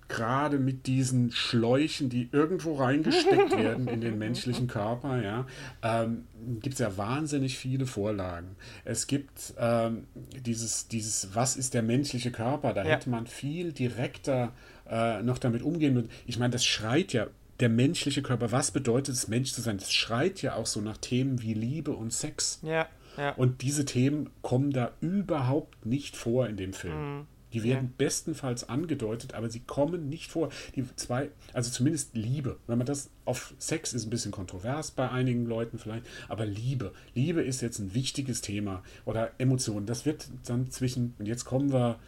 gerade 0.07 0.57
mit 0.59 0.87
diesen 0.87 1.31
Schläuchen, 1.31 2.09
die 2.09 2.29
irgendwo 2.31 2.75
reingesteckt 2.75 3.51
werden 3.57 3.87
in 3.87 4.01
den 4.01 4.17
menschlichen 4.17 4.67
Körper, 4.67 5.21
ja, 5.21 5.45
ähm, 5.83 6.25
gibt 6.61 6.73
es 6.73 6.79
ja 6.79 6.97
wahnsinnig 6.97 7.57
viele 7.57 7.85
Vorlagen. 7.85 8.55
Es 8.85 9.07
gibt 9.07 9.53
ähm, 9.57 10.07
dieses, 10.45 10.87
dieses, 10.87 11.29
was 11.33 11.57
ist 11.57 11.73
der 11.73 11.83
menschliche 11.83 12.31
Körper? 12.31 12.73
Da 12.73 12.83
ja. 12.83 12.91
hätte 12.91 13.09
man 13.09 13.27
viel 13.27 13.73
direkter 13.73 14.53
äh, 14.89 15.21
noch 15.23 15.37
damit 15.37 15.61
umgehen 15.61 15.93
müssen. 15.93 16.09
Ich 16.25 16.39
meine, 16.39 16.51
das 16.51 16.65
schreit 16.65 17.13
ja 17.13 17.27
der 17.59 17.69
menschliche 17.69 18.21
Körper, 18.21 18.51
was 18.51 18.71
bedeutet 18.71 19.15
es, 19.15 19.27
Mensch 19.27 19.51
zu 19.51 19.61
sein? 19.61 19.77
Das 19.77 19.91
schreit 19.91 20.41
ja 20.41 20.55
auch 20.55 20.67
so 20.67 20.79
nach 20.79 20.97
Themen 20.97 21.41
wie 21.41 21.53
Liebe 21.53 21.91
und 21.91 22.13
Sex. 22.13 22.59
Ja, 22.61 22.87
ja. 23.17 23.31
Und 23.31 23.63
diese 23.63 23.83
Themen 23.85 24.29
kommen 24.41 24.71
da 24.71 24.91
überhaupt 25.01 25.85
nicht 25.85 26.15
vor 26.15 26.47
in 26.47 26.55
dem 26.55 26.73
Film. 26.73 27.17
Mhm. 27.17 27.27
Die 27.53 27.63
werden 27.63 27.87
ja. 27.87 27.93
bestenfalls 27.97 28.67
angedeutet, 28.67 29.33
aber 29.33 29.49
sie 29.49 29.61
kommen 29.61 30.09
nicht 30.09 30.31
vor. 30.31 30.49
Die 30.75 30.85
zwei, 30.95 31.29
also 31.53 31.71
zumindest 31.71 32.15
Liebe. 32.15 32.57
Wenn 32.67 32.77
man 32.77 32.87
das 32.87 33.09
auf 33.25 33.53
Sex 33.57 33.93
ist 33.93 34.05
ein 34.05 34.09
bisschen 34.09 34.31
kontrovers 34.31 34.91
bei 34.91 35.09
einigen 35.09 35.45
Leuten 35.45 35.79
vielleicht, 35.79 36.05
aber 36.27 36.45
Liebe. 36.45 36.93
Liebe 37.13 37.41
ist 37.41 37.61
jetzt 37.61 37.79
ein 37.79 37.93
wichtiges 37.93 38.41
Thema 38.41 38.83
oder 39.05 39.31
Emotionen. 39.37 39.85
Das 39.85 40.05
wird 40.05 40.27
dann 40.45 40.71
zwischen, 40.71 41.15
und 41.19 41.25
jetzt 41.25 41.45
kommen 41.45 41.71
wir 41.71 41.99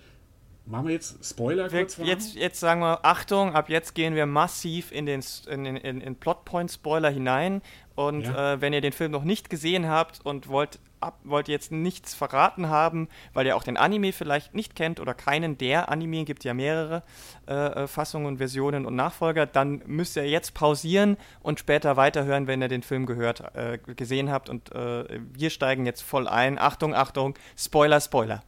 Machen 0.69 0.85
wir 0.85 0.93
jetzt 0.93 1.25
Spoiler 1.25 1.67
kurz 1.67 1.97
jetzt, 1.97 2.35
jetzt 2.35 2.59
sagen 2.59 2.81
wir, 2.81 3.03
Achtung, 3.03 3.55
ab 3.55 3.69
jetzt 3.69 3.95
gehen 3.95 4.13
wir 4.13 4.27
massiv 4.27 4.91
in 4.91 5.07
den 5.07 5.23
in, 5.49 5.65
in, 5.65 5.99
in 5.99 6.15
Plotpoint-Spoiler 6.15 7.09
hinein. 7.09 7.63
Und 7.95 8.25
ja. 8.25 8.53
äh, 8.53 8.61
wenn 8.61 8.71
ihr 8.73 8.81
den 8.81 8.93
Film 8.93 9.11
noch 9.11 9.23
nicht 9.23 9.49
gesehen 9.49 9.87
habt 9.87 10.23
und 10.23 10.47
wollt, 10.47 10.77
ab, 11.01 11.19
wollt 11.23 11.47
jetzt 11.47 11.71
nichts 11.71 12.13
verraten 12.13 12.69
haben, 12.69 13.07
weil 13.33 13.45
ihr 13.45 13.55
auch 13.55 13.63
den 13.63 13.77
Anime 13.77 14.11
vielleicht 14.11 14.53
nicht 14.53 14.75
kennt 14.75 14.99
oder 14.99 15.13
keinen 15.13 15.57
der 15.57 15.89
Anime, 15.89 16.25
gibt 16.25 16.43
ja 16.43 16.53
mehrere 16.53 17.03
äh, 17.47 17.53
äh 17.53 17.87
Fassungen, 17.87 18.37
Versionen 18.37 18.85
und 18.85 18.95
Nachfolger, 18.95 19.45
dann 19.45 19.81
müsst 19.85 20.15
ihr 20.15 20.27
jetzt 20.27 20.53
pausieren 20.53 21.17
und 21.41 21.59
später 21.59 21.97
weiterhören, 21.97 22.47
wenn 22.47 22.61
ihr 22.61 22.67
den 22.67 22.83
Film 22.83 23.05
gehört, 23.05 23.55
äh, 23.55 23.77
gesehen 23.77 24.29
habt. 24.31 24.49
Und 24.49 24.71
äh, 24.73 25.19
wir 25.33 25.49
steigen 25.49 25.85
jetzt 25.85 26.01
voll 26.01 26.27
ein. 26.27 26.59
Achtung, 26.59 26.93
Achtung, 26.93 27.35
Spoiler, 27.57 28.01
Spoiler. 28.01 28.43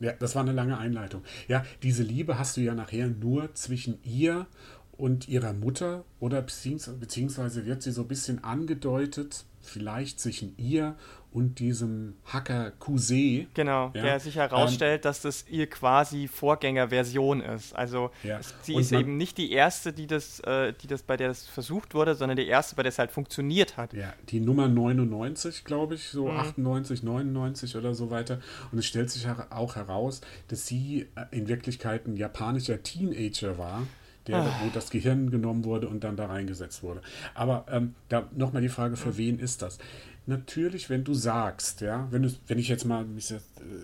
Ja, 0.00 0.12
das 0.12 0.34
war 0.34 0.42
eine 0.42 0.52
lange 0.52 0.78
Einleitung. 0.78 1.22
Ja, 1.46 1.64
diese 1.82 2.02
Liebe 2.02 2.38
hast 2.38 2.56
du 2.56 2.62
ja 2.62 2.74
nachher 2.74 3.08
nur 3.08 3.54
zwischen 3.54 3.98
ihr 4.02 4.46
und 4.92 5.28
ihrer 5.28 5.52
Mutter 5.52 6.04
oder 6.20 6.42
beziehungsweise 6.42 7.66
wird 7.66 7.82
sie 7.82 7.92
so 7.92 8.02
ein 8.02 8.08
bisschen 8.08 8.42
angedeutet, 8.44 9.44
vielleicht 9.62 10.20
zwischen 10.20 10.54
ihr 10.56 10.96
und 11.32 11.58
diesem 11.60 12.14
Hacker 12.24 12.72
Kuse. 12.72 13.46
Genau, 13.54 13.90
ja, 13.94 14.02
der 14.02 14.20
sich 14.20 14.36
herausstellt, 14.36 15.00
ähm, 15.00 15.02
dass 15.02 15.20
das 15.20 15.44
ihr 15.48 15.68
quasi 15.68 16.26
Vorgängerversion 16.28 17.40
ist. 17.40 17.74
Also 17.74 18.10
ja. 18.24 18.40
sie 18.62 18.74
und 18.74 18.80
ist 18.80 18.92
eben 18.92 19.16
nicht 19.16 19.38
die 19.38 19.52
erste, 19.52 19.92
die 19.92 20.06
das, 20.06 20.40
äh, 20.40 20.72
die 20.72 20.86
das, 20.86 21.02
bei 21.02 21.16
der 21.16 21.28
das 21.28 21.46
versucht 21.46 21.94
wurde, 21.94 22.14
sondern 22.14 22.36
die 22.36 22.46
erste, 22.46 22.74
bei 22.74 22.82
der 22.82 22.90
es 22.90 22.98
halt 22.98 23.12
funktioniert 23.12 23.76
hat. 23.76 23.92
Ja, 23.92 24.12
die 24.28 24.40
Nummer 24.40 24.68
99, 24.68 25.64
glaube 25.64 25.94
ich, 25.94 26.08
so 26.08 26.28
mhm. 26.28 26.38
98, 26.38 27.02
99 27.02 27.76
oder 27.76 27.94
so 27.94 28.10
weiter. 28.10 28.40
Und 28.72 28.78
es 28.78 28.86
stellt 28.86 29.10
sich 29.10 29.26
auch 29.50 29.76
heraus, 29.76 30.20
dass 30.48 30.66
sie 30.66 31.06
äh, 31.14 31.24
in 31.30 31.48
Wirklichkeit 31.48 32.06
ein 32.06 32.16
japanischer 32.16 32.82
Teenager 32.82 33.56
war 33.56 33.82
der, 34.26 34.36
ah. 34.36 34.60
wo 34.62 34.70
das 34.72 34.90
Gehirn 34.90 35.30
genommen 35.30 35.64
wurde 35.64 35.88
und 35.88 36.04
dann 36.04 36.16
da 36.16 36.26
reingesetzt 36.26 36.82
wurde. 36.82 37.00
Aber 37.34 37.66
ähm, 37.70 37.94
da 38.08 38.28
nochmal 38.36 38.62
die 38.62 38.68
Frage, 38.68 38.96
für 38.96 39.16
wen 39.16 39.38
ist 39.38 39.62
das? 39.62 39.78
Natürlich, 40.26 40.90
wenn 40.90 41.02
du 41.02 41.14
sagst, 41.14 41.80
ja, 41.80 42.06
wenn, 42.10 42.22
du, 42.22 42.30
wenn 42.46 42.58
ich 42.58 42.68
jetzt 42.68 42.84
mal, 42.84 43.06
ich, 43.16 43.30
äh, 43.30 43.38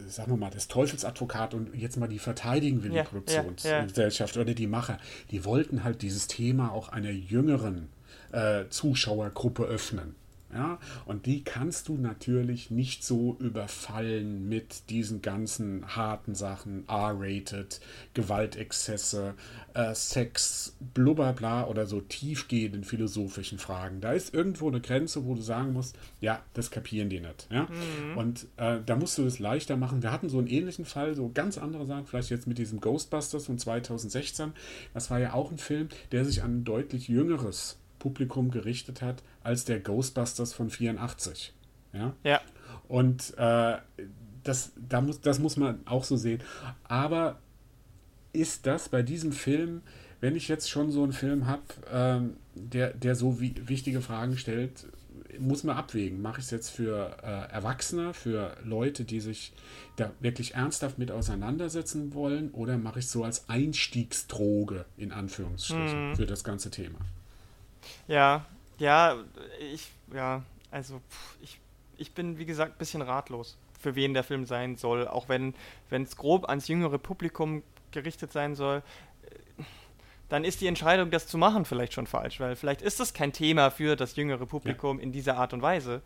sagen 0.09 0.33
wir 0.33 0.37
mal, 0.37 0.51
das 0.51 0.69
Teufelsadvokat 0.69 1.55
und 1.55 1.75
jetzt 1.75 1.97
mal 1.97 2.09
die 2.09 2.19
verteidigen 2.19 2.83
will, 2.83 2.93
ja, 2.93 3.03
die 3.03 3.09
Produktionsgesellschaft 3.09 4.35
ja, 4.35 4.41
ja. 4.41 4.45
oder 4.45 4.55
die 4.55 4.67
Macher, 4.67 4.99
die 5.31 5.45
wollten 5.45 5.83
halt 5.83 6.03
dieses 6.03 6.29
Thema 6.29 6.73
auch 6.73 6.91
einer 6.91 7.11
jüngeren 7.11 7.89
äh, 8.33 8.65
Zuschauergruppe 8.69 9.65
öffnen. 9.65 10.15
Ja, 10.57 10.79
und 11.05 11.27
die 11.27 11.45
kannst 11.45 11.89
du 11.89 11.99
natürlich 11.99 12.71
nicht 12.71 13.05
so 13.05 13.37
überfallen 13.41 14.49
mit 14.49 14.89
diesen 14.89 15.21
ganzen 15.21 15.95
harten 15.95 16.35
Sachen, 16.35 16.89
R-rated, 16.89 17.79
Gewaltexzesse, 18.15 19.35
äh, 19.75 19.95
Sex, 19.95 20.75
blubberbla 20.95 21.67
oder 21.67 21.85
so 21.85 22.01
tiefgehenden 22.01 22.85
philosophischen 22.85 23.59
Fragen. 23.59 24.01
Da 24.01 24.13
ist 24.13 24.33
irgendwo 24.33 24.69
eine 24.69 24.81
Grenze, 24.81 25.27
wo 25.27 25.35
du 25.35 25.43
sagen 25.43 25.75
musst, 25.75 25.99
ja, 26.23 26.43
das 26.55 26.71
kapieren 26.71 27.11
die 27.11 27.21
nicht. 27.21 27.49
Ja? 27.51 27.65
Mhm. 27.65 28.17
Und 28.17 28.47
äh, 28.57 28.79
da 28.85 28.97
musst 28.97 29.19
du 29.19 29.27
es 29.27 29.39
leichter 29.39 29.77
machen. 29.77 30.03
Wir 30.03 30.11
hatten 30.11 30.31
so 30.31 30.39
einen 30.39 30.47
ähnlichen 30.47 30.87
Fall, 30.87 31.15
so 31.15 31.31
ganz 31.35 31.59
andere 31.59 31.85
Sachen, 31.85 32.07
vielleicht 32.07 32.31
jetzt 32.31 32.47
mit 32.47 32.57
diesem 32.57 32.81
Ghostbusters 32.81 33.45
von 33.45 33.59
2016. 33.59 34.55
Das 34.95 35.11
war 35.11 35.19
ja 35.19 35.35
auch 35.35 35.51
ein 35.51 35.59
Film, 35.59 35.91
der 36.13 36.25
sich 36.25 36.43
an 36.43 36.61
ein 36.61 36.65
deutlich 36.65 37.09
jüngeres 37.09 37.77
Publikum 37.99 38.51
gerichtet 38.51 39.03
hat 39.03 39.23
als 39.47 39.65
der 39.65 39.81
Ghostbusters 39.81 40.53
von 40.53 40.69
84. 40.69 41.55
Ja. 41.93 42.15
ja. 42.25 42.41
Und 42.89 43.33
äh, 43.39 43.77
das, 44.43 44.73
da 44.77 45.01
muss, 45.01 45.21
das 45.21 45.39
muss 45.39 45.57
man 45.57 45.81
auch 45.87 46.05
so 46.05 46.17
sehen. 46.17 46.43
Aber 46.85 47.39
ist 48.33 48.67
das 48.67 48.89
bei 48.89 49.03
diesem 49.03 49.33
Film, 49.33 49.83
wenn 50.21 50.37
ich 50.37 50.49
jetzt 50.49 50.69
schon 50.69 50.91
so 50.91 51.03
einen 51.03 51.13
Film 51.13 51.47
habe, 51.47 51.63
ähm, 51.91 52.37
der, 52.55 52.93
der 52.93 53.15
so 53.15 53.41
wie, 53.41 53.55
wichtige 53.69 54.01
Fragen 54.01 54.37
stellt, 54.37 54.87
muss 55.39 55.65
man 55.65 55.77
abwägen. 55.77 56.23
Mache 56.23 56.41
ich 56.41 56.47
es 56.47 56.51
jetzt 56.51 56.71
für 56.71 57.17
äh, 57.23 57.53
Erwachsene, 57.53 58.15
für 58.15 58.57
Leute, 58.65 59.05
die 59.05 59.21
sich 59.21 59.53
da 59.97 60.11
wirklich 60.21 60.55
ernsthaft 60.55 60.99
mit 60.99 61.11
auseinandersetzen 61.11 62.15
wollen, 62.15 62.51
oder 62.51 62.79
mache 62.79 62.99
ich 62.99 63.07
es 63.07 63.13
so 63.13 63.25
als 63.25 63.49
Einstiegsdroge, 63.49 64.87
in 64.97 65.13
Anführungsstrichen, 65.13 66.11
mhm. 66.11 66.17
für 66.17 66.27
das 66.27 66.45
ganze 66.45 66.71
Thema? 66.71 66.99
Ja, 68.09 68.47
ja, 68.79 69.17
ich, 69.73 69.91
ja, 70.13 70.43
also 70.71 71.01
ich, 71.41 71.61
ich 71.97 72.13
bin, 72.13 72.39
wie 72.39 72.47
gesagt, 72.47 72.77
ein 72.77 72.79
bisschen 72.79 73.03
ratlos, 73.03 73.59
für 73.81 73.95
wen 73.95 74.15
der 74.15 74.25
Film 74.25 74.47
sein 74.47 74.77
soll, 74.77 75.09
auch 75.09 75.29
wenn 75.29 75.55
es 75.91 76.17
grob 76.17 76.49
ans 76.49 76.69
jüngere 76.69 76.99
Publikum 76.99 77.63
gerichtet 77.91 78.33
sein 78.33 78.55
soll. 78.55 78.83
Dann 80.29 80.45
ist 80.45 80.61
die 80.61 80.67
Entscheidung, 80.67 81.11
das 81.11 81.27
zu 81.27 81.39
machen, 81.39 81.65
vielleicht 81.65 81.93
schon 81.93 82.07
falsch, 82.07 82.41
weil 82.41 82.57
vielleicht 82.57 82.83
ist 82.83 82.99
das 82.99 83.15
kein 83.15 83.33
Thema 83.33 83.71
für 83.71 83.95
das 83.95 84.17
jüngere 84.17 84.45
Publikum 84.45 84.99
ja. 84.99 85.05
in 85.05 85.13
dieser 85.13 85.37
Art 85.37 85.53
und 85.53 85.63
Weise. 85.63 86.03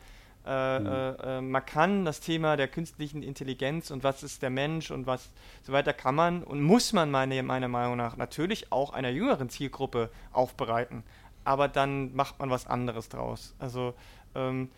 Äh, 0.47 0.79
mhm. 0.79 0.87
äh, 0.87 1.11
äh, 1.11 1.41
man 1.41 1.65
kann 1.67 2.05
das 2.05 2.21
Thema 2.21 2.57
der 2.57 2.69
künstlichen 2.69 3.23
Intelligenz 3.23 3.91
und 3.91 4.05
was 4.05 4.23
ist 4.23 4.43
der 4.43 4.49
Mensch 4.49 4.91
und 4.91 5.07
was 5.07 5.29
so 5.63 5.73
weiter 5.73 5.93
kann 5.93 6.15
man 6.15 6.43
und 6.43 6.63
muss 6.63 6.95
man 6.95 7.11
meine, 7.11 7.43
meiner 7.43 7.69
Meinung 7.69 7.99
nach 7.99 8.17
natürlich 8.17 8.73
auch 8.73 8.95
einer 8.95 9.11
jüngeren 9.11 9.51
Zielgruppe 9.51 10.11
aufbereiten 10.33 11.03
aber 11.45 11.69
dann 11.69 12.15
macht 12.15 12.39
man 12.39 12.51
was 12.51 12.67
anderes 12.67 13.09
draus. 13.09 13.55
Also, 13.59 13.95
ähm, 14.35 14.71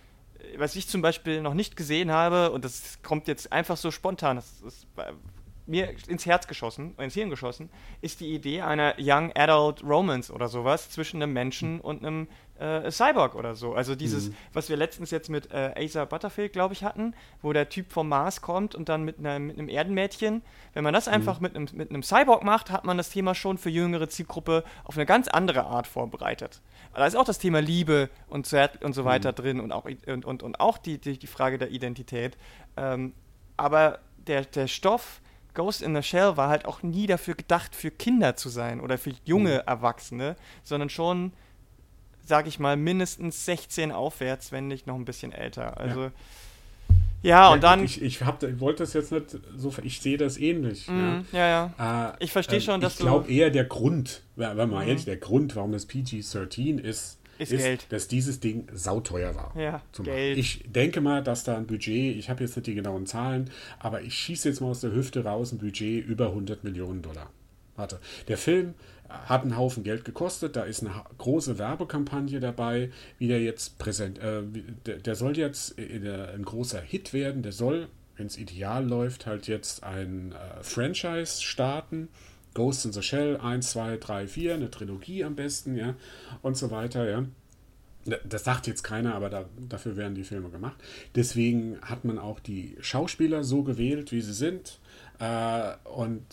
was 0.56 0.76
ich 0.76 0.88
zum 0.88 1.02
Beispiel 1.02 1.40
noch 1.40 1.54
nicht 1.54 1.76
gesehen 1.76 2.10
habe, 2.10 2.50
und 2.50 2.64
das 2.64 3.00
kommt 3.02 3.28
jetzt 3.28 3.52
einfach 3.52 3.76
so 3.76 3.90
spontan, 3.90 4.36
das 4.36 4.60
ist 4.62 4.86
mir 5.66 5.94
ins 6.08 6.26
Herz 6.26 6.46
geschossen, 6.46 6.94
ins 6.98 7.14
Hirn 7.14 7.30
geschossen, 7.30 7.70
ist 8.00 8.20
die 8.20 8.34
Idee 8.34 8.62
einer 8.62 8.94
Young 8.98 9.32
Adult 9.34 9.82
Romance 9.84 10.32
oder 10.32 10.48
sowas 10.48 10.90
zwischen 10.90 11.22
einem 11.22 11.32
Menschen 11.32 11.80
und 11.80 12.04
einem 12.04 12.28
äh, 12.62 12.90
Cyborg 12.90 13.34
oder 13.34 13.54
so. 13.54 13.74
Also 13.74 13.94
dieses, 13.94 14.28
mhm. 14.28 14.34
was 14.52 14.68
wir 14.68 14.76
letztens 14.76 15.10
jetzt 15.10 15.28
mit 15.28 15.50
äh, 15.52 15.72
Asa 15.76 16.04
Butterfield, 16.04 16.52
glaube 16.52 16.74
ich, 16.74 16.84
hatten, 16.84 17.14
wo 17.42 17.52
der 17.52 17.68
Typ 17.68 17.90
vom 17.90 18.08
Mars 18.08 18.40
kommt 18.40 18.74
und 18.74 18.88
dann 18.88 19.02
mit, 19.02 19.18
einer, 19.18 19.38
mit 19.38 19.58
einem 19.58 19.68
Erdenmädchen. 19.68 20.42
Wenn 20.72 20.84
man 20.84 20.94
das 20.94 21.06
mhm. 21.06 21.14
einfach 21.14 21.40
mit 21.40 21.56
einem, 21.56 21.68
mit 21.72 21.90
einem 21.90 22.02
Cyborg 22.02 22.44
macht, 22.44 22.70
hat 22.70 22.84
man 22.84 22.96
das 22.96 23.10
Thema 23.10 23.34
schon 23.34 23.58
für 23.58 23.70
jüngere 23.70 24.08
Zielgruppe 24.08 24.64
auf 24.84 24.96
eine 24.96 25.06
ganz 25.06 25.28
andere 25.28 25.64
Art 25.64 25.86
vorbereitet. 25.86 26.60
Da 26.94 27.06
ist 27.06 27.16
auch 27.16 27.24
das 27.24 27.38
Thema 27.38 27.60
Liebe 27.60 28.10
und, 28.28 28.50
und 28.80 28.92
so 28.94 29.04
weiter 29.04 29.32
mhm. 29.32 29.36
drin 29.36 29.60
und 29.60 29.72
auch, 29.72 29.86
und, 30.06 30.24
und, 30.24 30.42
und 30.42 30.60
auch 30.60 30.78
die, 30.78 30.98
die, 30.98 31.18
die 31.18 31.26
Frage 31.26 31.58
der 31.58 31.70
Identität. 31.70 32.36
Ähm, 32.76 33.14
aber 33.56 33.98
der, 34.26 34.44
der 34.44 34.68
Stoff 34.68 35.20
Ghost 35.54 35.82
in 35.82 35.94
the 35.94 36.02
Shell 36.02 36.36
war 36.36 36.48
halt 36.48 36.64
auch 36.64 36.82
nie 36.82 37.06
dafür 37.06 37.34
gedacht, 37.34 37.74
für 37.74 37.90
Kinder 37.90 38.36
zu 38.36 38.48
sein 38.48 38.80
oder 38.80 38.96
für 38.96 39.12
junge 39.24 39.56
mhm. 39.56 39.68
Erwachsene, 39.68 40.36
sondern 40.62 40.88
schon 40.88 41.32
sage 42.24 42.48
ich 42.48 42.58
mal, 42.58 42.76
mindestens 42.76 43.44
16 43.44 43.92
aufwärts, 43.92 44.52
wenn 44.52 44.68
nicht 44.68 44.86
noch 44.86 44.96
ein 44.96 45.04
bisschen 45.04 45.32
älter. 45.32 45.78
Also. 45.78 46.04
Ja. 46.04 46.12
Ja, 47.22 47.52
und 47.52 47.62
dann. 47.62 47.84
Ich, 47.84 48.02
ich, 48.02 48.22
hab, 48.22 48.42
ich 48.42 48.58
wollte 48.58 48.82
das 48.82 48.94
jetzt 48.94 49.12
nicht 49.12 49.38
so. 49.56 49.72
Ich 49.84 50.00
sehe 50.00 50.16
das 50.16 50.38
ähnlich. 50.38 50.88
Mm, 50.88 51.20
ja, 51.30 51.38
ja. 51.38 51.74
ja. 51.78 52.10
Äh, 52.10 52.24
ich 52.24 52.32
verstehe 52.32 52.60
schon, 52.60 52.80
dass 52.80 52.94
ich 52.94 52.98
du. 52.98 53.04
Ich 53.04 53.10
glaube 53.10 53.32
eher 53.32 53.50
der 53.50 53.64
Grund, 53.64 54.22
wenn 54.34 54.56
man 54.56 54.70
mm. 54.70 54.88
ehrlich, 54.88 55.04
der 55.04 55.18
Grund, 55.18 55.54
warum 55.54 55.70
das 55.70 55.86
PG-13 55.86 56.80
ist, 56.80 57.18
ist, 57.38 57.52
ist 57.52 57.62
Geld. 57.62 57.86
dass 57.90 58.08
dieses 58.08 58.40
Ding 58.40 58.66
sauteuer 58.72 59.34
war. 59.36 59.52
Ja, 59.56 59.82
Geld. 60.02 60.36
Ich 60.36 60.64
denke 60.66 61.00
mal, 61.00 61.22
dass 61.22 61.44
da 61.44 61.56
ein 61.56 61.66
Budget, 61.66 62.16
ich 62.16 62.28
habe 62.28 62.42
jetzt 62.42 62.56
nicht 62.56 62.66
die 62.66 62.74
genauen 62.74 63.06
Zahlen, 63.06 63.50
aber 63.78 64.02
ich 64.02 64.14
schieße 64.14 64.48
jetzt 64.48 64.60
mal 64.60 64.68
aus 64.68 64.80
der 64.80 64.92
Hüfte 64.92 65.24
raus 65.24 65.52
ein 65.52 65.58
Budget 65.58 66.04
über 66.04 66.28
100 66.28 66.64
Millionen 66.64 67.02
Dollar. 67.02 67.30
Warte, 67.76 68.00
der 68.28 68.36
Film 68.36 68.74
hat 69.26 69.42
einen 69.42 69.56
Haufen 69.56 69.84
Geld 69.84 70.04
gekostet, 70.04 70.56
da 70.56 70.62
ist 70.62 70.82
eine 70.82 70.92
große 71.18 71.58
Werbekampagne 71.58 72.40
dabei, 72.40 72.90
wie 73.18 73.28
der 73.28 73.42
jetzt 73.42 73.78
präsent, 73.78 74.18
äh, 74.18 74.42
der, 74.86 74.98
der, 74.98 75.14
soll 75.14 75.36
jetzt 75.36 75.78
ein 75.78 76.44
großer 76.44 76.80
Hit 76.80 77.12
werden, 77.12 77.42
der 77.42 77.52
soll, 77.52 77.88
wenn 78.16 78.26
es 78.26 78.38
ideal 78.38 78.86
läuft, 78.86 79.26
halt 79.26 79.46
jetzt 79.48 79.84
ein 79.84 80.32
äh, 80.32 80.62
Franchise 80.62 81.42
starten. 81.42 82.08
Ghost 82.54 82.84
in 82.84 82.92
the 82.92 83.02
Shell 83.02 83.38
1, 83.38 83.70
2, 83.70 83.96
3, 83.96 84.28
4, 84.28 84.54
eine 84.54 84.70
Trilogie 84.70 85.24
am 85.24 85.34
besten, 85.34 85.74
ja, 85.74 85.94
und 86.42 86.56
so 86.56 86.70
weiter, 86.70 87.08
ja. 87.08 87.24
Das 88.24 88.44
sagt 88.44 88.66
jetzt 88.66 88.82
keiner, 88.82 89.14
aber 89.14 89.30
da, 89.30 89.44
dafür 89.68 89.96
werden 89.96 90.16
die 90.16 90.24
Filme 90.24 90.50
gemacht. 90.50 90.76
Deswegen 91.14 91.80
hat 91.82 92.04
man 92.04 92.18
auch 92.18 92.40
die 92.40 92.76
Schauspieler 92.80 93.44
so 93.44 93.62
gewählt, 93.62 94.10
wie 94.10 94.20
sie 94.20 94.32
sind. 94.32 94.80
Äh, 95.20 95.74
und 95.84 96.24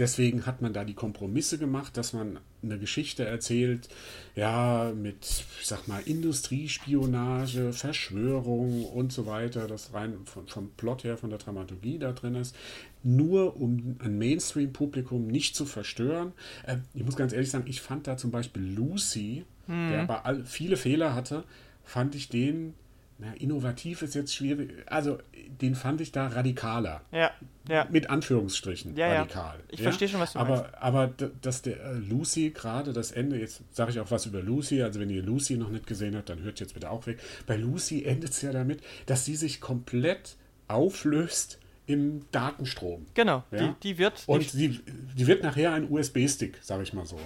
deswegen 0.00 0.46
hat 0.46 0.62
man 0.62 0.72
da 0.72 0.84
die 0.84 0.94
Kompromisse 0.94 1.58
gemacht, 1.58 1.96
dass 1.96 2.12
man 2.12 2.40
eine 2.62 2.78
Geschichte 2.78 3.24
erzählt, 3.24 3.88
ja, 4.34 4.92
mit, 4.94 5.44
ich 5.60 5.66
sag 5.66 5.86
mal, 5.86 6.00
Industriespionage, 6.04 7.72
Verschwörung 7.72 8.84
und 8.84 9.12
so 9.12 9.26
weiter, 9.26 9.66
das 9.66 9.94
rein 9.94 10.18
vom, 10.24 10.46
vom 10.48 10.70
Plot 10.70 11.04
her, 11.04 11.16
von 11.16 11.30
der 11.30 11.38
Dramaturgie 11.38 11.98
da 11.98 12.12
drin 12.12 12.34
ist, 12.34 12.56
nur 13.02 13.56
um 13.60 13.96
ein 14.00 14.18
Mainstream-Publikum 14.18 15.26
nicht 15.26 15.54
zu 15.54 15.64
verstören. 15.66 16.32
Äh, 16.66 16.78
ich 16.94 17.04
muss 17.04 17.16
ganz 17.16 17.32
ehrlich 17.32 17.50
sagen, 17.50 17.64
ich 17.66 17.80
fand 17.80 18.06
da 18.06 18.16
zum 18.16 18.30
Beispiel 18.30 18.62
Lucy, 18.62 19.44
hm. 19.66 19.90
der 19.90 20.02
aber 20.02 20.26
all, 20.26 20.44
viele 20.44 20.76
Fehler 20.76 21.14
hatte, 21.14 21.44
fand 21.84 22.14
ich 22.14 22.28
den 22.28 22.74
na, 23.20 23.34
innovativ 23.34 24.02
ist 24.02 24.14
jetzt 24.14 24.34
schwierig. 24.34 24.70
Also, 24.86 25.18
den 25.60 25.74
fand 25.74 26.00
ich 26.00 26.10
da 26.10 26.28
radikaler. 26.28 27.02
Ja, 27.12 27.30
ja. 27.68 27.86
Mit 27.90 28.08
Anführungsstrichen 28.08 28.96
ja, 28.96 29.12
radikal. 29.12 29.58
Ja. 29.58 29.64
Ich 29.70 29.82
verstehe 29.82 30.08
schon, 30.08 30.20
was 30.20 30.32
du 30.32 30.38
aber, 30.38 30.56
meinst. 30.56 30.74
Aber 30.80 31.12
dass 31.42 31.62
der 31.62 31.80
äh, 31.80 31.92
Lucy 31.94 32.50
gerade 32.50 32.92
das 32.92 33.12
Ende, 33.12 33.38
jetzt 33.38 33.62
sage 33.70 33.90
ich 33.90 34.00
auch 34.00 34.10
was 34.10 34.26
über 34.26 34.40
Lucy, 34.40 34.82
also 34.82 35.00
wenn 35.00 35.10
ihr 35.10 35.22
Lucy 35.22 35.56
noch 35.56 35.68
nicht 35.68 35.86
gesehen 35.86 36.16
habt, 36.16 36.30
dann 36.30 36.40
hört 36.42 36.60
jetzt 36.60 36.74
bitte 36.74 36.90
auch 36.90 37.06
weg. 37.06 37.18
Bei 37.46 37.56
Lucy 37.56 38.04
endet 38.04 38.30
es 38.30 38.42
ja 38.42 38.52
damit, 38.52 38.80
dass 39.06 39.26
sie 39.26 39.36
sich 39.36 39.60
komplett 39.60 40.36
auflöst 40.66 41.58
im 41.86 42.22
Datenstrom. 42.30 43.06
Genau, 43.14 43.44
die, 43.50 43.74
die 43.82 43.98
wird. 43.98 44.22
Und 44.26 44.52
die, 44.52 44.80
die 45.16 45.26
wird 45.26 45.42
nachher 45.42 45.72
ein 45.72 45.90
USB-Stick, 45.90 46.58
sage 46.62 46.84
ich 46.84 46.92
mal 46.92 47.04
so. 47.04 47.18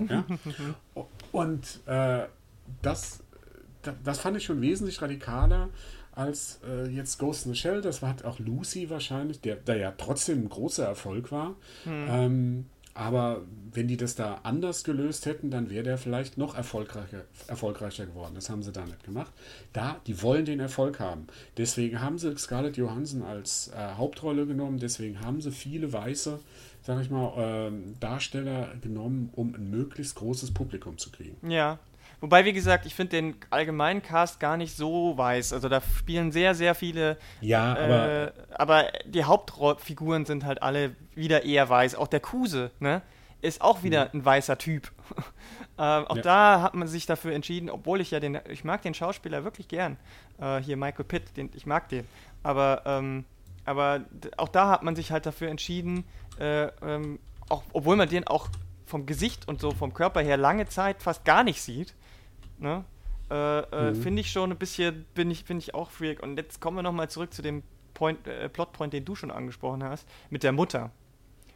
Und 1.33 1.81
äh, 1.87 2.25
das 2.83 3.21
das 4.05 4.21
fand 4.21 4.37
ich 4.37 4.45
schon 4.45 4.61
wesentlich 4.61 5.01
radikaler 5.03 5.69
als 6.13 6.61
äh, 6.67 6.89
jetzt 6.89 7.19
Ghost 7.19 7.47
in 7.47 7.55
the 7.55 7.59
Shell. 7.59 7.81
Das 7.81 8.03
hat 8.03 8.25
auch 8.25 8.39
Lucy 8.39 8.89
wahrscheinlich, 8.91 9.41
der, 9.41 9.57
der 9.57 9.77
ja 9.77 9.95
trotzdem 9.97 10.45
ein 10.45 10.49
großer 10.49 10.85
Erfolg 10.85 11.33
war. 11.33 11.57
Hm. 11.85 12.07
Ähm, 12.09 12.67
aber 12.95 13.43
wenn 13.73 13.89
die 13.89 13.97
das 13.97 14.15
da 14.15 14.41
anders 14.45 14.85
gelöst 14.85 15.27
hätten, 15.27 15.51
dann 15.51 15.69
wäre 15.69 15.83
der 15.83 15.99
vielleicht 15.99 16.39
noch 16.39 16.55
erfolgreicher, 16.55 17.25
erfolgreicher 17.49 18.07
geworden. 18.07 18.37
Das 18.37 18.49
haben 18.49 18.63
sie 18.63 18.71
da 18.71 18.85
nicht 18.85 19.03
gemacht. 19.03 19.33
Da, 19.73 20.01
die 20.07 20.23
wollen 20.23 20.45
den 20.45 20.61
Erfolg 20.61 21.01
haben. 21.01 21.27
Deswegen 21.57 22.01
haben 22.01 22.19
sie 22.19 22.37
Scarlett 22.39 22.77
Johansson 22.77 23.23
als 23.23 23.73
äh, 23.77 23.95
Hauptrolle 23.97 24.47
genommen. 24.47 24.79
Deswegen 24.79 25.21
haben 25.21 25.41
sie 25.41 25.51
viele 25.51 25.93
weiße, 25.93 26.39
sag 26.83 27.03
ich 27.03 27.11
mal, 27.11 27.73
äh, 27.73 27.73
Darsteller 27.99 28.69
genommen, 28.81 29.31
um 29.35 29.57
ein 29.57 29.71
möglichst 29.71 30.15
großes 30.15 30.55
Publikum 30.55 30.97
zu 30.97 31.11
kriegen. 31.11 31.37
Ja, 31.51 31.81
Wobei, 32.25 32.47
wie 32.47 32.55
gesagt, 32.55 32.87
ich 32.87 32.95
finde 32.95 33.11
den 33.11 33.37
allgemeinen 33.51 34.01
Cast 34.01 34.41
gar 34.41 34.57
nicht 34.57 34.75
so 34.75 35.19
weiß. 35.19 35.53
Also 35.53 35.69
da 35.69 35.83
spielen 35.83 36.33
sehr, 36.33 36.55
sehr 36.55 36.75
viele. 36.75 37.19
Ja, 37.43 37.77
aber. 37.77 38.09
Äh, 38.09 38.33
aber 38.55 38.85
die 39.05 39.25
Hauptfiguren 39.25 40.25
sind 40.25 40.47
halt 40.47 40.63
alle 40.63 40.97
wieder 41.15 41.45
eher 41.45 41.69
weiß. 41.69 41.97
Auch 41.97 42.09
der 42.09 42.21
Kuse, 42.21 42.71
ne? 42.81 43.03
Ist 43.43 43.61
auch 43.61 43.83
wieder 43.83 44.07
mhm. 44.07 44.21
ein 44.21 44.25
weißer 44.25 44.57
Typ. 44.57 44.91
ähm, 45.79 46.07
auch 46.07 46.17
ja. 46.17 46.23
da 46.23 46.63
hat 46.63 46.73
man 46.73 46.89
sich 46.89 47.05
dafür 47.05 47.35
entschieden, 47.35 47.69
obwohl 47.69 48.01
ich 48.01 48.11
ja 48.11 48.21
den. 48.21 48.39
Ich 48.49 48.65
mag 48.65 48.81
den 48.81 48.95
Schauspieler 48.95 49.45
wirklich 49.45 49.69
gern. 49.69 49.99
Äh, 50.41 50.63
hier 50.63 50.79
Michael 50.79 51.05
Pitt, 51.05 51.37
den, 51.37 51.51
ich 51.55 51.67
mag 51.67 51.91
den. 51.91 52.09
Aber, 52.43 52.85
ähm, 52.87 53.27
aber 53.67 54.01
auch 54.39 54.49
da 54.49 54.71
hat 54.71 54.83
man 54.83 54.97
sich 54.97 55.13
halt 55.13 55.27
dafür 55.27 55.49
entschieden, 55.49 56.05
äh, 56.41 56.69
ähm, 56.81 57.19
auch, 57.51 57.65
obwohl 57.75 57.97
man 57.97 58.09
den 58.09 58.27
auch 58.27 58.49
vom 58.87 59.05
Gesicht 59.05 59.47
und 59.47 59.61
so 59.61 59.73
vom 59.73 59.93
Körper 59.93 60.23
her 60.23 60.39
lange 60.39 60.65
Zeit 60.69 61.03
fast 61.03 61.27
gar 61.27 61.45
nicht 61.45 61.61
sieht, 61.61 61.95
Ne? 62.65 62.85
Äh, 63.31 63.59
äh, 63.61 63.91
mhm. 63.91 64.03
Finde 64.03 64.21
ich 64.23 64.33
schon 64.33 64.51
ein 64.51 64.59
bisschen, 64.59 65.05
bin 65.15 65.31
ich, 65.31 65.45
bin 65.45 65.59
ich 65.59 65.75
auch 65.75 65.91
freak. 65.91 66.23
Und 66.23 66.37
jetzt 66.39 66.61
kommen 66.61 66.79
wir 66.79 66.83
nochmal 66.83 67.11
zurück 67.11 67.33
zu 67.33 67.43
dem 67.43 67.63
Point, 67.93 68.27
äh, 68.27 68.49
Plotpoint, 68.49 68.93
den 68.93 69.05
du 69.05 69.15
schon 69.15 69.31
angesprochen 69.31 69.85
hast, 69.85 70.09
mit 70.31 70.43
der 70.43 70.53
Mutter. 70.53 70.91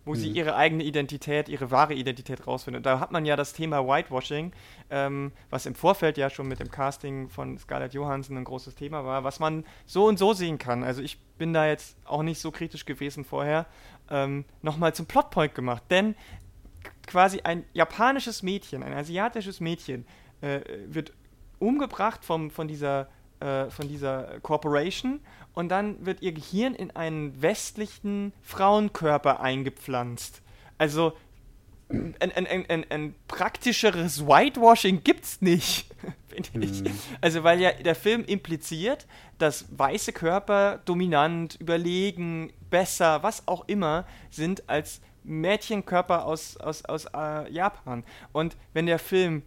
Wo 0.05 0.13
mhm. 0.13 0.17
sie 0.17 0.29
ihre 0.29 0.55
eigene 0.55 0.85
Identität, 0.85 1.49
ihre 1.49 1.71
wahre 1.71 1.95
Identität 1.95 2.47
rausfindet. 2.47 2.85
Da 2.85 3.01
hat 3.01 3.11
man 3.11 3.25
ja 3.25 3.37
das 3.37 3.55
Thema 3.55 3.87
Whitewashing, 3.87 4.53
ähm, 4.91 5.33
was 5.49 5.65
im 5.65 5.75
Vorfeld 5.75 6.19
ja 6.19 6.29
schon 6.29 6.47
mit 6.47 6.61
dem 6.61 6.71
Casting 6.71 7.31
von 7.31 7.57
Scarlett 7.57 7.95
Johansson 7.95 8.37
ein 8.37 8.45
großes 8.45 8.75
Thema 8.75 9.05
war, 9.05 9.25
was 9.25 9.41
man 9.41 9.65
so 9.87 10.07
und 10.07 10.19
so 10.19 10.35
sehen 10.35 10.59
kann. 10.59 10.85
Also 10.85 11.01
ich 11.01 11.19
bin 11.39 11.55
da 11.55 11.67
jetzt 11.67 11.97
auch 12.05 12.23
nicht 12.23 12.39
so 12.39 12.51
kritisch 12.51 12.85
gewesen 12.85 13.25
vorher. 13.25 13.65
Ähm, 14.11 14.45
nochmal 14.61 14.95
zum 14.95 15.07
Plotpoint 15.07 15.55
gemacht. 15.55 15.85
Denn 15.91 16.15
quasi 17.07 17.41
ein 17.41 17.65
japanisches 17.73 18.43
Mädchen, 18.43 18.83
ein 18.83 18.93
asiatisches 18.93 19.61
Mädchen, 19.61 20.07
äh, 20.41 20.61
wird 20.87 21.13
umgebracht 21.59 22.25
vom, 22.25 22.51
von, 22.51 22.69
dieser, 22.69 23.09
äh, 23.41 23.71
von 23.71 23.89
dieser 23.89 24.41
Corporation 24.41 25.21
und 25.55 25.69
dann 25.71 26.05
wird 26.05 26.23
ihr 26.23 26.33
Gehirn 26.33 26.75
in 26.75 26.91
einen 26.93 27.43
westlichen 27.43 28.33
Frauenkörper 28.43 29.41
eingepflanzt. 29.41 30.43
Also 30.79 31.15
ein, 31.91 32.15
ein, 32.33 32.67
ein, 32.69 32.87
ein, 32.91 33.15
praktischeres 33.27 34.27
Whitewashing 34.27 35.03
gibt's 35.03 35.41
nicht, 35.41 35.87
finde 36.29 36.67
ich. 36.67 36.83
Mm. 36.83 36.87
Also, 37.21 37.43
weil 37.45 37.61
ja 37.61 37.73
der 37.73 37.95
Film 37.95 38.25
impliziert, 38.25 39.07
dass 39.39 39.67
weiße 39.77 40.13
Körper 40.13 40.81
dominant, 40.85 41.57
überlegen, 41.61 42.53
besser, 42.69 43.23
was 43.23 43.49
auch 43.49 43.67
immer 43.69 44.07
sind 44.31 44.69
als 44.69 45.01
Mädchenkörper 45.25 46.27
aus, 46.27 46.57
aus, 46.59 46.85
aus 46.85 47.07
äh, 47.07 47.51
Japan. 47.51 48.05
Und 48.33 48.57
wenn 48.75 48.87
der 48.87 48.99
Film 48.99 49.43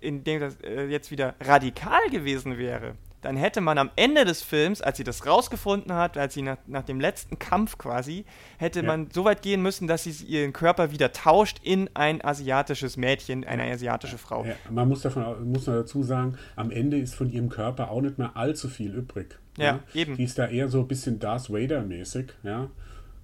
in 0.00 0.24
dem 0.24 0.40
das 0.40 0.56
äh, 0.62 0.86
jetzt 0.86 1.10
wieder 1.10 1.34
radikal 1.40 2.08
gewesen 2.10 2.58
wäre, 2.58 2.94
dann 3.22 3.36
hätte 3.36 3.60
man 3.60 3.78
am 3.78 3.90
Ende 3.96 4.24
des 4.24 4.42
Films, 4.42 4.82
als 4.82 4.96
sie 4.96 5.04
das 5.04 5.24
rausgefunden 5.26 5.94
hat, 5.94 6.18
als 6.18 6.34
sie 6.34 6.42
nach, 6.42 6.58
nach 6.66 6.82
dem 6.82 7.00
letzten 7.00 7.38
Kampf 7.38 7.78
quasi, 7.78 8.24
hätte 8.58 8.80
ja. 8.80 8.86
man 8.86 9.08
so 9.12 9.24
weit 9.24 9.42
gehen 9.42 9.62
müssen, 9.62 9.86
dass 9.86 10.02
sie 10.02 10.10
ihren 10.24 10.52
Körper 10.52 10.90
wieder 10.90 11.12
tauscht 11.12 11.60
in 11.62 11.88
ein 11.94 12.22
asiatisches 12.22 12.96
Mädchen, 12.96 13.44
eine 13.44 13.62
asiatische 13.64 14.18
Frau. 14.18 14.44
Ja, 14.44 14.54
man 14.70 14.88
muss, 14.88 15.02
davon, 15.02 15.50
muss 15.50 15.64
dazu 15.64 16.02
sagen, 16.02 16.36
am 16.56 16.70
Ende 16.70 16.98
ist 16.98 17.14
von 17.14 17.30
ihrem 17.30 17.48
Körper 17.48 17.90
auch 17.90 18.00
nicht 18.00 18.18
mehr 18.18 18.36
allzu 18.36 18.68
viel 18.68 18.92
übrig. 18.92 19.38
Ja, 19.56 19.64
ja? 19.64 19.80
eben. 19.94 20.16
Die 20.16 20.24
ist 20.24 20.38
da 20.38 20.48
eher 20.48 20.68
so 20.68 20.80
ein 20.80 20.88
bisschen 20.88 21.18
Darth 21.18 21.50
Vader-mäßig, 21.50 22.32
ja. 22.42 22.68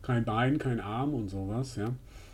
Kein 0.02 0.24
Bein, 0.24 0.58
kein 0.58 0.80
Arm 0.80 1.12
und 1.12 1.28
sowas, 1.28 1.74
ja. 1.76 1.88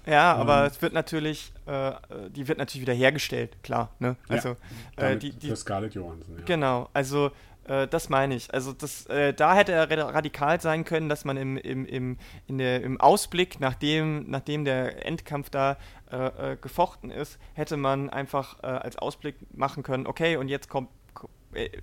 Ja, 0.06 0.34
aber 0.34 0.60
ähm, 0.60 0.66
es 0.66 0.82
wird 0.82 0.92
natürlich, 0.92 1.52
äh, 1.66 1.92
die 2.30 2.46
wird 2.46 2.58
natürlich 2.58 2.82
wieder 2.82 2.94
hergestellt, 2.94 3.56
klar. 3.62 3.90
Ne? 3.98 4.16
Also, 4.28 4.56
ja, 4.98 5.10
äh, 5.10 5.16
die, 5.16 5.32
die, 5.32 5.48
für 5.48 5.56
Scarlett 5.56 5.94
Johansson, 5.94 6.36
ja. 6.38 6.44
Genau, 6.44 6.88
also 6.92 7.30
Äh, 7.66 7.88
das 7.88 8.08
meine 8.08 8.34
ich. 8.34 8.52
Also 8.52 8.72
das, 8.72 9.06
äh, 9.06 9.32
da 9.32 9.54
hätte 9.54 9.72
er 9.72 9.90
radikal 9.90 10.60
sein 10.60 10.84
können, 10.84 11.08
dass 11.08 11.24
man 11.24 11.36
im, 11.36 11.56
im, 11.56 11.86
im, 11.86 12.18
in 12.46 12.58
der, 12.58 12.82
im 12.82 13.00
Ausblick, 13.00 13.60
nachdem, 13.60 14.30
nachdem 14.30 14.64
der 14.64 15.06
Endkampf 15.06 15.50
da 15.50 15.76
äh, 16.10 16.52
äh 16.52 16.56
gefochten 16.56 17.10
ist, 17.10 17.38
hätte 17.54 17.76
man 17.76 18.10
einfach 18.10 18.62
als 18.62 18.96
Ausblick 18.96 19.36
machen 19.56 19.82
können, 19.82 20.06
okay, 20.06 20.36
und 20.36 20.48
jetzt 20.48 20.68
kommt 20.68 20.88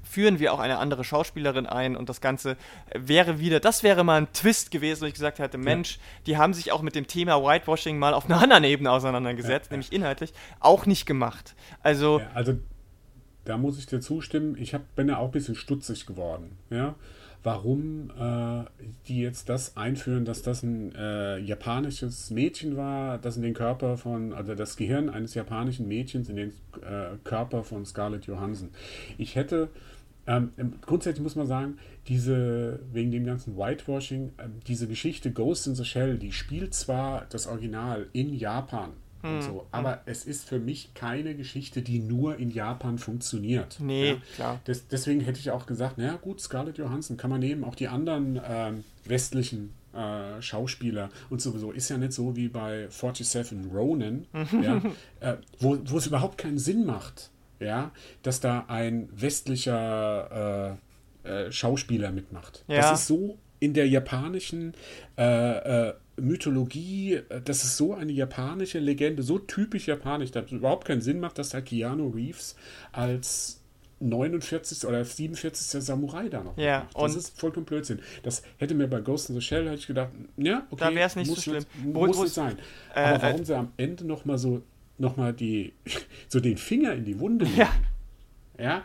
führen 0.04 0.40
wir 0.40 0.54
auch 0.54 0.60
eine 0.60 0.78
andere 0.78 1.04
Schauspielerin 1.04 1.66
ein 1.66 1.96
und 1.96 2.10
das 2.10 2.22
Ganze 2.22 2.58
wäre 2.94 3.40
wieder, 3.40 3.60
das 3.60 3.84
wäre 3.84 4.04
mal 4.04 4.22
ein 4.22 4.34
Twist 4.34 4.72
gewesen, 4.72 5.02
wo 5.02 5.06
ich 5.06 5.14
gesagt 5.14 5.40
hätte, 5.40 5.58
Mensch, 5.58 5.96
ja. 5.96 6.02
die 6.28 6.38
haben 6.38 6.54
sich 6.54 6.72
auch 6.72 6.82
mit 6.82 6.96
dem 6.96 7.08
Thema 7.08 7.44
Whitewashing 7.44 7.98
mal 7.98 8.14
auf 8.14 8.26
einer 8.26 8.42
anderen 8.42 8.64
Ebene 8.64 8.92
auseinandergesetzt, 8.92 9.68
ja, 9.68 9.72
ja. 9.72 9.78
nämlich 9.78 9.94
inhaltlich, 9.94 10.34
auch 10.60 10.86
nicht 10.86 11.06
gemacht. 11.06 11.56
Also, 11.82 12.22
also 12.34 12.58
da 13.46 13.58
muss 13.58 13.78
ich 13.78 13.88
dir 13.88 14.00
zustimmen, 14.00 14.56
ich 14.58 14.74
hab, 14.74 14.96
bin 14.96 15.10
ja 15.10 15.18
auch 15.18 15.26
ein 15.26 15.32
bisschen 15.32 15.56
stutzig 15.56 16.06
geworden, 16.06 16.58
ja, 16.70 16.96
warum 17.44 18.12
äh, 18.20 18.66
die 19.08 19.22
jetzt 19.22 19.50
das 19.50 19.76
einführen, 19.76 20.26
dass 20.26 20.42
das 20.42 20.64
ein 20.64 20.94
äh, 20.96 21.40
japanisches 21.40 22.30
Mädchen 22.30 22.78
war, 22.78 23.18
das 23.18 23.36
in 23.36 23.42
den 23.42 23.54
Körper 23.54 23.98
von, 23.98 24.34
also 24.34 24.54
das 24.54 24.76
Gehirn 24.76 25.10
eines 25.10 25.34
japanischen 25.34 25.88
Mädchens 25.88 26.30
in 26.30 26.36
den 26.36 26.50
äh, 26.82 27.18
Körper 27.24 27.64
von 27.64 27.86
Scarlett 27.86 28.26
Johansson. 28.26 28.70
Ich 29.18 29.36
hätte, 29.36 29.70
ähm, 30.28 30.52
grundsätzlich 30.82 31.24
muss 31.24 31.36
man 31.36 31.48
sagen, 31.48 31.78
diese, 32.08 32.80
wegen 32.92 33.12
dem 33.12 33.26
ganzen 33.26 33.58
Whitewashing, 33.58 34.34
äh, 34.38 34.48
diese 34.68 34.88
Geschichte 34.88 35.32
Ghost 35.32 35.66
in 35.66 35.76
the 35.76 35.86
Shell, 35.86 36.20
die 36.20 36.32
spielt 36.32 36.76
zwar 36.76 37.26
das 37.30 37.48
Original 37.48 38.08
in 38.14 38.34
Japan, 38.34 38.92
und 39.24 39.30
hm, 39.30 39.42
so. 39.42 39.68
Aber 39.72 40.02
es 40.06 40.26
ist 40.26 40.48
für 40.48 40.60
mich 40.60 40.94
keine 40.94 41.36
Geschichte, 41.36 41.82
die 41.82 42.00
nur 42.00 42.38
in 42.38 42.50
Japan 42.50 42.98
funktioniert. 42.98 43.78
Nee, 43.80 44.12
ja. 44.12 44.18
klar. 44.36 44.62
Das, 44.66 44.88
deswegen 44.88 45.22
hätte 45.22 45.40
ich 45.40 45.52
auch 45.52 45.66
gesagt, 45.66 45.98
naja 45.98 46.18
gut, 46.22 46.42
Scarlett 46.42 46.78
Johansson 46.78 47.18
kann 47.18 47.30
man 47.30 47.40
nehmen, 47.40 47.64
auch 47.64 47.76
die 47.76 47.88
anderen 47.88 48.40
ähm, 48.48 48.84
westlichen 49.06 49.74
äh, 49.94 50.42
Schauspieler 50.42 51.10
und 51.30 51.42
sowieso. 51.42 51.72
Ist 51.72 51.90
ja 51.90 51.98
nicht 51.98 52.14
so 52.14 52.36
wie 52.36 52.48
bei 52.48 52.88
47 52.90 53.58
Ronin, 53.74 54.28
ja, 54.62 54.82
äh, 55.20 55.38
wo, 55.60 55.78
wo 55.86 55.98
es 55.98 56.08
überhaupt 56.08 56.38
keinen 56.38 56.60
Sinn 56.60 56.86
macht, 56.86 57.30
ja, 57.60 57.92
dass 58.24 58.40
da 58.40 58.66
ein 58.68 59.10
westlicher 59.12 60.78
äh, 61.24 61.30
äh 61.30 61.52
Schauspieler 61.52 62.12
mitmacht. 62.12 62.64
Ja. 62.68 62.78
Das 62.78 63.02
ist 63.02 63.08
so 63.08 63.38
in 63.60 63.74
der 63.74 63.88
japanischen 63.88 64.74
äh, 65.18 65.90
äh, 65.90 65.94
Mythologie, 66.18 67.16
äh, 67.16 67.42
das 67.44 67.64
ist 67.64 67.78
so 67.78 67.94
eine 67.94 68.12
japanische 68.12 68.80
Legende, 68.80 69.24
so 69.24 69.40
typisch 69.40 69.88
japanisch, 69.88 70.32
dass 70.32 70.46
es 70.46 70.52
überhaupt 70.52 70.86
keinen 70.86 71.02
Sinn 71.02 71.20
macht, 71.20 71.38
dass 71.38 71.50
da 71.50 71.62
Keanu 71.62 72.10
Reeves 72.10 72.56
als 72.92 73.62
49. 74.00 74.88
oder 74.88 75.06
47. 75.06 75.84
Samurai 75.84 76.28
da 76.28 76.44
noch. 76.44 76.58
Ja, 76.58 76.88
macht. 76.94 77.06
Das 77.06 77.16
ist 77.16 77.40
vollkommen 77.40 77.66
Blödsinn. 77.66 78.00
Das 78.24 78.44
hätte 78.58 78.74
mir 78.74 78.88
bei 78.88 79.00
Ghost 79.00 79.30
in 79.30 79.36
the 79.36 79.42
Shell 79.42 79.66
hätte 79.66 79.76
ich 79.76 79.88
gedacht, 79.88 80.12
ja, 80.38 80.66
okay, 80.72 80.86
da 80.86 80.96
wäre 80.96 81.08
es 81.08 81.16
nicht 81.16 81.28
muss 81.28 81.38
so 81.38 81.52
schlimm. 81.52 81.66
Nicht, 81.84 81.94
muss 81.94 82.20
es 82.20 82.34
sein. 82.34 82.58
Äh, 82.96 83.00
Aber 83.02 83.22
warum 83.22 83.42
äh, 83.42 83.46
sie 83.46 83.56
am 83.56 83.72
Ende 83.78 84.06
noch 84.06 84.26
mal 84.26 84.38
so 84.38 84.64
noch 84.98 85.18
mal 85.18 85.34
die 85.34 85.74
so 86.28 86.40
den 86.40 86.58
Finger 86.58 86.94
in 86.94 87.06
die 87.06 87.20
Wunde 87.20 87.46
legen, 87.46 87.58
ja. 87.58 87.74
ja, 88.60 88.84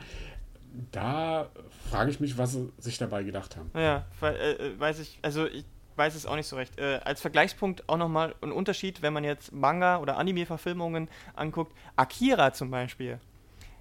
da 0.93 1.51
frage 1.91 2.11
ich 2.11 2.21
mich, 2.21 2.37
was 2.39 2.53
sie 2.53 2.73
sich 2.79 2.99
dabei 2.99 3.23
gedacht 3.23 3.57
haben. 3.57 3.71
Ja, 3.75 4.07
äh, 4.23 4.79
weiß 4.79 5.01
ich, 5.01 5.19
also 5.23 5.47
ich 5.47 5.65
weiß 5.97 6.15
es 6.15 6.27
auch 6.27 6.37
nicht 6.37 6.47
so 6.47 6.57
recht. 6.57 6.79
Äh, 6.79 7.01
als 7.05 7.21
Vergleichspunkt 7.21 7.89
auch 7.89 7.97
nochmal 7.97 8.35
ein 8.43 8.53
Unterschied, 8.53 9.03
wenn 9.03 9.13
man 9.13 9.25
jetzt 9.25 9.53
Manga- 9.53 9.99
oder 9.99 10.19
Anime-Verfilmungen 10.19 11.09
anguckt. 11.35 11.73
Akira 11.97 12.53
zum 12.53 12.71
Beispiel. 12.71 13.19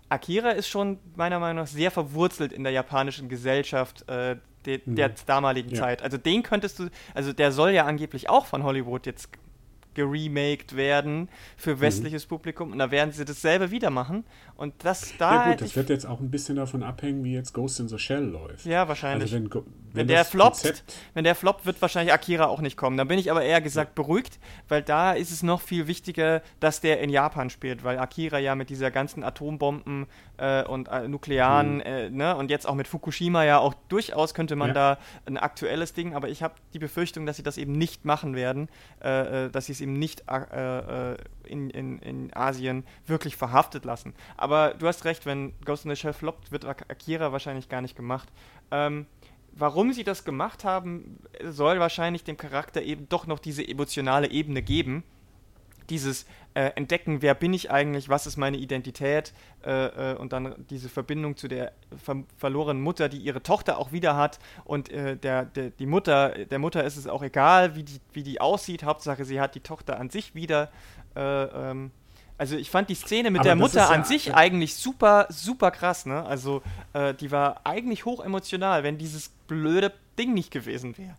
Akira 0.10 0.52
ist 0.52 0.68
schon 0.68 1.00
meiner 1.16 1.40
Meinung 1.40 1.64
nach 1.64 1.68
sehr 1.68 1.92
verwurzelt 1.92 2.54
in 2.54 2.64
der 2.64 2.72
japanischen 2.72 3.28
Gesellschaft 3.28 4.08
äh, 4.08 4.38
de, 4.66 4.82
mhm. 4.86 4.96
der 4.96 5.10
damaligen 5.26 5.70
ja. 5.70 5.82
Zeit. 5.82 6.02
Also 6.02 6.18
den 6.18 6.44
könntest 6.44 6.80
du, 6.80 6.90
also 7.14 7.34
der 7.34 7.52
soll 7.52 7.72
ja 7.72 7.86
angeblich 7.86 8.30
auch 8.30 8.46
von 8.46 8.64
Hollywood 8.64 9.06
jetzt 9.06 9.30
geremaked 9.96 10.76
werden 10.76 11.30
für 11.58 11.76
mhm. 11.76 11.82
westliches 11.82 12.26
mhm. 12.26 12.30
Publikum 12.30 12.72
und 12.72 12.80
da 12.80 12.92
werden 12.92 13.12
sie 13.12 13.26
dasselbe 13.26 13.72
wieder 13.72 13.90
machen 13.90 14.24
und 14.58 14.74
das 14.84 15.14
da 15.18 15.46
ja 15.46 15.52
gut, 15.52 15.62
das 15.62 15.76
wird 15.76 15.90
jetzt 15.90 16.06
auch 16.06 16.20
ein 16.20 16.32
bisschen 16.32 16.56
davon 16.56 16.84
abhängen, 16.84 17.24
wie 17.24 17.34
jetzt 17.34 17.54
Ghost 17.54 17.80
in 17.80 17.90
the 17.90 17.98
Shell 17.98 18.24
läuft. 18.24 18.66
Ja, 18.66 18.88
wahrscheinlich. 18.88 19.34
Also 19.34 19.50
wenn, 19.52 19.64
wenn, 19.94 20.08
der 20.08 20.24
floppt, 20.24 20.62
Konzept 20.62 20.96
wenn 21.14 21.24
der 21.24 21.36
floppt, 21.36 21.66
wird 21.66 21.82
wahrscheinlich 21.82 22.14
Akira 22.14 22.46
auch 22.46 22.62
nicht 22.62 22.78
kommen. 22.78 22.98
Da 22.98 23.04
bin 23.04 23.20
ich 23.20 23.32
aber 23.32 23.44
eher 23.44 23.60
gesagt 23.60 23.96
beruhigt, 23.96 24.40
weil 24.70 24.82
da 24.82 25.14
ist 25.14 25.32
es 25.32 25.44
noch 25.44 25.62
viel 25.62 25.88
wichtiger, 25.88 26.42
dass 26.60 26.80
der 26.80 27.02
in 27.02 27.10
Japan 27.10 27.50
spielt, 27.50 27.84
weil 27.84 28.00
Akira 28.00 28.40
ja 28.40 28.56
mit 28.56 28.70
dieser 28.70 28.92
ganzen 28.92 29.24
Atombomben 29.24 30.06
äh, 30.38 30.64
und 30.64 30.88
äh, 30.88 31.08
nuklearen, 31.08 31.76
mhm. 31.76 31.82
äh, 31.82 32.10
ne, 32.10 32.36
und 32.36 32.50
jetzt 32.50 32.68
auch 32.68 32.76
mit 32.76 32.88
Fukushima 32.88 33.44
ja 33.44 33.60
auch 33.60 33.74
durchaus 33.90 34.34
könnte 34.34 34.56
man 34.56 34.70
ja. 34.70 34.74
da 34.74 34.98
ein 35.26 35.38
aktuelles 35.38 35.94
Ding, 35.94 36.16
aber 36.16 36.30
ich 36.30 36.44
habe 36.44 36.56
die 36.74 36.80
Befürchtung, 36.80 37.26
dass 37.26 37.38
sie 37.38 37.44
das 37.44 37.58
eben 37.58 37.74
nicht 37.74 38.06
machen 38.06 38.36
werden, 38.36 38.70
äh, 39.04 39.46
äh, 39.46 39.50
dass 39.50 39.68
sie 39.68 39.74
es 39.74 39.82
eben 39.86 39.94
nicht 39.94 40.24
äh, 40.28 41.16
in, 41.44 41.70
in, 41.70 42.00
in 42.00 42.34
Asien 42.36 42.84
wirklich 43.06 43.36
verhaftet 43.36 43.86
lassen. 43.86 44.14
Aber 44.36 44.74
du 44.74 44.88
hast 44.88 45.06
recht, 45.06 45.28
wenn 45.28 45.54
Ghost 45.64 45.86
in 45.86 45.92
the 45.92 45.96
Shell 45.96 46.14
floppt, 46.14 46.52
wird 46.52 46.66
Akira 46.66 47.32
wahrscheinlich 47.32 47.70
gar 47.70 47.82
nicht 47.82 47.96
gemacht. 47.96 48.28
Ähm, 48.72 49.06
warum 49.52 49.94
sie 49.94 50.04
das 50.04 50.26
gemacht 50.26 50.64
haben, 50.64 51.20
soll 51.44 51.80
wahrscheinlich 51.80 52.24
dem 52.24 52.36
Charakter 52.36 52.82
eben 52.82 53.08
doch 53.10 53.28
noch 53.28 53.38
diese 53.38 53.66
emotionale 53.68 54.32
Ebene 54.32 54.64
geben. 54.64 55.04
Dieses 55.90 56.26
äh, 56.54 56.72
Entdecken, 56.76 57.22
wer 57.22 57.36
bin 57.36 57.54
ich 57.54 57.70
eigentlich, 57.72 58.10
was 58.10 58.28
ist 58.28 58.38
meine 58.38 58.58
Identität 58.58 59.34
äh, 59.66 60.14
äh, 60.14 60.16
und 60.16 60.34
dann 60.34 60.66
diese 60.70 60.90
Verbindung 60.90 61.38
zu 61.38 61.48
der 61.48 61.74
ver 62.04 62.24
verlorenen 62.38 62.82
Mutter, 62.82 63.10
die 63.10 63.18
ihre 63.18 63.44
Tochter 63.44 63.78
auch 63.78 63.92
wieder 63.92 64.16
hat 64.16 64.40
und 64.64 64.90
äh, 64.90 65.18
der, 65.18 65.46
der, 65.46 65.70
die 65.72 65.86
Mutter, 65.86 66.30
der 66.46 66.60
Mutter 66.60 66.84
ist 66.84 66.98
es 66.98 67.08
auch 67.08 67.24
egal, 67.24 67.76
wie 67.76 67.84
die, 67.84 68.00
wie 68.14 68.24
die 68.24 68.40
aussieht, 68.42 68.84
Hauptsache 68.84 69.26
sie 69.26 69.40
hat 69.40 69.56
die 69.56 69.60
Tochter 69.60 70.00
an 70.00 70.10
sich 70.10 70.34
wieder. 70.34 70.70
Äh, 71.16 71.22
ähm, 71.22 71.92
also 72.38 72.58
ich 72.58 72.70
fand 72.70 72.90
die 72.90 72.96
Szene 72.96 73.32
mit 73.32 73.40
Aber 73.40 73.50
der 73.50 73.56
Mutter 73.56 73.90
an 73.90 74.04
sich 74.04 74.28
ja, 74.28 74.36
eigentlich 74.36 74.76
super, 74.76 75.28
super 75.30 75.72
krass, 75.72 76.06
ne? 76.06 76.26
Also 76.26 76.62
äh, 76.94 77.14
die 77.14 77.32
war 77.32 77.62
eigentlich 77.64 78.06
hoch 78.06 78.24
emotional, 78.24 78.84
wenn 78.84 78.98
dieses 78.98 79.30
blöde 79.48 79.94
Ding 80.18 80.34
nicht 80.34 80.52
gewesen 80.52 80.98
wäre. 80.98 81.16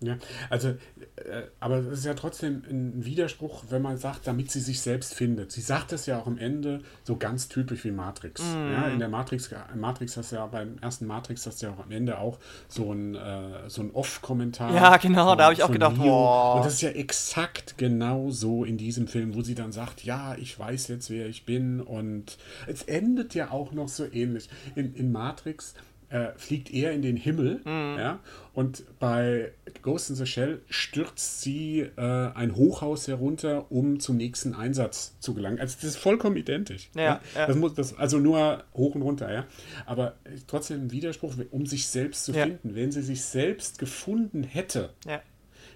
Ja, 0.00 0.16
also, 0.48 0.68
äh, 0.68 1.42
aber 1.58 1.78
es 1.78 1.98
ist 1.98 2.04
ja 2.04 2.14
trotzdem 2.14 2.62
ein 2.70 3.04
Widerspruch, 3.04 3.64
wenn 3.70 3.82
man 3.82 3.98
sagt, 3.98 4.28
damit 4.28 4.48
sie 4.52 4.60
sich 4.60 4.80
selbst 4.80 5.12
findet. 5.12 5.50
Sie 5.50 5.60
sagt 5.60 5.92
es 5.92 6.06
ja 6.06 6.20
auch 6.20 6.28
am 6.28 6.38
Ende 6.38 6.82
so 7.02 7.16
ganz 7.16 7.48
typisch 7.48 7.84
wie 7.84 7.90
Matrix. 7.90 8.40
Mm. 8.40 8.72
Ja, 8.72 8.88
in 8.88 9.00
der 9.00 9.08
Matrix, 9.08 9.50
Matrix 9.74 10.16
hast 10.16 10.30
du 10.30 10.36
ja 10.36 10.46
beim 10.46 10.78
ersten 10.78 11.06
Matrix 11.06 11.46
hast 11.46 11.60
du 11.60 11.66
ja 11.66 11.72
auch 11.72 11.84
am 11.84 11.90
Ende 11.90 12.18
auch 12.18 12.38
so 12.68 12.92
ein, 12.92 13.16
äh, 13.16 13.68
so 13.68 13.82
ein 13.82 13.90
Off-Kommentar. 13.90 14.72
Ja, 14.72 14.96
genau, 14.98 15.30
von, 15.30 15.38
da 15.38 15.44
habe 15.44 15.54
ich 15.54 15.64
auch 15.64 15.72
gedacht, 15.72 15.98
wow. 15.98 16.58
Und 16.58 16.66
das 16.66 16.74
ist 16.74 16.82
ja 16.82 16.90
exakt 16.90 17.76
genau 17.76 18.30
so 18.30 18.64
in 18.64 18.78
diesem 18.78 19.08
Film, 19.08 19.34
wo 19.34 19.42
sie 19.42 19.56
dann 19.56 19.72
sagt, 19.72 20.04
ja, 20.04 20.36
ich 20.36 20.56
weiß 20.56 20.86
jetzt, 20.88 21.10
wer 21.10 21.26
ich 21.26 21.44
bin. 21.44 21.80
Und 21.80 22.38
es 22.68 22.82
endet 22.84 23.34
ja 23.34 23.50
auch 23.50 23.72
noch 23.72 23.88
so 23.88 24.04
ähnlich. 24.04 24.48
In, 24.76 24.94
in 24.94 25.10
Matrix 25.10 25.74
äh, 26.10 26.28
fliegt 26.36 26.72
er 26.72 26.92
in 26.92 27.02
den 27.02 27.16
Himmel. 27.16 27.60
Mhm. 27.64 27.98
Ja? 27.98 28.20
Und 28.54 28.84
bei 28.98 29.52
Ghost 29.82 30.10
in 30.10 30.16
the 30.16 30.26
Shell 30.26 30.62
stürzt 30.68 31.42
sie 31.42 31.80
äh, 31.80 32.00
ein 32.00 32.56
Hochhaus 32.56 33.06
herunter, 33.08 33.70
um 33.70 34.00
zum 34.00 34.16
nächsten 34.16 34.54
Einsatz 34.54 35.18
zu 35.20 35.34
gelangen. 35.34 35.60
Also 35.60 35.76
das 35.76 35.84
ist 35.84 35.96
vollkommen 35.96 36.36
identisch. 36.36 36.90
Ja, 36.94 37.02
ja? 37.02 37.20
ja. 37.34 37.46
Das 37.46 37.56
muss, 37.56 37.74
das, 37.74 37.96
also 37.98 38.18
nur 38.18 38.64
hoch 38.74 38.94
und 38.94 39.02
runter, 39.02 39.32
ja. 39.32 39.46
Aber 39.86 40.14
trotzdem 40.46 40.84
ein 40.84 40.90
Widerspruch, 40.90 41.34
um 41.50 41.66
sich 41.66 41.86
selbst 41.86 42.24
zu 42.24 42.32
finden. 42.32 42.74
Wenn 42.74 42.90
sie 42.90 43.02
sich 43.02 43.22
selbst 43.22 43.78
gefunden 43.78 44.42
hätte, 44.42 44.90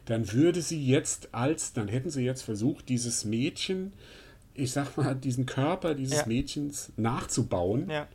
dann 0.07 0.33
würde 0.33 0.63
sie 0.63 0.85
jetzt 0.85 1.29
als, 1.33 1.73
dann 1.75 1.89
hätten 1.89 2.11
sie 2.11 2.25
jetzt 2.25 2.43
versucht, 2.43 2.89
dieses 2.89 3.25
Mädchen, 3.25 3.93
ich 4.55 4.73
sag 4.73 4.97
mal, 4.97 5.15
diesen 5.15 5.47
Körper 5.47 5.95
dieses 5.95 6.27
Mädchens 6.27 6.93
nachzubauen. 6.97 7.89
Ja 7.91 8.09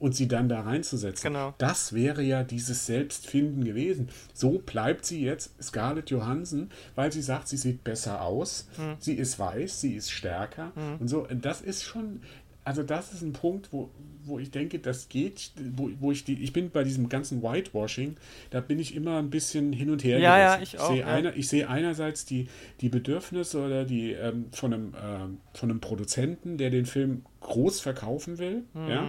und 0.00 0.16
sie 0.16 0.26
dann 0.26 0.48
da 0.48 0.62
reinzusetzen. 0.62 1.32
Genau. 1.32 1.54
Das 1.58 1.92
wäre 1.92 2.22
ja 2.22 2.42
dieses 2.42 2.86
Selbstfinden 2.86 3.62
gewesen. 3.62 4.08
So 4.34 4.58
bleibt 4.58 5.04
sie 5.04 5.22
jetzt 5.22 5.52
Scarlett 5.62 6.10
Johansson, 6.10 6.70
weil 6.96 7.12
sie 7.12 7.22
sagt, 7.22 7.48
sie 7.48 7.58
sieht 7.58 7.84
besser 7.84 8.22
aus, 8.22 8.66
hm. 8.76 8.96
sie 8.98 9.14
ist 9.14 9.38
weiß, 9.38 9.80
sie 9.80 9.94
ist 9.94 10.10
stärker 10.10 10.72
hm. 10.74 10.96
und 10.98 11.08
so. 11.08 11.28
Das 11.30 11.60
ist 11.60 11.84
schon, 11.84 12.22
also 12.64 12.82
das 12.82 13.12
ist 13.12 13.22
ein 13.22 13.32
Punkt, 13.32 13.72
wo, 13.72 13.90
wo 14.24 14.38
ich 14.38 14.50
denke, 14.50 14.78
das 14.78 15.08
geht, 15.08 15.52
wo, 15.76 15.90
wo 15.98 16.12
ich 16.12 16.24
die, 16.24 16.42
ich 16.42 16.52
bin 16.52 16.70
bei 16.70 16.84
diesem 16.84 17.08
ganzen 17.08 17.42
Whitewashing, 17.42 18.16
da 18.50 18.60
bin 18.60 18.78
ich 18.78 18.94
immer 18.94 19.18
ein 19.18 19.30
bisschen 19.30 19.72
hin 19.72 19.90
und 19.90 20.04
her 20.04 20.18
ja, 20.18 20.38
Ja, 20.38 20.62
ich 20.62 20.78
auch. 20.78 20.90
Sehe, 20.90 21.00
ja. 21.00 21.06
einer, 21.06 21.36
ich 21.36 21.48
sehe 21.48 21.68
einerseits 21.68 22.26
die, 22.26 22.48
die 22.80 22.88
Bedürfnisse 22.88 23.64
oder 23.64 23.84
die 23.84 24.12
ähm, 24.12 24.46
von, 24.52 24.74
einem, 24.74 24.94
äh, 24.94 25.58
von 25.58 25.70
einem 25.70 25.80
Produzenten, 25.80 26.58
der 26.58 26.70
den 26.70 26.86
Film 26.86 27.22
groß 27.40 27.80
verkaufen 27.80 28.38
will. 28.38 28.64
Mhm. 28.74 28.88
Ja? 28.88 29.06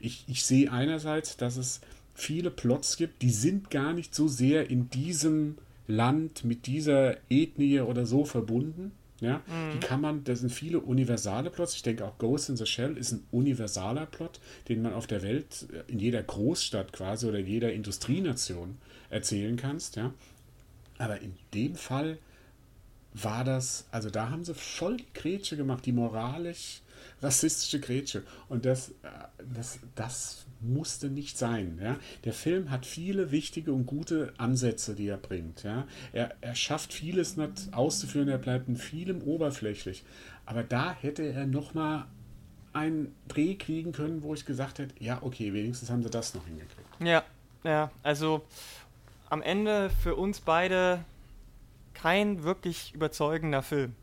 Ich, 0.00 0.24
ich 0.26 0.44
sehe 0.44 0.70
einerseits, 0.72 1.36
dass 1.36 1.56
es 1.56 1.80
viele 2.14 2.50
Plots 2.50 2.96
gibt, 2.96 3.22
die 3.22 3.30
sind 3.30 3.70
gar 3.70 3.92
nicht 3.92 4.14
so 4.14 4.26
sehr 4.26 4.68
in 4.70 4.90
diesem 4.90 5.56
Land 5.86 6.44
mit 6.44 6.66
dieser 6.66 7.16
Ethnie 7.30 7.80
oder 7.80 8.06
so 8.06 8.24
verbunden. 8.24 8.92
Ja, 9.20 9.42
mhm. 9.46 9.72
die 9.74 9.80
kann 9.80 10.00
man, 10.00 10.22
das 10.22 10.40
sind 10.40 10.50
viele 10.50 10.78
universale 10.78 11.50
Plots. 11.50 11.74
Ich 11.74 11.82
denke 11.82 12.04
auch 12.04 12.18
Ghost 12.18 12.48
in 12.50 12.56
the 12.56 12.66
Shell 12.66 12.96
ist 12.96 13.12
ein 13.12 13.26
universaler 13.32 14.06
Plot, 14.06 14.38
den 14.68 14.82
man 14.82 14.92
auf 14.92 15.08
der 15.08 15.22
Welt, 15.22 15.66
äh, 15.72 15.90
in 15.90 15.98
jeder 15.98 16.22
Großstadt 16.22 16.92
quasi 16.92 17.26
oder 17.26 17.40
in 17.40 17.46
jeder 17.46 17.72
Industrienation 17.72 18.78
erzählen 19.10 19.56
kannst. 19.56 19.96
Ja, 19.96 20.14
aber 20.98 21.20
in 21.20 21.34
dem 21.52 21.74
Fall 21.74 22.18
war 23.12 23.42
das, 23.42 23.86
also 23.90 24.10
da 24.10 24.30
haben 24.30 24.44
sie 24.44 24.54
voll 24.54 24.98
die 24.98 25.12
Grätsche 25.14 25.56
gemacht, 25.56 25.84
die 25.86 25.92
moralisch 25.92 26.82
rassistische 27.22 27.80
Grätsche. 27.80 28.22
Und 28.48 28.64
das, 28.64 28.90
äh, 28.90 28.92
das, 29.54 29.78
das 29.94 30.46
musste 30.60 31.08
nicht 31.08 31.38
sein. 31.38 31.78
Ja? 31.82 31.96
Der 32.24 32.32
Film 32.32 32.70
hat 32.70 32.86
viele 32.86 33.30
wichtige 33.30 33.72
und 33.72 33.86
gute 33.86 34.32
Ansätze, 34.38 34.94
die 34.94 35.08
er 35.08 35.16
bringt. 35.16 35.62
Ja? 35.62 35.86
Er, 36.12 36.34
er 36.40 36.54
schafft 36.54 36.92
vieles 36.92 37.36
nicht 37.36 37.72
auszuführen, 37.72 38.28
er 38.28 38.38
bleibt 38.38 38.68
in 38.68 38.76
vielem 38.76 39.22
oberflächlich. 39.22 40.04
Aber 40.46 40.62
da 40.62 40.96
hätte 41.00 41.22
er 41.24 41.46
nochmal 41.46 42.06
einen 42.72 43.14
Dreh 43.28 43.54
kriegen 43.54 43.92
können, 43.92 44.22
wo 44.22 44.34
ich 44.34 44.44
gesagt 44.44 44.78
hätte, 44.78 44.94
ja, 44.98 45.18
okay, 45.22 45.52
wenigstens 45.52 45.90
haben 45.90 46.02
sie 46.02 46.10
das 46.10 46.34
noch 46.34 46.46
hingekriegt. 46.46 46.88
Ja, 47.00 47.24
ja, 47.64 47.90
also 48.02 48.42
am 49.30 49.42
Ende 49.42 49.90
für 50.02 50.16
uns 50.16 50.40
beide 50.40 51.04
kein 51.94 52.44
wirklich 52.44 52.94
überzeugender 52.94 53.62
Film. 53.62 53.94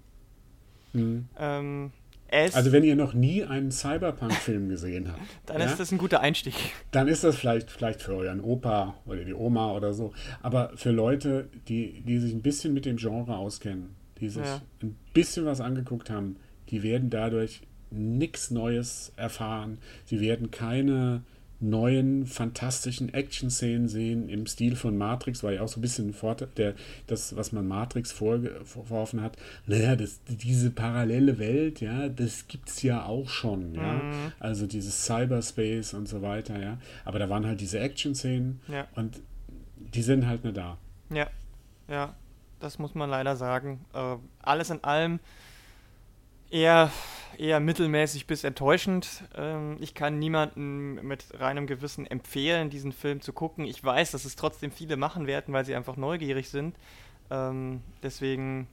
Mhm. 0.94 1.28
Ähm, 1.38 1.92
also 2.36 2.72
wenn 2.72 2.84
ihr 2.84 2.96
noch 2.96 3.14
nie 3.14 3.44
einen 3.44 3.72
Cyberpunk-Film 3.72 4.70
gesehen 4.70 5.12
habt, 5.12 5.22
dann 5.46 5.60
ja, 5.60 5.66
ist 5.66 5.80
das 5.80 5.92
ein 5.92 5.98
guter 5.98 6.22
Einstieg. 6.22 6.54
Dann 6.92 7.08
ist 7.08 7.24
das 7.24 7.36
vielleicht, 7.36 7.72
vielleicht 7.72 8.02
für 8.02 8.16
euren 8.16 8.42
Opa 8.42 8.96
oder 9.06 9.24
die 9.24 9.34
Oma 9.34 9.72
oder 9.74 9.94
so. 9.94 10.14
Aber 10.42 10.72
für 10.76 10.92
Leute, 10.92 11.50
die, 11.68 12.02
die 12.02 12.20
sich 12.20 12.34
ein 12.34 12.42
bisschen 12.42 12.74
mit 12.74 12.86
dem 12.86 12.98
Genre 12.98 13.38
auskennen, 13.38 13.96
die 14.20 14.30
sich 14.30 14.46
ja. 14.46 14.62
ein 14.82 14.96
bisschen 15.14 15.46
was 15.46 15.62
angeguckt 15.62 16.10
haben, 16.10 16.38
die 16.70 16.84
werden 16.84 17.10
dadurch 17.10 17.62
nichts 17.92 18.52
Neues 18.52 19.14
erfahren. 19.16 19.78
Sie 20.06 20.20
werden 20.20 20.52
keine 20.52 21.24
neuen, 21.70 22.26
fantastischen 22.26 23.14
Action-Szenen 23.14 23.88
sehen 23.88 24.30
im 24.30 24.46
Stil 24.48 24.76
von 24.76 24.98
Matrix, 24.98 25.44
war 25.44 25.52
ja 25.52 25.62
auch 25.62 25.68
so 25.68 25.80
ein 25.80 25.82
bisschen 25.82 26.14
der, 26.58 26.74
das, 27.08 27.36
was 27.36 27.52
man 27.52 27.68
Matrix 27.68 28.12
vorgeworfen 28.12 29.22
hat. 29.22 29.38
Naja, 29.66 29.96
das, 29.96 30.20
diese 30.28 30.72
parallele 30.72 31.40
Welt, 31.40 31.82
ja, 31.82 32.10
das 32.10 32.48
gibt 32.48 32.70
es 32.70 32.82
ja 32.82 33.06
auch 33.06 33.30
schon, 33.30 33.76
ja. 33.76 33.94
Mhm. 33.94 34.32
Also 34.40 34.68
dieses 34.68 35.06
Cyberspace 35.06 35.94
und 35.94 36.08
so 36.08 36.22
weiter, 36.22 36.60
ja. 36.60 36.78
Aber 37.04 37.20
da 37.20 37.30
waren 37.30 37.46
halt 37.46 37.62
diese 37.62 37.80
Action-Szenen 37.80 38.62
ja. 38.68 38.88
und 38.96 39.22
die 39.78 40.02
sind 40.02 40.28
halt 40.28 40.44
nicht 40.44 40.58
da. 40.58 40.78
Ja, 41.10 41.28
ja, 41.88 42.16
das 42.60 42.80
muss 42.80 42.96
man 42.96 43.10
leider 43.10 43.36
sagen. 43.36 43.86
Äh, 43.94 44.16
alles 44.42 44.70
in 44.70 44.84
allem 44.84 45.20
eher 46.56 46.92
eher 47.38 47.60
mittelmäßig 47.60 48.28
bis 48.28 48.46
enttäuschend. 48.46 49.24
Ähm, 49.36 49.78
ich 49.82 49.94
kann 49.94 50.20
niemandem 50.20 50.96
mit 51.06 51.26
reinem 51.38 51.68
Gewissen 51.68 52.08
empfehlen, 52.08 52.70
diesen 52.70 52.94
Film 52.94 53.20
zu 53.20 53.34
gucken. 53.34 53.66
Ich 53.66 53.84
weiß, 53.84 54.12
dass 54.12 54.24
es 54.24 54.38
trotzdem 54.38 54.72
viele 54.72 54.96
machen 54.96 55.28
werden, 55.28 55.54
weil 55.54 55.66
sie 55.66 55.76
einfach 55.76 55.98
neugierig 55.98 56.50
sind. 56.50 56.78
Ähm, 57.30 57.82
deswegen 58.04 58.68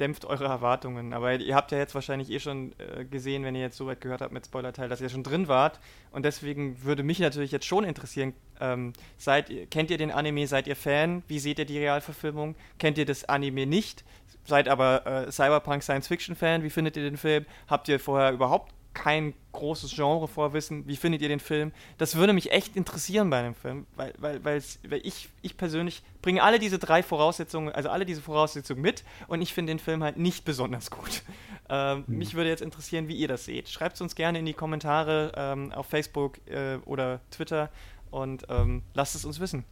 dämpft 0.00 0.24
eure 0.24 0.46
Erwartungen. 0.46 1.12
Aber 1.12 1.34
ihr 1.34 1.54
habt 1.54 1.70
ja 1.70 1.78
jetzt 1.78 1.94
wahrscheinlich 1.94 2.30
eh 2.30 2.40
schon 2.40 2.72
äh, 2.78 3.04
gesehen, 3.04 3.44
wenn 3.44 3.54
ihr 3.54 3.60
jetzt 3.60 3.76
soweit 3.76 4.00
gehört 4.00 4.20
habt 4.20 4.32
mit 4.32 4.44
Spoilerteil, 4.44 4.88
dass 4.88 5.00
ihr 5.00 5.08
schon 5.08 5.22
drin 5.22 5.48
wart. 5.48 5.80
Und 6.10 6.24
deswegen 6.24 6.82
würde 6.82 7.02
mich 7.02 7.20
natürlich 7.20 7.52
jetzt 7.52 7.66
schon 7.66 7.84
interessieren, 7.84 8.34
ähm, 8.60 8.92
seid, 9.16 9.70
kennt 9.70 9.90
ihr 9.90 9.98
den 9.98 10.10
Anime, 10.10 10.46
seid 10.46 10.66
ihr 10.66 10.76
Fan? 10.76 11.22
Wie 11.28 11.38
seht 11.38 11.58
ihr 11.58 11.64
die 11.64 11.78
Realverfilmung? 11.78 12.54
Kennt 12.78 12.98
ihr 12.98 13.06
das 13.06 13.24
Anime 13.24 13.66
nicht? 13.66 14.04
Seid 14.44 14.68
aber 14.68 15.06
äh, 15.06 15.32
Cyberpunk 15.32 15.82
Science 15.82 16.08
Fiction 16.08 16.36
Fan. 16.36 16.62
Wie 16.62 16.70
findet 16.70 16.96
ihr 16.96 17.02
den 17.02 17.16
Film? 17.16 17.46
Habt 17.68 17.88
ihr 17.88 18.00
vorher 18.00 18.32
überhaupt 18.32 18.72
kein 18.94 19.34
großes 19.52 19.94
Genre 19.94 20.28
vorwissen? 20.28 20.86
Wie 20.86 20.96
findet 20.96 21.22
ihr 21.22 21.28
den 21.28 21.40
Film? 21.40 21.72
Das 21.98 22.16
würde 22.16 22.32
mich 22.32 22.52
echt 22.52 22.76
interessieren 22.76 23.30
bei 23.30 23.42
dem 23.42 23.54
Film, 23.54 23.86
weil, 23.96 24.12
weil, 24.18 24.44
weil 24.44 24.62
ich, 25.02 25.28
ich 25.40 25.56
persönlich 25.56 26.02
bringe 26.20 26.42
alle 26.42 26.58
diese 26.58 26.78
drei 26.78 27.02
Voraussetzungen, 27.02 27.72
also 27.72 27.88
alle 27.88 28.04
diese 28.04 28.20
Voraussetzungen 28.20 28.82
mit 28.82 29.04
und 29.28 29.42
ich 29.42 29.54
finde 29.54 29.72
den 29.72 29.78
Film 29.78 30.02
halt 30.02 30.16
nicht 30.16 30.44
besonders 30.44 30.90
gut. 30.90 31.22
Ähm, 31.70 32.04
mhm. 32.06 32.18
Mich 32.18 32.34
würde 32.34 32.50
jetzt 32.50 32.60
interessieren, 32.60 33.08
wie 33.08 33.16
ihr 33.16 33.28
das 33.28 33.46
seht. 33.46 33.68
Schreibt 33.70 33.94
es 33.94 34.02
uns 34.02 34.14
gerne 34.14 34.40
in 34.40 34.44
die 34.44 34.52
Kommentare 34.52 35.32
ähm, 35.34 35.72
auf 35.72 35.86
Facebook 35.86 36.38
äh, 36.48 36.76
oder 36.84 37.20
Twitter 37.30 37.70
und 38.10 38.44
ähm, 38.50 38.82
lasst 38.92 39.14
es 39.14 39.24
uns 39.24 39.40
wissen. 39.40 39.64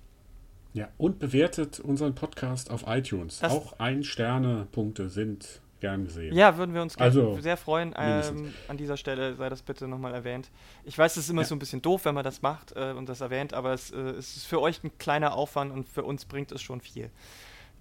Ja, 0.73 0.89
und 0.99 1.19
bewertet 1.19 1.81
unseren 1.81 2.15
Podcast 2.15 2.71
auf 2.71 2.85
iTunes. 2.87 3.41
Das 3.41 3.53
Auch 3.53 3.79
Ein-Sterne-Punkte 3.79 5.09
sind 5.09 5.61
gern 5.81 6.05
gesehen. 6.05 6.35
Ja, 6.35 6.57
würden 6.57 6.75
wir 6.75 6.83
uns 6.83 6.97
also, 6.97 7.41
sehr 7.41 7.57
freuen. 7.57 7.95
Ähm, 7.97 8.55
an 8.69 8.77
dieser 8.77 8.97
Stelle 8.97 9.35
sei 9.35 9.49
das 9.49 9.63
bitte 9.63 9.89
nochmal 9.89 10.15
erwähnt. 10.15 10.51
Ich 10.85 10.97
weiß, 10.97 11.17
es 11.17 11.25
ist 11.25 11.31
immer 11.31 11.43
ja. 11.43 11.49
so 11.49 11.55
ein 11.55 11.59
bisschen 11.59 11.83
doof, 11.83 12.05
wenn 12.05 12.15
man 12.15 12.25
das 12.25 12.43
macht 12.43 12.77
äh, 12.77 12.93
und 12.93 13.09
das 13.09 13.21
erwähnt, 13.21 13.55
aber 13.55 13.73
es, 13.73 13.91
äh, 13.91 13.97
es, 13.97 14.37
ist 14.37 14.47
für 14.47 14.61
euch 14.61 14.85
ein 14.85 14.97
kleiner 14.99 15.35
Aufwand 15.35 15.73
und 15.73 15.89
für 15.89 16.05
uns 16.05 16.25
bringt 16.27 16.53
es 16.53 16.63
schon 16.63 16.81
viel. 16.81 17.11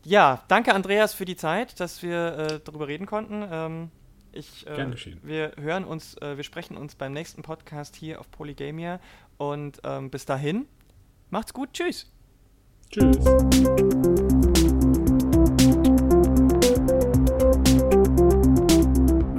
Ja, 0.04 0.44
danke 0.48 0.74
Andreas 0.74 1.14
für 1.14 1.26
die 1.26 1.36
Zeit, 1.36 1.80
dass 1.80 2.02
wir 2.02 2.38
äh, 2.38 2.60
darüber 2.64 2.88
reden 2.88 3.06
konnten. 3.06 3.46
Ähm, 3.52 3.92
ich, 4.32 4.66
äh, 4.66 4.76
Gern 4.76 4.92
geschehen. 4.92 5.20
Wir 5.24 5.52
hören 5.58 5.84
uns, 5.84 6.16
äh, 6.22 6.38
wir 6.38 6.44
sprechen 6.44 6.78
uns 6.78 6.96
beim 6.96 7.12
nächsten 7.12 7.42
Podcast 7.42 7.96
hier 7.96 8.20
auf 8.20 8.32
Polygamia 8.32 9.00
und 9.38 9.82
ähm, 9.84 10.10
bis 10.10 10.26
dahin, 10.26 10.68
macht's 11.30 11.54
gut, 11.54 11.74
tschüss. 11.74 12.10
Tschüss. 12.92 13.24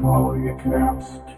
Polycast. 0.01 1.30